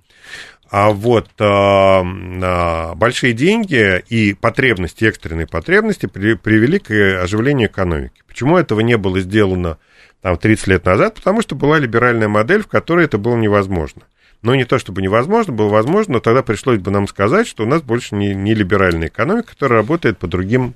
А 0.69 0.91
вот 0.91 1.27
а, 1.39 2.03
а, 2.03 2.93
большие 2.93 3.33
деньги 3.33 4.03
и 4.07 4.35
потребности, 4.35 5.05
экстренные 5.05 5.47
потребности 5.47 6.05
при, 6.05 6.35
привели 6.35 6.77
к 6.77 6.91
оживлению 7.23 7.69
экономики. 7.69 8.21
Почему 8.27 8.55
этого 8.55 8.81
не 8.81 8.97
было 8.97 9.19
сделано 9.19 9.79
там, 10.21 10.37
30 10.37 10.67
лет 10.67 10.85
назад? 10.85 11.15
Потому 11.15 11.41
что 11.41 11.55
была 11.55 11.79
либеральная 11.79 12.27
модель, 12.27 12.61
в 12.61 12.67
которой 12.67 13.05
это 13.05 13.17
было 13.17 13.35
невозможно. 13.35 14.03
Но 14.43 14.53
не 14.53 14.65
то 14.65 14.77
чтобы 14.77 15.01
невозможно, 15.01 15.51
было 15.51 15.69
возможно, 15.69 16.13
но 16.13 16.19
тогда 16.19 16.43
пришлось 16.43 16.77
бы 16.77 16.91
нам 16.91 17.07
сказать, 17.07 17.47
что 17.47 17.63
у 17.63 17.65
нас 17.65 17.81
больше 17.81 18.13
не, 18.13 18.35
не 18.35 18.53
либеральная 18.53 19.07
экономика, 19.07 19.53
которая 19.53 19.79
работает 19.79 20.19
по 20.19 20.27
другим 20.27 20.75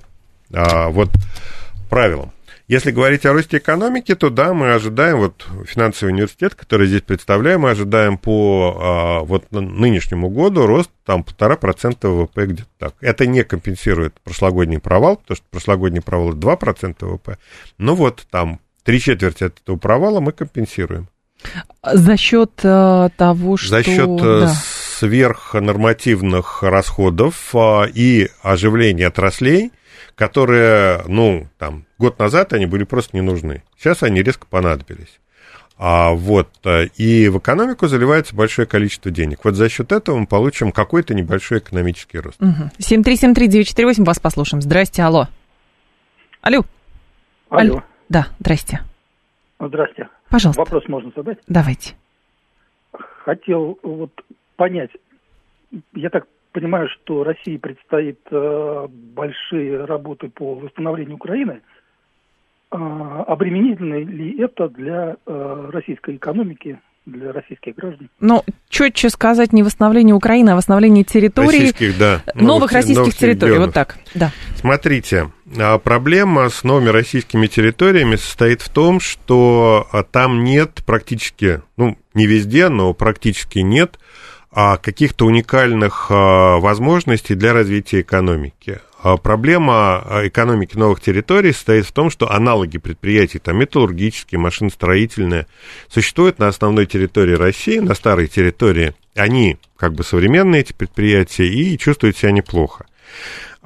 а, 0.52 0.88
вот, 0.88 1.10
правилам. 1.88 2.32
Если 2.66 2.92
говорить 2.92 3.26
о 3.26 3.34
росте 3.34 3.58
экономики, 3.58 4.14
то 4.14 4.30
да, 4.30 4.54
мы 4.54 4.72
ожидаем, 4.72 5.18
вот 5.18 5.46
финансовый 5.66 6.10
университет, 6.10 6.54
который 6.54 6.86
здесь 6.86 7.02
представляем, 7.02 7.60
мы 7.60 7.70
ожидаем 7.70 8.16
по 8.16 8.78
а, 8.80 9.20
вот 9.20 9.50
нынешнему 9.52 10.30
году 10.30 10.66
рост 10.66 10.90
там 11.04 11.24
полтора 11.24 11.56
процента 11.56 12.08
ВВП 12.08 12.46
где-то 12.46 12.68
так. 12.78 12.94
Это 13.02 13.26
не 13.26 13.44
компенсирует 13.44 14.18
прошлогодний 14.22 14.78
провал, 14.78 15.16
потому 15.16 15.36
что 15.36 15.46
прошлогодний 15.50 16.00
провал 16.00 16.30
это 16.30 16.38
2% 16.38 16.96
ВВП. 17.00 17.36
Ну 17.76 17.94
вот 17.94 18.26
там 18.30 18.60
три 18.82 18.98
четверти 18.98 19.44
от 19.44 19.60
этого 19.60 19.76
провала 19.76 20.20
мы 20.20 20.32
компенсируем. 20.32 21.08
За 21.82 22.16
счет 22.16 22.52
э, 22.62 23.10
того, 23.14 23.58
что... 23.58 23.68
За 23.68 23.82
счет 23.82 24.08
э, 24.08 24.40
да. 24.40 24.54
сверхнормативных 24.98 26.62
расходов 26.62 27.54
э, 27.54 27.90
и 27.92 28.30
оживления 28.42 29.08
отраслей– 29.08 29.70
которые, 30.14 31.02
ну, 31.06 31.48
там, 31.58 31.84
год 31.98 32.18
назад 32.18 32.52
они 32.52 32.66
были 32.66 32.84
просто 32.84 33.16
не 33.16 33.22
нужны. 33.22 33.62
Сейчас 33.76 34.02
они 34.02 34.22
резко 34.22 34.46
понадобились. 34.46 35.20
А 35.76 36.12
вот, 36.12 36.48
э, 36.64 36.86
и 36.96 37.28
в 37.28 37.38
экономику 37.38 37.88
заливается 37.88 38.36
большое 38.36 38.66
количество 38.66 39.10
денег. 39.10 39.44
Вот 39.44 39.54
за 39.54 39.68
счет 39.68 39.90
этого 39.90 40.16
мы 40.16 40.26
получим 40.26 40.70
какой-то 40.70 41.14
небольшой 41.14 41.58
экономический 41.58 42.20
рост. 42.20 42.40
Угу. 42.40 42.70
7373948, 42.78 44.04
вас 44.04 44.20
послушаем. 44.20 44.62
Здрасте, 44.62 45.02
алло. 45.02 45.26
Алло. 46.42 46.64
Алло. 47.48 47.72
алло. 47.72 47.82
Да, 48.08 48.28
здрасте. 48.38 48.82
Здрасте. 49.58 50.08
Пожалуйста. 50.28 50.60
Вопрос 50.60 50.84
можно 50.88 51.10
задать? 51.16 51.38
Давайте. 51.48 51.94
Хотел 53.24 53.78
вот 53.82 54.12
понять, 54.56 54.90
я 55.94 56.10
так 56.10 56.26
понимаю, 56.54 56.88
что 56.88 57.24
России 57.24 57.56
предстоит 57.56 58.20
э, 58.30 58.86
большие 58.88 59.84
работы 59.84 60.28
по 60.28 60.54
восстановлению 60.54 61.16
Украины. 61.16 61.60
Э, 62.70 62.76
обременительно 63.26 63.96
ли 63.96 64.40
это 64.40 64.68
для 64.68 65.16
э, 65.26 65.70
российской 65.72 66.16
экономики, 66.16 66.78
для 67.06 67.32
российских 67.32 67.74
граждан? 67.74 68.08
Ну, 68.20 68.44
четче 68.68 69.10
сказать 69.10 69.52
не 69.52 69.64
восстановление 69.64 70.14
Украины, 70.14 70.50
а 70.50 70.56
восстановление 70.56 71.02
территорий. 71.02 71.58
Российских, 71.58 71.98
да. 71.98 72.22
Новых, 72.34 72.48
новых 72.48 72.72
российских 72.72 72.98
новых 72.98 73.16
территорий. 73.16 73.52
Регионов. 73.52 73.66
Вот 73.66 73.74
так, 73.74 73.98
да. 74.14 74.30
Смотрите, 74.54 75.30
а 75.58 75.78
проблема 75.78 76.48
с 76.48 76.62
новыми 76.62 76.90
российскими 76.90 77.48
территориями 77.48 78.14
состоит 78.14 78.62
в 78.62 78.68
том, 78.68 79.00
что 79.00 79.88
а, 79.92 80.04
там 80.04 80.44
нет 80.44 80.82
практически, 80.86 81.62
ну, 81.76 81.98
не 82.14 82.26
везде, 82.26 82.68
но 82.68 82.94
практически 82.94 83.58
нет 83.58 83.98
каких-то 84.76 85.26
уникальных 85.26 86.06
а, 86.10 86.58
возможностей 86.58 87.34
для 87.34 87.52
развития 87.52 88.02
экономики. 88.02 88.80
А 89.02 89.18
проблема 89.18 90.02
экономики 90.22 90.78
новых 90.78 91.00
территорий 91.00 91.52
состоит 91.52 91.84
в 91.84 91.92
том, 91.92 92.08
что 92.08 92.30
аналоги 92.30 92.78
предприятий, 92.78 93.38
там 93.38 93.58
металлургические, 93.58 94.38
машиностроительные, 94.38 95.46
существуют 95.88 96.38
на 96.38 96.48
основной 96.48 96.86
территории 96.86 97.34
России, 97.34 97.80
на 97.80 97.94
старой 97.94 98.28
территории. 98.28 98.94
Они 99.14 99.58
как 99.76 99.92
бы 99.92 100.04
современные, 100.04 100.62
эти 100.62 100.72
предприятия, 100.72 101.46
и 101.46 101.76
чувствуют 101.76 102.16
себя 102.16 102.30
неплохо. 102.30 102.86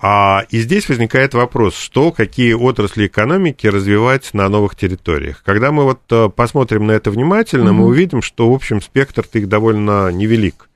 А, 0.01 0.45
и 0.51 0.59
здесь 0.59 0.89
возникает 0.89 1.35
вопрос, 1.35 1.77
что, 1.77 2.13
какие 2.13 2.53
отрасли 2.53 3.07
экономики 3.07 3.67
развивать 3.67 4.33
на 4.33 4.49
новых 4.49 4.75
территориях. 4.75 5.43
Когда 5.45 5.71
мы 5.71 5.85
вот 5.85 6.01
э, 6.11 6.29
посмотрим 6.29 6.87
на 6.87 6.93
это 6.93 7.11
внимательно, 7.11 7.73
угу. 7.73 7.81
мы 7.81 7.87
увидим, 7.87 8.23
что, 8.23 8.51
в 8.51 8.55
общем, 8.55 8.81
спектр 8.81 9.25
их 9.33 9.49
довольно 9.49 10.11
невелик 10.11 10.69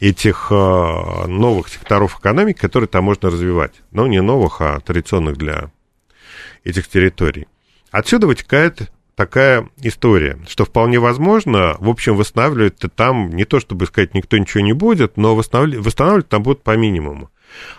этих 0.00 0.48
э, 0.50 1.26
новых 1.26 1.68
секторов 1.68 2.18
экономики, 2.18 2.58
которые 2.58 2.88
там 2.88 3.04
можно 3.04 3.30
развивать. 3.30 3.72
Но 3.90 4.06
не 4.06 4.20
новых, 4.20 4.60
а 4.60 4.80
традиционных 4.80 5.36
для 5.36 5.70
этих 6.64 6.88
территорий. 6.88 7.46
Отсюда 7.90 8.26
вытекает 8.26 8.90
такая 9.14 9.68
история, 9.80 10.38
что 10.48 10.64
вполне 10.64 10.98
возможно, 10.98 11.76
в 11.78 11.88
общем, 11.88 12.16
восстанавливать 12.16 12.78
там 12.96 13.30
не 13.30 13.44
то, 13.44 13.60
чтобы 13.60 13.86
сказать, 13.86 14.14
никто 14.14 14.36
ничего 14.36 14.62
не 14.62 14.72
будет, 14.72 15.16
но 15.16 15.36
восстанавливать, 15.36 15.86
восстанавливать 15.86 16.28
там 16.28 16.42
будут 16.42 16.62
по 16.62 16.76
минимуму. 16.76 17.30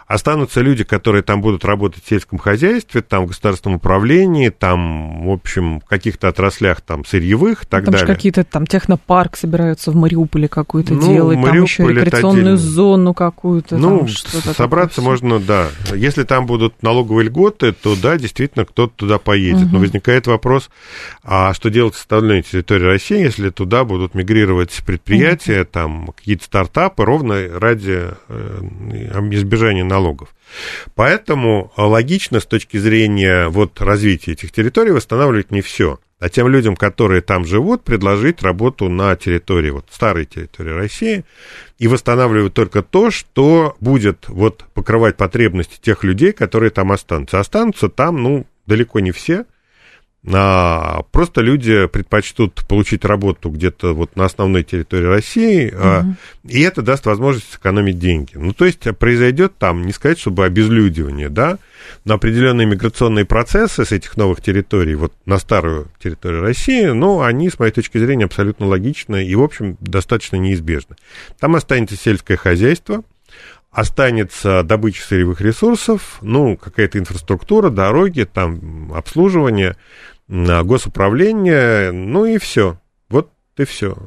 Останутся 0.08 0.62
люди, 0.62 0.84
которые 0.84 1.24
там 1.24 1.42
будут 1.42 1.66
работать 1.66 2.04
в 2.04 2.08
сельском 2.08 2.38
хозяйстве, 2.38 3.02
там 3.02 3.24
в 3.26 3.28
государственном 3.28 3.78
управлении, 3.78 4.50
там, 4.50 5.26
в 5.26 5.32
общем, 5.32 5.80
в 5.80 5.86
каких-то 5.86 6.28
отраслях 6.28 6.82
там 6.82 7.04
сырьевых 7.04 7.64
и 7.64 7.66
так 7.66 7.86
там 7.86 7.92
далее. 7.92 8.06
Там 8.06 8.16
какие-то 8.16 8.44
там 8.44 8.68
технопарк 8.68 9.36
собираются 9.36 9.90
в 9.90 9.96
Мариуполе 9.96 10.48
какой-то 10.48 10.94
ну, 10.94 11.02
делать, 11.02 11.42
там 11.42 11.62
еще 11.62 11.88
рекреационную 11.88 12.58
зону 12.58 13.16
какую-то. 13.16 13.78
Ну, 13.78 14.08
собраться 14.08 14.98
такое. 14.98 15.12
можно, 15.12 15.40
да. 15.40 15.70
Если 15.96 16.24
там 16.24 16.46
будут 16.46 16.84
налоговые 16.84 17.28
льготы, 17.28 17.72
то 17.72 17.96
да, 18.00 18.18
действительно, 18.18 18.66
кто-то 18.66 18.94
туда 18.96 19.18
поедет. 19.18 19.64
Угу. 19.64 19.74
Но 19.74 19.80
возникает 19.80 20.28
вопрос, 20.28 20.70
а 21.24 21.54
что 21.56 21.70
делать 21.72 21.96
с 21.96 22.02
остальной 22.02 22.44
территорией 22.44 22.90
России, 22.90 23.20
если 23.20 23.50
туда 23.50 23.84
будут 23.84 24.14
мигрировать 24.14 24.84
предприятия, 24.86 25.62
угу. 25.62 25.70
там 25.72 26.08
какие-то 26.16 26.44
стартапы, 26.46 27.04
ровно 27.04 27.60
ради 27.60 28.04
э, 28.28 28.62
избежания 29.32 29.84
налогов. 29.96 30.36
Поэтому 30.94 31.72
логично 31.78 32.40
с 32.40 32.46
точки 32.46 32.78
зрения 32.78 33.48
вот 33.48 33.82
развития 33.82 34.34
этих 34.34 34.52
территорий 34.52 34.92
восстанавливать 34.92 35.52
не 35.52 35.62
все 35.62 36.00
а 36.20 36.30
тем 36.30 36.48
людям, 36.48 36.76
которые 36.76 37.22
там 37.22 37.46
живут, 37.46 37.84
предложить 37.84 38.42
работу 38.42 38.90
на 38.90 39.16
территории, 39.16 39.70
вот 39.70 39.86
старой 39.92 40.26
территории 40.26 40.72
России, 40.72 41.26
и 41.78 41.88
восстанавливать 41.88 42.54
только 42.54 42.82
то, 42.82 43.12
что 43.12 43.76
будет 43.80 44.28
вот 44.30 44.66
покрывать 44.74 45.18
потребности 45.18 45.80
тех 45.80 46.04
людей, 46.04 46.32
которые 46.32 46.70
там 46.70 46.92
останутся. 46.92 47.40
Останутся 47.40 47.90
там, 47.90 48.24
ну, 48.24 48.48
далеко 48.66 49.02
не 49.02 49.12
все, 49.12 49.46
а 50.34 51.04
просто 51.12 51.42
люди 51.42 51.88
предпочтут 51.88 52.66
получить 52.68 53.06
работу 53.06 53.50
где-то 53.50 53.94
вот 53.94 54.16
на 54.16 54.26
основной 54.26 54.64
территории 54.64 55.06
России, 55.06 55.70
угу. 55.70 56.16
и 56.46 56.62
это 56.62 56.82
даст 56.82 57.06
возможность 57.06 57.54
сэкономить 57.54 58.00
деньги. 58.00 58.32
Ну, 58.36 58.54
то 58.54 58.66
есть 58.66 58.82
произойдет 58.98 59.58
там, 59.58 59.86
не 59.86 59.92
сказать, 59.94 60.20
чтобы 60.20 60.46
обезлюдивание, 60.46 61.30
да, 61.30 61.60
но 62.06 62.16
определенные 62.16 62.66
миграционные 62.66 63.26
процессы 63.26 63.86
с 63.86 63.92
этих 63.92 64.18
новых 64.18 64.42
территорий, 64.42 64.96
вот 64.96 65.14
на 65.26 65.38
старую 65.38 65.90
территорию 66.00 66.42
России, 66.42 66.86
ну, 66.86 67.22
они, 67.22 67.50
с 67.50 67.60
моей 67.60 67.72
точки 67.72 68.00
зрения, 68.00 68.26
абсолютно 68.26 68.66
логичны 68.66 69.26
и, 69.26 69.36
в 69.36 69.44
общем, 69.44 69.78
достаточно 69.80 70.38
неизбежны. 70.38 70.96
Там 71.40 71.56
останется 71.56 71.96
сельское 71.96 72.38
хозяйство, 72.38 73.04
останется 73.76 74.64
добыча 74.64 75.04
сырьевых 75.04 75.42
ресурсов, 75.42 76.18
ну, 76.22 76.56
какая-то 76.58 76.98
инфраструктура, 76.98 77.70
дороги, 77.70 78.24
там, 78.24 78.94
обслуживание, 78.94 79.76
госуправление, 80.28 81.92
ну 81.92 82.26
и 82.26 82.38
все. 82.38 82.80
Вот 83.10 83.32
и 83.58 83.66
все. 83.66 83.98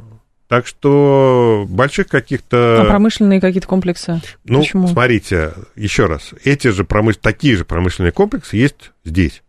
Так 0.48 0.66
что 0.66 1.66
больших 1.68 2.08
каких-то... 2.08 2.82
А 2.82 2.84
промышленные 2.86 3.40
какие-то 3.40 3.68
комплексы? 3.68 4.20
Ну, 4.44 4.60
Почему? 4.60 4.88
смотрите, 4.88 5.52
еще 5.76 6.06
раз, 6.06 6.30
эти 6.42 6.68
же 6.68 6.84
промыш... 6.84 7.18
такие 7.18 7.54
же 7.54 7.66
промышленные 7.66 8.12
комплексы 8.12 8.56
есть 8.56 8.92
здесь. 9.04 9.42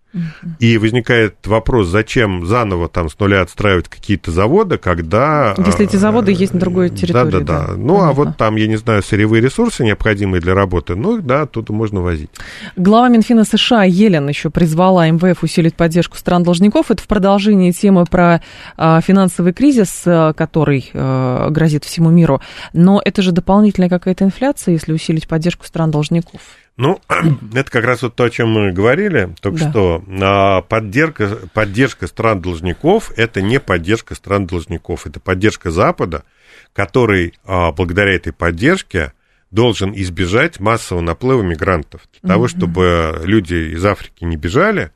И 0.60 0.78
возникает 0.78 1.36
вопрос, 1.45 1.88
зачем 1.88 2.45
заново 2.45 2.89
там 2.89 3.10
с 3.10 3.20
нуля 3.20 3.41
отстраивать 3.41 3.88
какие-то 3.88 4.32
заводы, 4.32 4.78
когда... 4.78 5.53
Если 5.57 5.86
эти 5.86 5.97
заводы 5.97 6.32
есть 6.32 6.53
на 6.53 6.60
другой 6.60 6.89
территории. 6.89 7.32
Да, 7.32 7.39
да, 7.39 7.68
да. 7.68 7.74
Ну, 7.76 7.95
Понятно. 7.95 8.10
а 8.10 8.14
вот 8.14 8.38
там, 8.38 8.55
я 8.55 8.68
не 8.68 8.78
знаю, 8.78 9.03
сырьевые 9.03 9.41
ресурсы, 9.41 9.84
необходимые 9.84 10.41
для 10.41 10.55
работы, 10.55 10.95
ну, 10.95 11.22
да, 11.22 11.45
тут 11.45 11.70
можно 11.70 12.01
возить. 12.01 12.30
Глава 12.76 13.10
Минфина 13.10 13.43
США 13.43 13.84
Елен 13.84 14.28
еще 14.28 14.49
призвала 14.49 15.07
МВФ 15.10 15.43
усилить 15.43 15.76
поддержку 15.76 16.18
стран-должников. 16.18 16.89
Это 16.89 17.03
в 17.03 17.07
продолжении 17.07 17.72
темы 17.72 18.05
про 18.05 18.41
а, 18.78 19.01
финансовый 19.01 19.53
кризис, 19.53 20.03
а, 20.05 20.34
который 20.34 20.89
а, 20.93 21.49
грозит 21.49 21.86
всему 21.86 22.10
миру. 22.10 22.41
Но 22.74 23.01
это 23.03 23.22
же 23.22 23.32
дополнительная 23.32 23.89
какая-то 23.89 24.26
инфляция, 24.26 24.74
если 24.74 24.91
усилить 24.91 25.28
поддержку 25.28 25.66
стран-должников. 25.66 26.41
Ну, 26.80 27.01
это 27.53 27.69
как 27.69 27.84
раз 27.84 28.03
вот 28.03 28.15
то, 28.15 28.23
о 28.23 28.30
чем 28.30 28.51
мы 28.51 28.71
говорили 28.71 29.36
только 29.41 29.59
да. 29.59 29.69
что. 29.69 30.03
А, 30.21 30.61
поддержка, 30.61 31.38
поддержка 31.53 32.07
стран-должников– 32.07 33.11
это 33.17 33.41
не 33.41 33.59
поддержка 33.59 34.15
стран-должников, 34.15 35.05
это 35.05 35.19
поддержка 35.19 35.71
Запада, 35.71 36.23
который 36.71 37.34
а, 37.43 37.73
благодаря 37.73 38.15
этой 38.15 38.32
поддержке 38.32 39.11
должен 39.51 39.91
избежать 39.93 40.61
массового 40.61 41.03
наплыва 41.03 41.41
мигрантов. 41.41 42.01
Для 42.21 42.30
того, 42.30 42.47
чтобы 42.47 43.23
люди 43.25 43.73
из 43.73 43.84
Африки 43.84 44.23
не 44.23 44.38
бежали, 44.38 44.91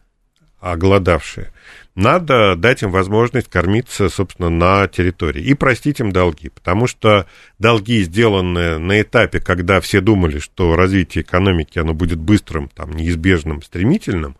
а 0.61 0.77
голодавшие, 0.77 1.51
надо 1.95 2.55
дать 2.55 2.81
им 2.81 2.91
возможность 2.91 3.49
кормиться, 3.49 4.09
собственно, 4.09 4.49
на 4.49 4.87
территории 4.87 5.43
и 5.43 5.53
простить 5.53 5.99
им 5.99 6.11
долги, 6.11 6.49
потому 6.49 6.87
что 6.87 7.27
долги, 7.59 8.01
сделанные 8.03 8.79
на 8.79 9.01
этапе, 9.01 9.39
когда 9.39 9.79
все 9.79 10.01
думали, 10.01 10.39
что 10.39 10.75
развитие 10.75 11.23
экономики, 11.23 11.77
оно 11.77 11.93
будет 11.93 12.19
быстрым, 12.19 12.69
там, 12.69 12.91
неизбежным, 12.93 13.61
стремительным, 13.61 14.37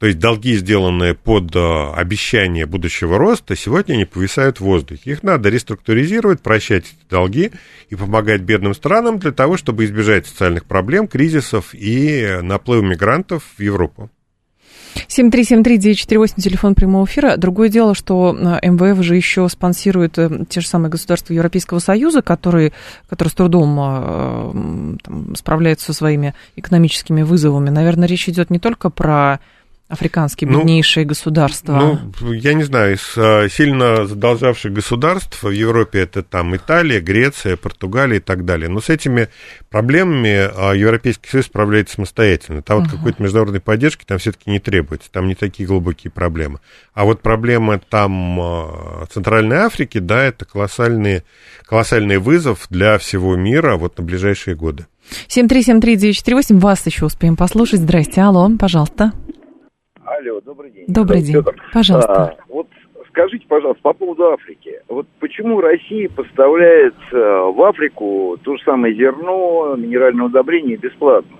то 0.00 0.06
есть 0.06 0.18
долги, 0.18 0.56
сделанные 0.56 1.14
под 1.14 1.54
э, 1.54 1.92
обещание 1.94 2.64
будущего 2.64 3.18
роста, 3.18 3.54
сегодня 3.54 3.96
не 3.96 4.06
повисают 4.06 4.56
в 4.56 4.62
воздухе. 4.62 5.10
Их 5.10 5.22
надо 5.22 5.50
реструктуризировать, 5.50 6.40
прощать 6.40 6.86
эти 6.86 7.10
долги 7.10 7.50
и 7.90 7.96
помогать 7.96 8.40
бедным 8.40 8.72
странам 8.72 9.18
для 9.18 9.32
того, 9.32 9.58
чтобы 9.58 9.84
избежать 9.84 10.26
социальных 10.26 10.64
проблем, 10.64 11.06
кризисов 11.06 11.74
и 11.74 12.38
наплыва 12.40 12.80
мигрантов 12.80 13.44
в 13.58 13.60
Европу. 13.60 14.08
7373948, 15.08 16.40
телефон 16.40 16.74
прямого 16.74 17.04
эфира. 17.04 17.36
Другое 17.36 17.68
дело, 17.68 17.94
что 17.94 18.36
э, 18.36 18.70
МВФ 18.70 19.02
же 19.02 19.16
еще 19.16 19.48
спонсирует 19.48 20.18
э, 20.18 20.44
те 20.48 20.60
же 20.60 20.66
самые 20.66 20.90
государства 20.90 21.32
Европейского 21.32 21.78
Союза, 21.78 22.22
которые, 22.22 22.72
которые 23.08 23.30
с 23.30 23.34
трудом 23.34 23.78
э, 23.80 24.96
там, 25.02 25.34
справляются 25.36 25.86
со 25.86 25.92
своими 25.92 26.34
экономическими 26.56 27.22
вызовами. 27.22 27.70
Наверное, 27.70 28.08
речь 28.08 28.28
идет 28.28 28.50
не 28.50 28.58
только 28.58 28.90
про 28.90 29.40
африканские 29.90 30.48
ну, 30.48 30.60
беднейшие 30.60 31.04
ну, 31.04 31.08
государства? 31.08 31.98
Ну, 32.20 32.32
я 32.32 32.54
не 32.54 32.62
знаю, 32.62 32.94
из 32.94 33.12
а, 33.16 33.48
сильно 33.48 34.06
задолжавших 34.06 34.72
государств 34.72 35.42
в 35.42 35.50
Европе 35.50 36.00
это 36.00 36.22
там 36.22 36.54
Италия, 36.56 37.00
Греция, 37.00 37.56
Португалия 37.56 38.18
и 38.18 38.20
так 38.20 38.44
далее. 38.44 38.68
Но 38.68 38.80
с 38.80 38.88
этими 38.88 39.28
проблемами 39.68 40.48
а, 40.54 40.72
Европейский 40.72 41.28
Союз 41.28 41.46
справляется 41.46 41.96
самостоятельно. 41.96 42.62
Там 42.62 42.78
uh-huh. 42.78 42.82
вот 42.82 42.90
какой-то 42.90 43.22
международной 43.22 43.60
поддержки 43.60 44.04
там 44.06 44.18
все-таки 44.18 44.50
не 44.50 44.60
требуется, 44.60 45.10
там 45.10 45.26
не 45.26 45.34
такие 45.34 45.66
глубокие 45.66 46.10
проблемы. 46.10 46.60
А 46.94 47.04
вот 47.04 47.20
проблемы 47.20 47.80
там 47.88 48.40
а, 48.40 49.06
Центральной 49.12 49.58
Африки, 49.58 49.98
да, 49.98 50.22
это 50.22 50.44
колоссальный, 50.44 51.24
колоссальный 51.66 52.18
вызов 52.18 52.66
для 52.70 52.96
всего 52.98 53.34
мира 53.34 53.76
вот 53.76 53.98
на 53.98 54.04
ближайшие 54.04 54.54
годы. 54.54 54.86
7373948, 55.28 56.58
вас 56.58 56.86
еще 56.86 57.06
успеем 57.06 57.36
послушать. 57.36 57.80
Здрасте, 57.80 58.20
алло, 58.20 58.48
пожалуйста. 58.58 59.12
Алло, 60.20 60.38
добрый 60.42 60.70
день. 60.70 60.84
Добрый 60.86 61.22
день. 61.22 61.42
Пожалуйста. 61.72 62.12
А, 62.12 62.36
вот 62.48 62.66
скажите, 63.08 63.46
пожалуйста, 63.48 63.80
по 63.80 63.94
поводу 63.94 64.32
Африки. 64.32 64.82
Вот 64.88 65.06
почему 65.18 65.62
Россия 65.62 66.10
поставляет 66.10 66.94
в 67.10 67.62
Африку 67.66 68.36
то 68.42 68.54
же 68.58 68.62
самое 68.64 68.94
зерно, 68.94 69.76
минеральное 69.78 70.26
удобрение 70.26 70.76
бесплатно? 70.76 71.36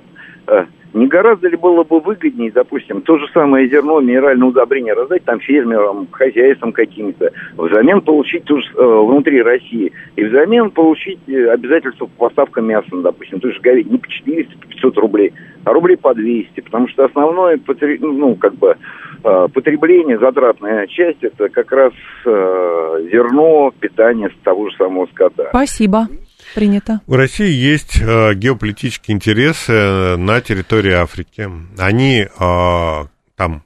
Не 0.92 1.06
гораздо 1.06 1.48
ли 1.48 1.56
было 1.56 1.84
бы 1.84 2.00
выгоднее, 2.00 2.50
допустим, 2.50 3.02
то 3.02 3.16
же 3.16 3.26
самое 3.32 3.68
зерно, 3.68 4.00
минеральное 4.00 4.48
удобрение 4.48 4.92
раздать 4.92 5.24
там 5.24 5.38
фермерам, 5.38 6.08
хозяйствам 6.10 6.72
каким-то, 6.72 7.30
взамен 7.56 8.00
получить 8.00 8.44
тоже 8.44 8.66
э, 8.74 8.82
внутри 8.82 9.40
России, 9.40 9.92
и 10.16 10.24
взамен 10.24 10.70
получить 10.70 11.20
э, 11.28 11.48
обязательства 11.48 12.06
по 12.06 12.28
поставкам 12.28 12.66
мяса, 12.66 12.88
ну, 12.90 13.02
допустим, 13.02 13.38
то 13.38 13.50
же 13.52 13.60
говядины 13.60 13.92
не 13.92 13.98
по 13.98 14.08
400, 14.08 14.58
по 14.58 14.66
500 14.66 14.98
рублей, 14.98 15.32
а 15.64 15.72
рублей 15.72 15.96
по 15.96 16.12
200, 16.12 16.60
потому 16.60 16.88
что 16.88 17.04
основное, 17.04 17.60
ну, 18.00 18.12
ну, 18.12 18.34
как 18.34 18.54
бы, 18.54 18.76
э, 19.22 19.48
потребление, 19.54 20.18
затратная 20.18 20.88
часть, 20.88 21.22
это 21.22 21.48
как 21.50 21.70
раз 21.70 21.92
э, 22.24 23.08
зерно, 23.12 23.72
питание 23.78 24.30
с 24.30 24.44
того 24.44 24.70
же 24.70 24.76
самого 24.76 25.06
скота. 25.06 25.50
Спасибо. 25.50 26.08
Принято. 26.54 27.00
У 27.06 27.14
России 27.14 27.50
есть 27.50 28.00
э, 28.00 28.34
геополитические 28.34 29.14
интересы 29.14 29.72
э, 29.72 30.16
на 30.16 30.40
территории 30.40 30.92
Африки. 30.92 31.48
Они 31.78 32.26
э, 32.26 33.06
там, 33.36 33.62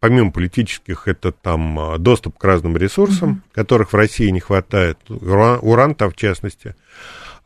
помимо 0.00 0.32
политических, 0.32 1.06
это 1.06 1.32
там 1.32 1.78
э, 1.94 1.98
доступ 1.98 2.38
к 2.38 2.44
разным 2.44 2.76
ресурсам, 2.76 3.30
mm-hmm. 3.30 3.54
которых 3.54 3.92
в 3.92 3.96
России 3.96 4.28
не 4.30 4.40
хватает. 4.40 4.98
Уран, 5.08 5.58
уран 5.62 5.94
там 5.94 6.10
в 6.10 6.16
частности 6.16 6.74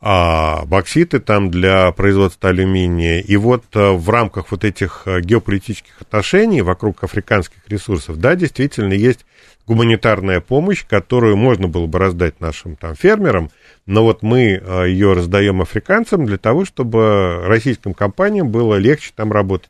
а 0.01 0.63
бокситы 0.65 1.19
там 1.19 1.51
для 1.51 1.91
производства 1.91 2.51
алюминия. 2.51 3.19
И 3.19 3.35
вот 3.35 3.65
э, 3.73 3.91
в 3.91 4.09
рамках 4.09 4.49
вот 4.49 4.63
этих 4.63 5.05
геополитических 5.05 6.01
отношений 6.01 6.61
вокруг 6.61 7.03
африканских 7.03 7.59
ресурсов, 7.67 8.17
да, 8.17 8.35
действительно 8.35 8.93
есть 8.93 9.25
гуманитарная 9.69 10.41
помощь, 10.41 10.83
которую 10.83 11.37
можно 11.37 11.67
было 11.67 11.85
бы 11.85 11.99
раздать 11.99 12.39
нашим 12.39 12.75
там 12.75 12.95
фермерам, 12.95 13.51
но 13.85 14.03
вот 14.03 14.23
мы 14.23 14.59
а, 14.59 14.83
ее 14.85 15.13
раздаем 15.13 15.61
африканцам 15.61 16.25
для 16.25 16.39
того, 16.39 16.65
чтобы 16.65 17.43
российским 17.45 17.93
компаниям 17.93 18.49
было 18.49 18.77
легче 18.77 19.11
там 19.15 19.31
работать. 19.31 19.69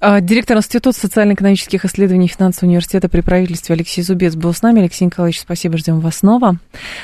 А, 0.00 0.22
директор 0.22 0.56
Института 0.56 0.98
социально-экономических 0.98 1.84
исследований 1.84 2.26
финансового 2.26 2.70
университета 2.70 3.10
при 3.10 3.20
правительстве 3.20 3.74
Алексей 3.74 4.00
Зубец 4.00 4.34
был 4.34 4.54
с 4.54 4.62
нами. 4.62 4.80
Алексей 4.80 5.04
Николаевич, 5.04 5.40
спасибо, 5.40 5.76
ждем 5.76 6.00
вас 6.00 6.16
снова. 6.16 6.56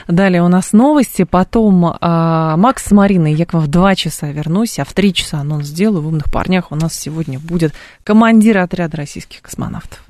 Далее 0.09 0.43
у 0.43 0.49
нас 0.49 0.73
новости, 0.73 1.25
потом 1.25 1.95
а, 2.01 2.57
Макс 2.57 2.87
с 2.87 2.91
Мариной, 2.91 3.35
я 3.35 3.45
к 3.45 3.53
вам 3.53 3.65
в 3.65 3.69
два 3.69 3.95
часа 3.95 4.31
вернусь, 4.31 4.79
а 4.79 4.87
в 4.87 4.95
три 4.95 5.13
часа 5.13 5.41
анонс 5.41 5.67
сделаю. 5.67 6.01
В 6.01 6.07
«Умных 6.07 6.33
парнях» 6.33 6.73
у 6.73 6.75
нас 6.75 6.99
сегодня 6.99 7.39
будет 7.39 7.75
командир 8.03 8.57
отряда 8.57 8.97
российских 8.97 9.43
космонавтов. 9.43 10.03